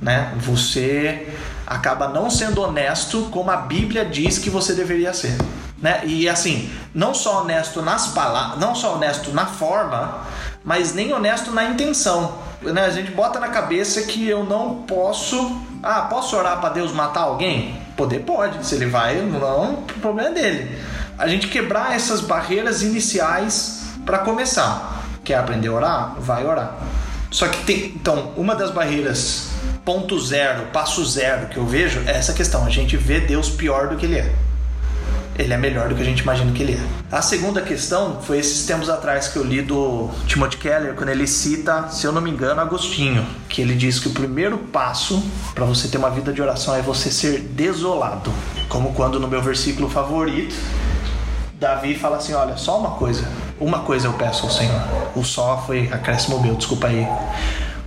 né? 0.00 0.32
Você 0.38 1.28
acaba 1.70 2.08
não 2.08 2.28
sendo 2.28 2.60
honesto 2.60 3.28
como 3.30 3.48
a 3.48 3.56
Bíblia 3.58 4.04
diz 4.04 4.38
que 4.38 4.50
você 4.50 4.72
deveria 4.72 5.14
ser, 5.14 5.36
né? 5.78 6.00
E 6.04 6.28
assim, 6.28 6.68
não 6.92 7.14
só 7.14 7.42
honesto 7.42 7.80
nas 7.80 8.08
palavras, 8.08 8.58
não 8.58 8.74
só 8.74 8.96
honesto 8.96 9.30
na 9.30 9.46
forma, 9.46 10.18
mas 10.64 10.92
nem 10.92 11.12
honesto 11.12 11.52
na 11.52 11.62
intenção. 11.66 12.38
Né? 12.60 12.84
A 12.84 12.90
gente 12.90 13.12
bota 13.12 13.38
na 13.38 13.46
cabeça 13.48 14.02
que 14.02 14.28
eu 14.28 14.42
não 14.42 14.82
posso, 14.82 15.62
ah, 15.80 16.02
posso 16.02 16.36
orar 16.36 16.60
para 16.60 16.70
Deus 16.70 16.90
matar 16.90 17.20
alguém? 17.20 17.80
Poder 17.96 18.24
pode, 18.24 18.66
se 18.66 18.74
ele 18.74 18.86
vai, 18.86 19.22
não, 19.22 19.74
o 19.74 19.82
problema 20.00 20.30
é 20.30 20.32
dele. 20.32 20.78
A 21.16 21.28
gente 21.28 21.46
quebrar 21.46 21.94
essas 21.94 22.20
barreiras 22.20 22.82
iniciais 22.82 23.84
para 24.04 24.18
começar. 24.18 25.04
Quer 25.22 25.38
aprender 25.38 25.68
a 25.68 25.72
orar? 25.72 26.14
Vai 26.18 26.44
orar. 26.44 26.74
Só 27.30 27.46
que 27.46 27.62
tem, 27.64 27.84
então, 27.94 28.32
uma 28.36 28.56
das 28.56 28.72
barreiras 28.72 29.49
ponto 29.84 30.18
zero, 30.18 30.66
passo 30.72 31.04
zero 31.04 31.46
que 31.48 31.56
eu 31.56 31.66
vejo 31.66 32.00
é 32.06 32.12
essa 32.12 32.32
questão. 32.32 32.64
A 32.64 32.70
gente 32.70 32.96
vê 32.96 33.20
Deus 33.20 33.48
pior 33.48 33.88
do 33.88 33.96
que 33.96 34.06
ele 34.06 34.18
é. 34.18 34.32
Ele 35.38 35.54
é 35.54 35.56
melhor 35.56 35.88
do 35.88 35.94
que 35.94 36.02
a 36.02 36.04
gente 36.04 36.20
imagina 36.20 36.52
que 36.52 36.62
ele 36.62 36.74
é. 36.74 37.16
A 37.16 37.22
segunda 37.22 37.62
questão 37.62 38.20
foi 38.20 38.38
esses 38.38 38.66
tempos 38.66 38.90
atrás 38.90 39.28
que 39.28 39.38
eu 39.38 39.42
li 39.42 39.62
do 39.62 40.10
Timothy 40.26 40.58
Keller, 40.58 40.94
quando 40.94 41.08
ele 41.08 41.26
cita, 41.26 41.88
se 41.88 42.06
eu 42.06 42.12
não 42.12 42.20
me 42.20 42.30
engano, 42.30 42.60
Agostinho, 42.60 43.26
que 43.48 43.62
ele 43.62 43.74
diz 43.74 43.98
que 43.98 44.08
o 44.08 44.10
primeiro 44.10 44.58
passo 44.58 45.22
para 45.54 45.64
você 45.64 45.88
ter 45.88 45.96
uma 45.96 46.10
vida 46.10 46.30
de 46.30 46.42
oração 46.42 46.74
é 46.74 46.82
você 46.82 47.10
ser 47.10 47.40
desolado. 47.40 48.30
Como 48.68 48.92
quando 48.92 49.18
no 49.18 49.26
meu 49.26 49.40
versículo 49.40 49.88
favorito, 49.88 50.54
Davi 51.54 51.94
fala 51.94 52.18
assim: 52.18 52.34
Olha, 52.34 52.56
só 52.56 52.78
uma 52.78 52.90
coisa, 52.92 53.26
uma 53.58 53.80
coisa 53.80 54.08
eu 54.08 54.12
peço 54.14 54.44
ao 54.44 54.50
Senhor. 54.52 54.82
O 55.14 55.24
só 55.24 55.62
foi 55.66 55.88
acréscimo 55.90 56.40
meu, 56.40 56.54
desculpa 56.54 56.88
aí. 56.88 57.06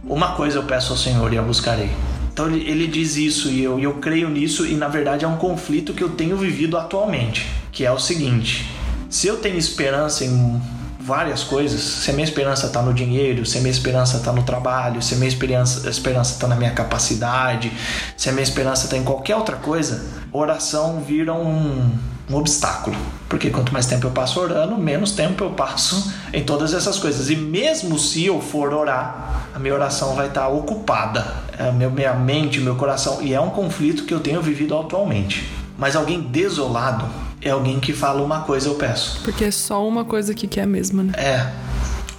Uma 0.06 0.34
coisa 0.34 0.58
eu 0.58 0.64
peço 0.64 0.92
ao 0.92 0.98
Senhor 0.98 1.32
e 1.34 1.38
a 1.38 1.42
buscarei. 1.42 1.90
Então 2.32 2.48
ele, 2.48 2.70
ele 2.70 2.88
diz 2.88 3.16
isso 3.16 3.50
e 3.50 3.64
eu, 3.64 3.80
eu 3.80 3.94
creio 3.96 4.30
nisso, 4.30 4.66
e 4.66 4.76
na 4.76 4.88
verdade 4.88 5.24
é 5.24 5.28
um 5.28 5.38
conflito 5.38 5.94
que 5.94 6.04
eu 6.04 6.10
tenho 6.10 6.36
vivido 6.36 6.78
atualmente, 6.78 7.48
que 7.72 7.86
é 7.86 7.92
o 7.92 8.00
seguinte: 8.00 8.70
se 9.10 9.28
eu 9.28 9.38
tenho 9.38 9.58
esperança 9.58 10.26
em 10.26 10.62
várias 11.00 11.44
coisas, 11.44 11.82
se 11.82 12.10
a 12.10 12.14
minha 12.14 12.24
esperança 12.24 12.68
está 12.68 12.82
no 12.82 12.94
dinheiro, 12.94 13.46
se 13.46 13.58
a 13.58 13.62
minha 13.62 13.72
esperança 13.72 14.18
está 14.18 14.32
no 14.32 14.44
trabalho, 14.44 15.02
se 15.02 15.14
a 15.14 15.18
minha 15.18 15.28
esperança 15.28 15.90
está 16.32 16.48
na 16.48 16.56
minha 16.56 16.72
capacidade, 16.72 17.72
se 18.18 18.30
a 18.30 18.32
minha 18.32 18.44
esperança 18.44 18.86
está 18.86 18.98
em 18.98 19.04
qualquer 19.04 19.36
outra 19.36 19.58
coisa, 19.58 20.04
oração 20.32 21.02
vira 21.02 21.34
um, 21.34 21.92
um 22.30 22.36
obstáculo. 22.36 22.96
Porque 23.28 23.50
quanto 23.50 23.74
mais 23.74 23.86
tempo 23.86 24.08
eu 24.08 24.12
passo 24.12 24.40
orando, 24.40 24.78
menos 24.78 25.12
tempo 25.12 25.44
eu 25.44 25.52
passo 25.52 26.14
em 26.32 26.44
todas 26.44 26.74
essas 26.74 27.00
coisas. 27.00 27.30
E 27.30 27.36
mesmo 27.36 27.98
se 27.98 28.26
eu 28.26 28.42
for 28.42 28.74
orar, 28.74 29.48
a 29.54 29.60
minha 29.60 29.74
oração 29.74 30.16
vai 30.16 30.28
estar 30.28 30.48
ocupada. 30.48 31.26
É 31.58 31.72
meu, 31.72 31.92
minha 31.92 32.14
mente, 32.14 32.60
meu 32.60 32.76
coração. 32.76 33.22
E 33.22 33.34
é 33.34 33.40
um 33.40 33.50
conflito 33.50 34.06
que 34.06 34.14
eu 34.14 34.20
tenho 34.20 34.42
vivido 34.42 34.78
atualmente. 34.78 35.50
Mas 35.78 35.96
alguém 35.96 36.22
desolado 36.22 37.06
é 37.42 37.50
alguém 37.50 37.80
que 37.80 37.94
fala 37.94 38.22
uma 38.22 38.42
coisa 38.42 38.70
eu 38.70 38.76
peço. 38.76 39.22
Porque 39.24 39.46
é 39.46 39.52
só 39.52 39.86
uma 39.86 40.06
coisa 40.06 40.34
que 40.34 40.60
é 40.60 40.64
a 40.64 40.68
mesma, 40.68 41.04
né? 41.04 41.14
É. 41.18 41.73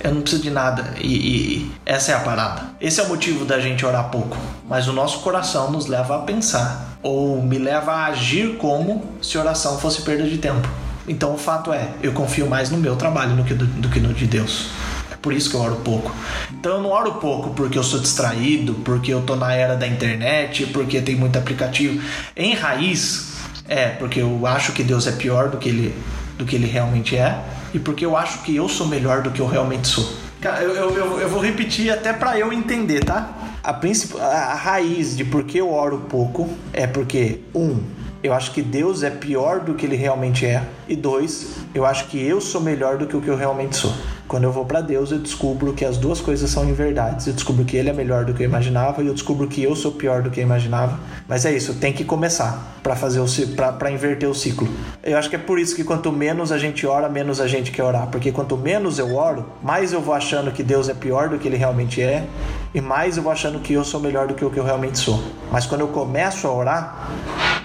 Eu 0.04 0.12
não 0.12 0.20
preciso 0.20 0.42
de 0.42 0.50
nada. 0.50 0.92
E, 1.00 1.16
e, 1.16 1.72
essa 1.86 2.12
é 2.12 2.14
a 2.14 2.20
parada. 2.20 2.62
Esse 2.78 3.00
é 3.00 3.04
o 3.04 3.08
motivo 3.08 3.46
da 3.46 3.58
gente 3.58 3.86
orar 3.86 4.10
pouco. 4.10 4.36
Mas 4.68 4.86
o 4.86 4.92
nosso 4.92 5.20
coração 5.20 5.70
nos 5.70 5.86
leva 5.86 6.16
a 6.16 6.18
pensar. 6.18 6.98
Ou 7.02 7.40
me 7.42 7.56
leva 7.56 7.90
a 7.90 8.04
agir 8.06 8.58
como 8.58 9.02
se 9.22 9.38
oração 9.38 9.78
fosse 9.78 10.02
perda 10.02 10.24
de 10.24 10.36
tempo. 10.36 10.68
Então 11.08 11.34
o 11.34 11.38
fato 11.38 11.72
é, 11.72 11.88
eu 12.02 12.12
confio 12.12 12.46
mais 12.46 12.70
no 12.70 12.76
meu 12.76 12.96
trabalho 12.96 13.34
do 13.34 13.44
que, 13.44 13.54
do, 13.54 13.64
do 13.64 13.88
que 13.88 13.98
no 13.98 14.12
de 14.12 14.26
Deus. 14.26 14.68
É 15.10 15.16
por 15.16 15.32
isso 15.32 15.48
que 15.48 15.56
eu 15.56 15.60
oro 15.60 15.76
pouco. 15.76 16.14
Então 16.52 16.72
eu 16.76 16.82
não 16.82 16.90
oro 16.90 17.14
pouco 17.14 17.50
porque 17.54 17.78
eu 17.78 17.82
sou 17.82 17.98
distraído, 17.98 18.74
porque 18.84 19.10
eu 19.10 19.22
tô 19.22 19.34
na 19.36 19.54
era 19.54 19.74
da 19.74 19.86
internet, 19.86 20.66
porque 20.66 21.00
tem 21.00 21.16
muito 21.16 21.38
aplicativo. 21.38 22.02
Em 22.36 22.54
raiz, 22.54 23.36
é 23.66 23.88
porque 23.88 24.20
eu 24.20 24.46
acho 24.46 24.72
que 24.72 24.82
Deus 24.82 25.06
é 25.06 25.12
pior 25.12 25.48
do 25.48 25.56
que 25.56 25.70
ele, 25.70 25.94
do 26.36 26.44
que 26.44 26.56
ele 26.56 26.66
realmente 26.66 27.16
é 27.16 27.42
e 27.74 27.78
porque 27.80 28.06
eu 28.06 28.16
acho 28.16 28.42
que 28.44 28.54
eu 28.54 28.68
sou 28.68 28.86
melhor 28.86 29.20
do 29.20 29.32
que 29.32 29.40
eu 29.40 29.46
realmente 29.46 29.88
sou. 29.88 30.08
Cara, 30.40 30.62
eu, 30.62 30.74
eu, 30.74 31.20
eu 31.20 31.28
vou 31.28 31.40
repetir 31.40 31.90
até 31.90 32.12
para 32.12 32.38
eu 32.38 32.52
entender, 32.52 33.04
tá? 33.04 33.32
A, 33.62 33.72
princip... 33.72 34.16
a 34.20 34.54
raiz 34.54 35.16
de 35.16 35.24
por 35.24 35.42
que 35.42 35.58
eu 35.58 35.72
oro 35.72 36.06
pouco 36.08 36.48
é 36.72 36.86
porque, 36.86 37.40
um, 37.54 37.82
eu 38.22 38.32
acho 38.32 38.52
que 38.52 38.62
Deus 38.62 39.02
é 39.02 39.10
pior 39.10 39.60
do 39.60 39.74
que 39.74 39.84
ele 39.84 39.96
realmente 39.96 40.46
é. 40.46 40.62
E 40.86 40.94
dois, 40.94 41.56
eu 41.74 41.84
acho 41.84 42.06
que 42.06 42.22
eu 42.22 42.40
sou 42.40 42.60
melhor 42.60 42.96
do 42.96 43.06
que 43.06 43.16
o 43.16 43.20
que 43.20 43.28
eu 43.28 43.36
realmente 43.36 43.76
sou. 43.76 43.92
Quando 44.26 44.44
eu 44.44 44.52
vou 44.52 44.64
para 44.64 44.80
Deus, 44.80 45.12
eu 45.12 45.18
descubro 45.18 45.72
que 45.74 45.84
as 45.84 45.98
duas 45.98 46.20
coisas 46.20 46.50
são 46.50 46.64
inverdades. 46.68 47.26
Eu 47.26 47.34
descubro 47.34 47.64
que 47.64 47.76
Ele 47.76 47.90
é 47.90 47.92
melhor 47.92 48.24
do 48.24 48.32
que 48.32 48.42
eu 48.42 48.46
imaginava 48.46 49.02
e 49.02 49.06
eu 49.06 49.12
descubro 49.12 49.46
que 49.46 49.62
eu 49.62 49.76
sou 49.76 49.92
pior 49.92 50.22
do 50.22 50.30
que 50.30 50.40
eu 50.40 50.44
imaginava. 50.44 50.98
Mas 51.28 51.44
é 51.44 51.52
isso, 51.52 51.74
tem 51.74 51.92
que 51.92 52.04
começar 52.04 52.74
para 52.82 52.94
fazer 52.94 53.20
o 53.20 53.26
para 53.56 53.90
inverter 53.90 54.28
o 54.28 54.34
ciclo. 54.34 54.68
Eu 55.02 55.16
acho 55.16 55.30
que 55.30 55.36
é 55.36 55.38
por 55.38 55.58
isso 55.58 55.74
que 55.74 55.82
quanto 55.82 56.12
menos 56.12 56.52
a 56.52 56.58
gente 56.58 56.86
ora, 56.86 57.08
menos 57.08 57.40
a 57.40 57.46
gente 57.46 57.70
quer 57.70 57.82
orar, 57.82 58.08
porque 58.08 58.30
quanto 58.30 58.56
menos 58.56 58.98
eu 58.98 59.14
oro, 59.14 59.46
mais 59.62 59.92
eu 59.92 60.00
vou 60.00 60.14
achando 60.14 60.52
que 60.52 60.62
Deus 60.62 60.88
é 60.88 60.94
pior 60.94 61.28
do 61.28 61.38
que 61.38 61.48
ele 61.48 61.56
realmente 61.56 62.02
é 62.02 62.26
e 62.74 62.80
mais 62.80 63.16
eu 63.16 63.22
vou 63.22 63.32
achando 63.32 63.58
que 63.60 63.72
eu 63.72 63.84
sou 63.84 64.00
melhor 64.00 64.26
do 64.26 64.34
que 64.34 64.44
o 64.44 64.50
que 64.50 64.58
eu 64.58 64.64
realmente 64.64 64.98
sou. 64.98 65.22
Mas 65.50 65.64
quando 65.64 65.82
eu 65.82 65.88
começo 65.88 66.46
a 66.46 66.52
orar, 66.52 67.10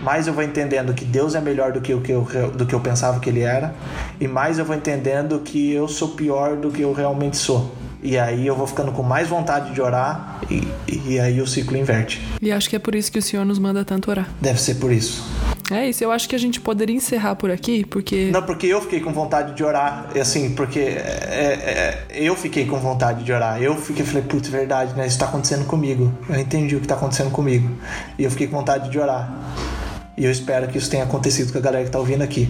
mais 0.01 0.27
eu 0.27 0.33
vou 0.33 0.43
entendendo 0.43 0.93
que 0.93 1.03
Deus 1.03 1.35
é 1.35 1.41
melhor 1.41 1.71
do 1.73 1.81
que 1.81 1.93
o 1.93 1.99
que 1.99 2.11
eu, 2.11 2.21
do 2.53 2.65
que 2.65 2.73
eu 2.73 2.79
pensava 2.79 3.19
que 3.19 3.29
ele 3.29 3.41
era 3.41 3.73
e 4.19 4.27
mais 4.27 4.57
eu 4.57 4.65
vou 4.65 4.75
entendendo 4.75 5.39
que 5.39 5.73
eu 5.73 5.87
sou 5.87 6.09
pior 6.09 6.48
do 6.57 6.71
que 6.71 6.81
eu 6.81 6.93
realmente 6.93 7.37
sou. 7.37 7.73
E 8.01 8.17
aí 8.17 8.47
eu 8.47 8.55
vou 8.55 8.65
ficando 8.65 8.91
com 8.93 9.03
mais 9.03 9.27
vontade 9.27 9.73
de 9.73 9.81
orar 9.81 10.39
e, 10.49 10.65
e 10.87 11.19
aí 11.19 11.41
o 11.41 11.47
ciclo 11.47 11.75
inverte. 11.75 12.21
E 12.41 12.51
acho 12.51 12.69
que 12.69 12.75
é 12.75 12.79
por 12.79 12.95
isso 12.95 13.11
que 13.11 13.19
o 13.19 13.21
Senhor 13.21 13.45
nos 13.45 13.59
manda 13.59 13.83
tanto 13.83 14.09
orar. 14.09 14.29
Deve 14.39 14.59
ser 14.59 14.75
por 14.75 14.91
isso. 14.91 15.23
É 15.71 15.87
isso, 15.87 16.03
eu 16.03 16.11
acho 16.11 16.27
que 16.27 16.35
a 16.35 16.39
gente 16.39 16.59
poderia 16.59 16.95
encerrar 16.95 17.35
por 17.35 17.51
aqui, 17.51 17.85
porque. 17.85 18.31
Não, 18.31 18.41
porque 18.41 18.65
eu 18.65 18.81
fiquei 18.81 19.01
com 19.01 19.13
vontade 19.13 19.53
de 19.53 19.63
orar, 19.63 20.09
assim, 20.19 20.55
porque 20.55 20.79
é, 20.79 22.07
é, 22.07 22.07
eu 22.11 22.35
fiquei 22.35 22.65
com 22.65 22.79
vontade 22.79 23.23
de 23.23 23.31
orar. 23.31 23.61
Eu 23.61 23.75
fiquei, 23.75 24.03
falei, 24.03 24.23
putz, 24.23 24.49
verdade, 24.49 24.95
né? 24.95 25.05
Isso 25.05 25.19
tá 25.19 25.25
acontecendo 25.25 25.65
comigo. 25.65 26.11
Eu 26.27 26.39
entendi 26.39 26.75
o 26.75 26.79
que 26.79 26.87
tá 26.87 26.95
acontecendo 26.95 27.29
comigo. 27.29 27.69
E 28.17 28.23
eu 28.23 28.31
fiquei 28.31 28.47
com 28.47 28.57
vontade 28.57 28.89
de 28.89 28.97
orar. 28.97 29.31
E 30.17 30.25
eu 30.25 30.31
espero 30.31 30.67
que 30.67 30.77
isso 30.77 30.89
tenha 30.89 31.03
acontecido 31.03 31.51
com 31.51 31.59
a 31.59 31.61
galera 31.61 31.85
que 31.85 31.91
tá 31.91 31.99
ouvindo 31.99 32.23
aqui. 32.23 32.49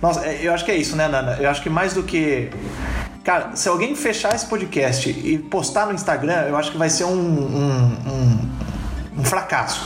Nossa, 0.00 0.24
é, 0.24 0.38
eu 0.40 0.54
acho 0.54 0.64
que 0.64 0.70
é 0.70 0.76
isso, 0.76 0.94
né, 0.94 1.08
Nana? 1.08 1.38
Eu 1.40 1.50
acho 1.50 1.62
que 1.62 1.68
mais 1.68 1.92
do 1.92 2.04
que 2.04 2.50
Cara, 3.30 3.54
se 3.54 3.68
alguém 3.68 3.94
fechar 3.94 4.34
esse 4.34 4.44
podcast 4.46 5.08
e 5.08 5.38
postar 5.38 5.86
no 5.86 5.92
Instagram, 5.92 6.46
eu 6.48 6.56
acho 6.56 6.72
que 6.72 6.76
vai 6.76 6.90
ser 6.90 7.04
um, 7.04 7.12
um, 7.12 7.84
um, 8.04 9.20
um 9.20 9.24
fracasso. 9.24 9.80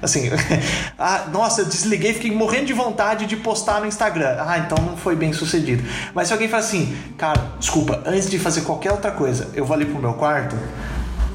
Assim, 0.00 0.30
ah, 0.96 1.24
nossa, 1.32 1.62
eu 1.62 1.64
desliguei, 1.64 2.14
fiquei 2.14 2.30
morrendo 2.30 2.66
de 2.66 2.72
vontade 2.72 3.26
de 3.26 3.34
postar 3.34 3.80
no 3.80 3.86
Instagram. 3.88 4.36
Ah, 4.38 4.58
então 4.58 4.78
não 4.78 4.96
foi 4.96 5.16
bem 5.16 5.32
sucedido. 5.32 5.82
Mas 6.14 6.28
se 6.28 6.34
alguém 6.34 6.46
fala 6.46 6.62
assim, 6.62 6.96
cara, 7.18 7.42
desculpa, 7.58 8.00
antes 8.06 8.30
de 8.30 8.38
fazer 8.38 8.60
qualquer 8.60 8.92
outra 8.92 9.10
coisa, 9.10 9.50
eu 9.54 9.64
vou 9.64 9.74
ali 9.74 9.86
pro 9.86 9.98
meu 9.98 10.12
quarto, 10.12 10.56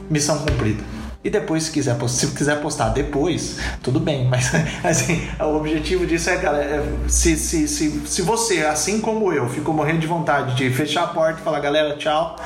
missão 0.10 0.38
cumprida. 0.39 0.82
E 1.22 1.30
depois, 1.30 1.64
se 1.64 1.72
quiser, 1.72 1.98
se 2.08 2.28
quiser 2.28 2.62
postar 2.62 2.90
depois, 2.90 3.58
tudo 3.84 4.00
bem. 4.00 4.26
Mas 4.30 4.52
assim, 4.84 5.28
o 5.40 5.56
objetivo 5.58 6.06
disso 6.06 6.30
é, 6.30 6.38
galera, 6.38 6.76
é, 6.76 7.10
se, 7.10 7.36
se, 7.36 7.68
se, 7.68 8.08
se 8.08 8.22
você, 8.22 8.62
assim 8.62 9.02
como 9.02 9.34
eu, 9.34 9.50
ficou 9.50 9.74
morrendo 9.74 10.00
de 10.00 10.08
vontade 10.08 10.56
de 10.56 10.70
fechar 10.70 11.04
a 11.04 11.08
porta 11.08 11.42
e 11.42 11.44
falar, 11.44 11.60
galera, 11.60 11.98
tchau, 11.98 12.38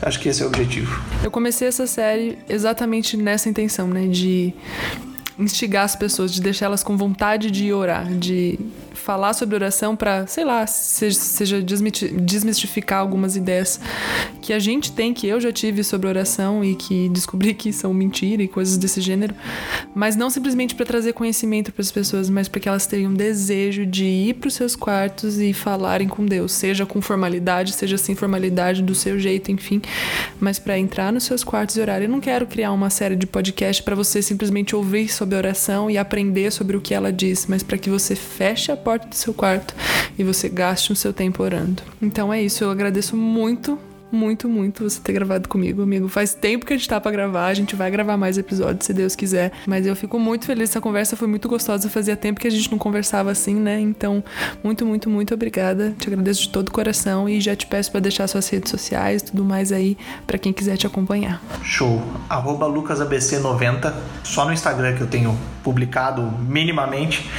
acho 0.00 0.18
que 0.18 0.28
esse 0.28 0.42
é 0.42 0.44
o 0.44 0.48
objetivo. 0.48 1.02
Eu 1.22 1.30
comecei 1.30 1.68
essa 1.68 1.86
série 1.86 2.38
exatamente 2.48 3.16
nessa 3.16 3.48
intenção, 3.48 3.86
né? 3.86 4.06
De 4.06 4.54
instigar 5.38 5.84
as 5.84 5.96
pessoas, 5.96 6.32
de 6.32 6.40
deixar 6.40 6.66
elas 6.66 6.82
com 6.82 6.96
vontade 6.96 7.50
de 7.50 7.72
orar, 7.72 8.06
de 8.06 8.58
falar 8.94 9.32
sobre 9.32 9.54
oração 9.54 9.96
para, 9.96 10.26
sei 10.26 10.44
lá, 10.44 10.66
seja, 10.66 11.18
seja 11.18 11.62
desmistificar 11.62 13.00
algumas 13.00 13.36
ideias 13.36 13.80
que 14.40 14.52
a 14.52 14.58
gente 14.58 14.92
tem, 14.92 15.14
que 15.14 15.26
eu 15.26 15.40
já 15.40 15.52
tive 15.52 15.84
sobre 15.84 16.08
oração 16.08 16.64
e 16.64 16.74
que 16.74 17.08
descobri 17.08 17.54
que 17.54 17.72
são 17.72 17.92
mentira 17.94 18.42
e 18.42 18.48
coisas 18.48 18.76
desse 18.76 19.00
gênero, 19.00 19.34
mas 19.94 20.16
não 20.16 20.30
simplesmente 20.30 20.74
para 20.74 20.86
trazer 20.86 21.12
conhecimento 21.12 21.72
para 21.72 21.82
as 21.82 21.92
pessoas, 21.92 22.28
mas 22.28 22.48
para 22.48 22.60
que 22.60 22.68
elas 22.68 22.86
tenham 22.86 23.12
desejo 23.14 23.86
de 23.86 24.04
ir 24.04 24.34
para 24.34 24.48
os 24.48 24.54
seus 24.54 24.74
quartos 24.74 25.38
e 25.38 25.52
falarem 25.52 26.08
com 26.08 26.24
Deus, 26.24 26.52
seja 26.52 26.84
com 26.84 27.00
formalidade, 27.00 27.72
seja 27.72 27.96
sem 27.96 28.14
formalidade, 28.14 28.82
do 28.82 28.94
seu 28.94 29.18
jeito, 29.18 29.50
enfim, 29.50 29.80
mas 30.40 30.58
para 30.58 30.78
entrar 30.78 31.12
nos 31.12 31.24
seus 31.24 31.44
quartos 31.44 31.76
e 31.76 31.80
orar. 31.80 32.02
Eu 32.02 32.08
não 32.08 32.20
quero 32.20 32.46
criar 32.46 32.72
uma 32.72 32.90
série 32.90 33.16
de 33.16 33.26
podcast 33.26 33.82
para 33.82 33.94
você 33.94 34.22
simplesmente 34.22 34.74
ouvir 34.74 35.08
sobre 35.08 35.36
oração 35.36 35.90
e 35.90 35.98
aprender 35.98 36.50
sobre 36.50 36.76
o 36.76 36.80
que 36.80 36.94
ela 36.94 37.12
diz, 37.12 37.46
mas 37.46 37.62
para 37.62 37.78
que 37.78 37.90
você 37.90 38.14
feche 38.14 38.70
a 38.70 38.76
porta 38.82 39.06
do 39.06 39.14
seu 39.14 39.32
quarto 39.32 39.74
e 40.18 40.24
você 40.24 40.48
gaste 40.48 40.92
o 40.92 40.96
seu 40.96 41.12
tempo 41.12 41.42
orando. 41.42 41.82
Então 42.00 42.32
é 42.32 42.42
isso, 42.42 42.64
eu 42.64 42.70
agradeço 42.70 43.16
muito 43.16 43.78
muito, 44.12 44.46
muito 44.46 44.88
você 44.88 45.00
ter 45.00 45.14
gravado 45.14 45.48
comigo, 45.48 45.82
amigo. 45.82 46.06
Faz 46.06 46.34
tempo 46.34 46.66
que 46.66 46.74
a 46.74 46.76
gente 46.76 46.86
tá 46.86 47.00
pra 47.00 47.10
gravar, 47.10 47.46
a 47.46 47.54
gente 47.54 47.74
vai 47.74 47.90
gravar 47.90 48.18
mais 48.18 48.36
episódios, 48.36 48.84
se 48.84 48.92
Deus 48.92 49.16
quiser. 49.16 49.50
Mas 49.66 49.86
eu 49.86 49.96
fico 49.96 50.18
muito 50.18 50.44
feliz, 50.44 50.68
essa 50.68 50.80
conversa 50.80 51.16
foi 51.16 51.26
muito 51.26 51.48
gostosa. 51.48 51.88
Fazia 51.88 52.14
tempo 52.14 52.38
que 52.38 52.46
a 52.46 52.50
gente 52.50 52.70
não 52.70 52.78
conversava 52.78 53.30
assim, 53.30 53.54
né? 53.54 53.80
Então, 53.80 54.22
muito, 54.62 54.84
muito, 54.84 55.08
muito 55.08 55.32
obrigada. 55.32 55.94
Te 55.98 56.08
agradeço 56.08 56.42
de 56.42 56.48
todo 56.50 56.68
o 56.68 56.72
coração 56.72 57.26
e 57.26 57.40
já 57.40 57.56
te 57.56 57.66
peço 57.66 57.90
para 57.90 58.00
deixar 58.00 58.28
suas 58.28 58.46
redes 58.48 58.70
sociais, 58.70 59.22
tudo 59.22 59.44
mais 59.44 59.72
aí, 59.72 59.96
para 60.26 60.36
quem 60.36 60.52
quiser 60.52 60.76
te 60.76 60.86
acompanhar. 60.86 61.42
Show. 61.62 62.02
Arroba 62.28 62.66
LucasABC90, 62.66 63.94
só 64.22 64.44
no 64.44 64.52
Instagram 64.52 64.94
que 64.94 65.00
eu 65.00 65.06
tenho 65.06 65.36
publicado 65.62 66.22
minimamente, 66.46 67.30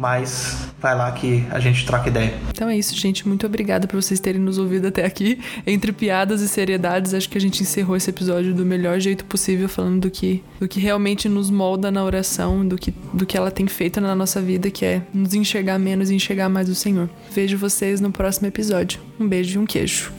mas 0.00 0.56
vai 0.80 0.96
lá 0.96 1.12
que 1.12 1.44
a 1.50 1.60
gente 1.60 1.84
troca 1.84 2.08
ideia. 2.08 2.32
Então 2.48 2.70
é 2.70 2.78
isso, 2.78 2.96
gente. 2.96 3.28
Muito 3.28 3.44
obrigada 3.44 3.86
por 3.86 4.00
vocês 4.00 4.18
terem 4.18 4.40
nos 4.40 4.56
ouvido 4.56 4.88
até 4.88 5.04
aqui. 5.04 5.38
Entre 5.66 5.92
piadas 5.92 6.40
e 6.40 6.48
seriedades, 6.48 7.12
acho 7.12 7.28
que 7.28 7.36
a 7.36 7.40
gente 7.40 7.62
encerrou 7.62 7.94
esse 7.94 8.08
episódio 8.08 8.54
do 8.54 8.64
melhor 8.64 8.98
jeito 8.98 9.26
possível, 9.26 9.68
falando 9.68 10.00
do 10.00 10.10
que, 10.10 10.42
do 10.58 10.66
que 10.66 10.80
realmente 10.80 11.28
nos 11.28 11.50
molda 11.50 11.90
na 11.90 12.02
oração, 12.02 12.66
do 12.66 12.78
que, 12.78 12.94
do 13.12 13.26
que 13.26 13.36
ela 13.36 13.50
tem 13.50 13.66
feito 13.66 14.00
na 14.00 14.14
nossa 14.14 14.40
vida, 14.40 14.70
que 14.70 14.86
é 14.86 15.02
nos 15.12 15.34
enxergar 15.34 15.78
menos 15.78 16.10
e 16.10 16.14
enxergar 16.14 16.48
mais 16.48 16.70
o 16.70 16.74
Senhor. 16.74 17.10
Vejo 17.30 17.58
vocês 17.58 18.00
no 18.00 18.10
próximo 18.10 18.46
episódio. 18.48 19.00
Um 19.18 19.28
beijo 19.28 19.58
e 19.58 19.62
um 19.62 19.66
queijo. 19.66 20.10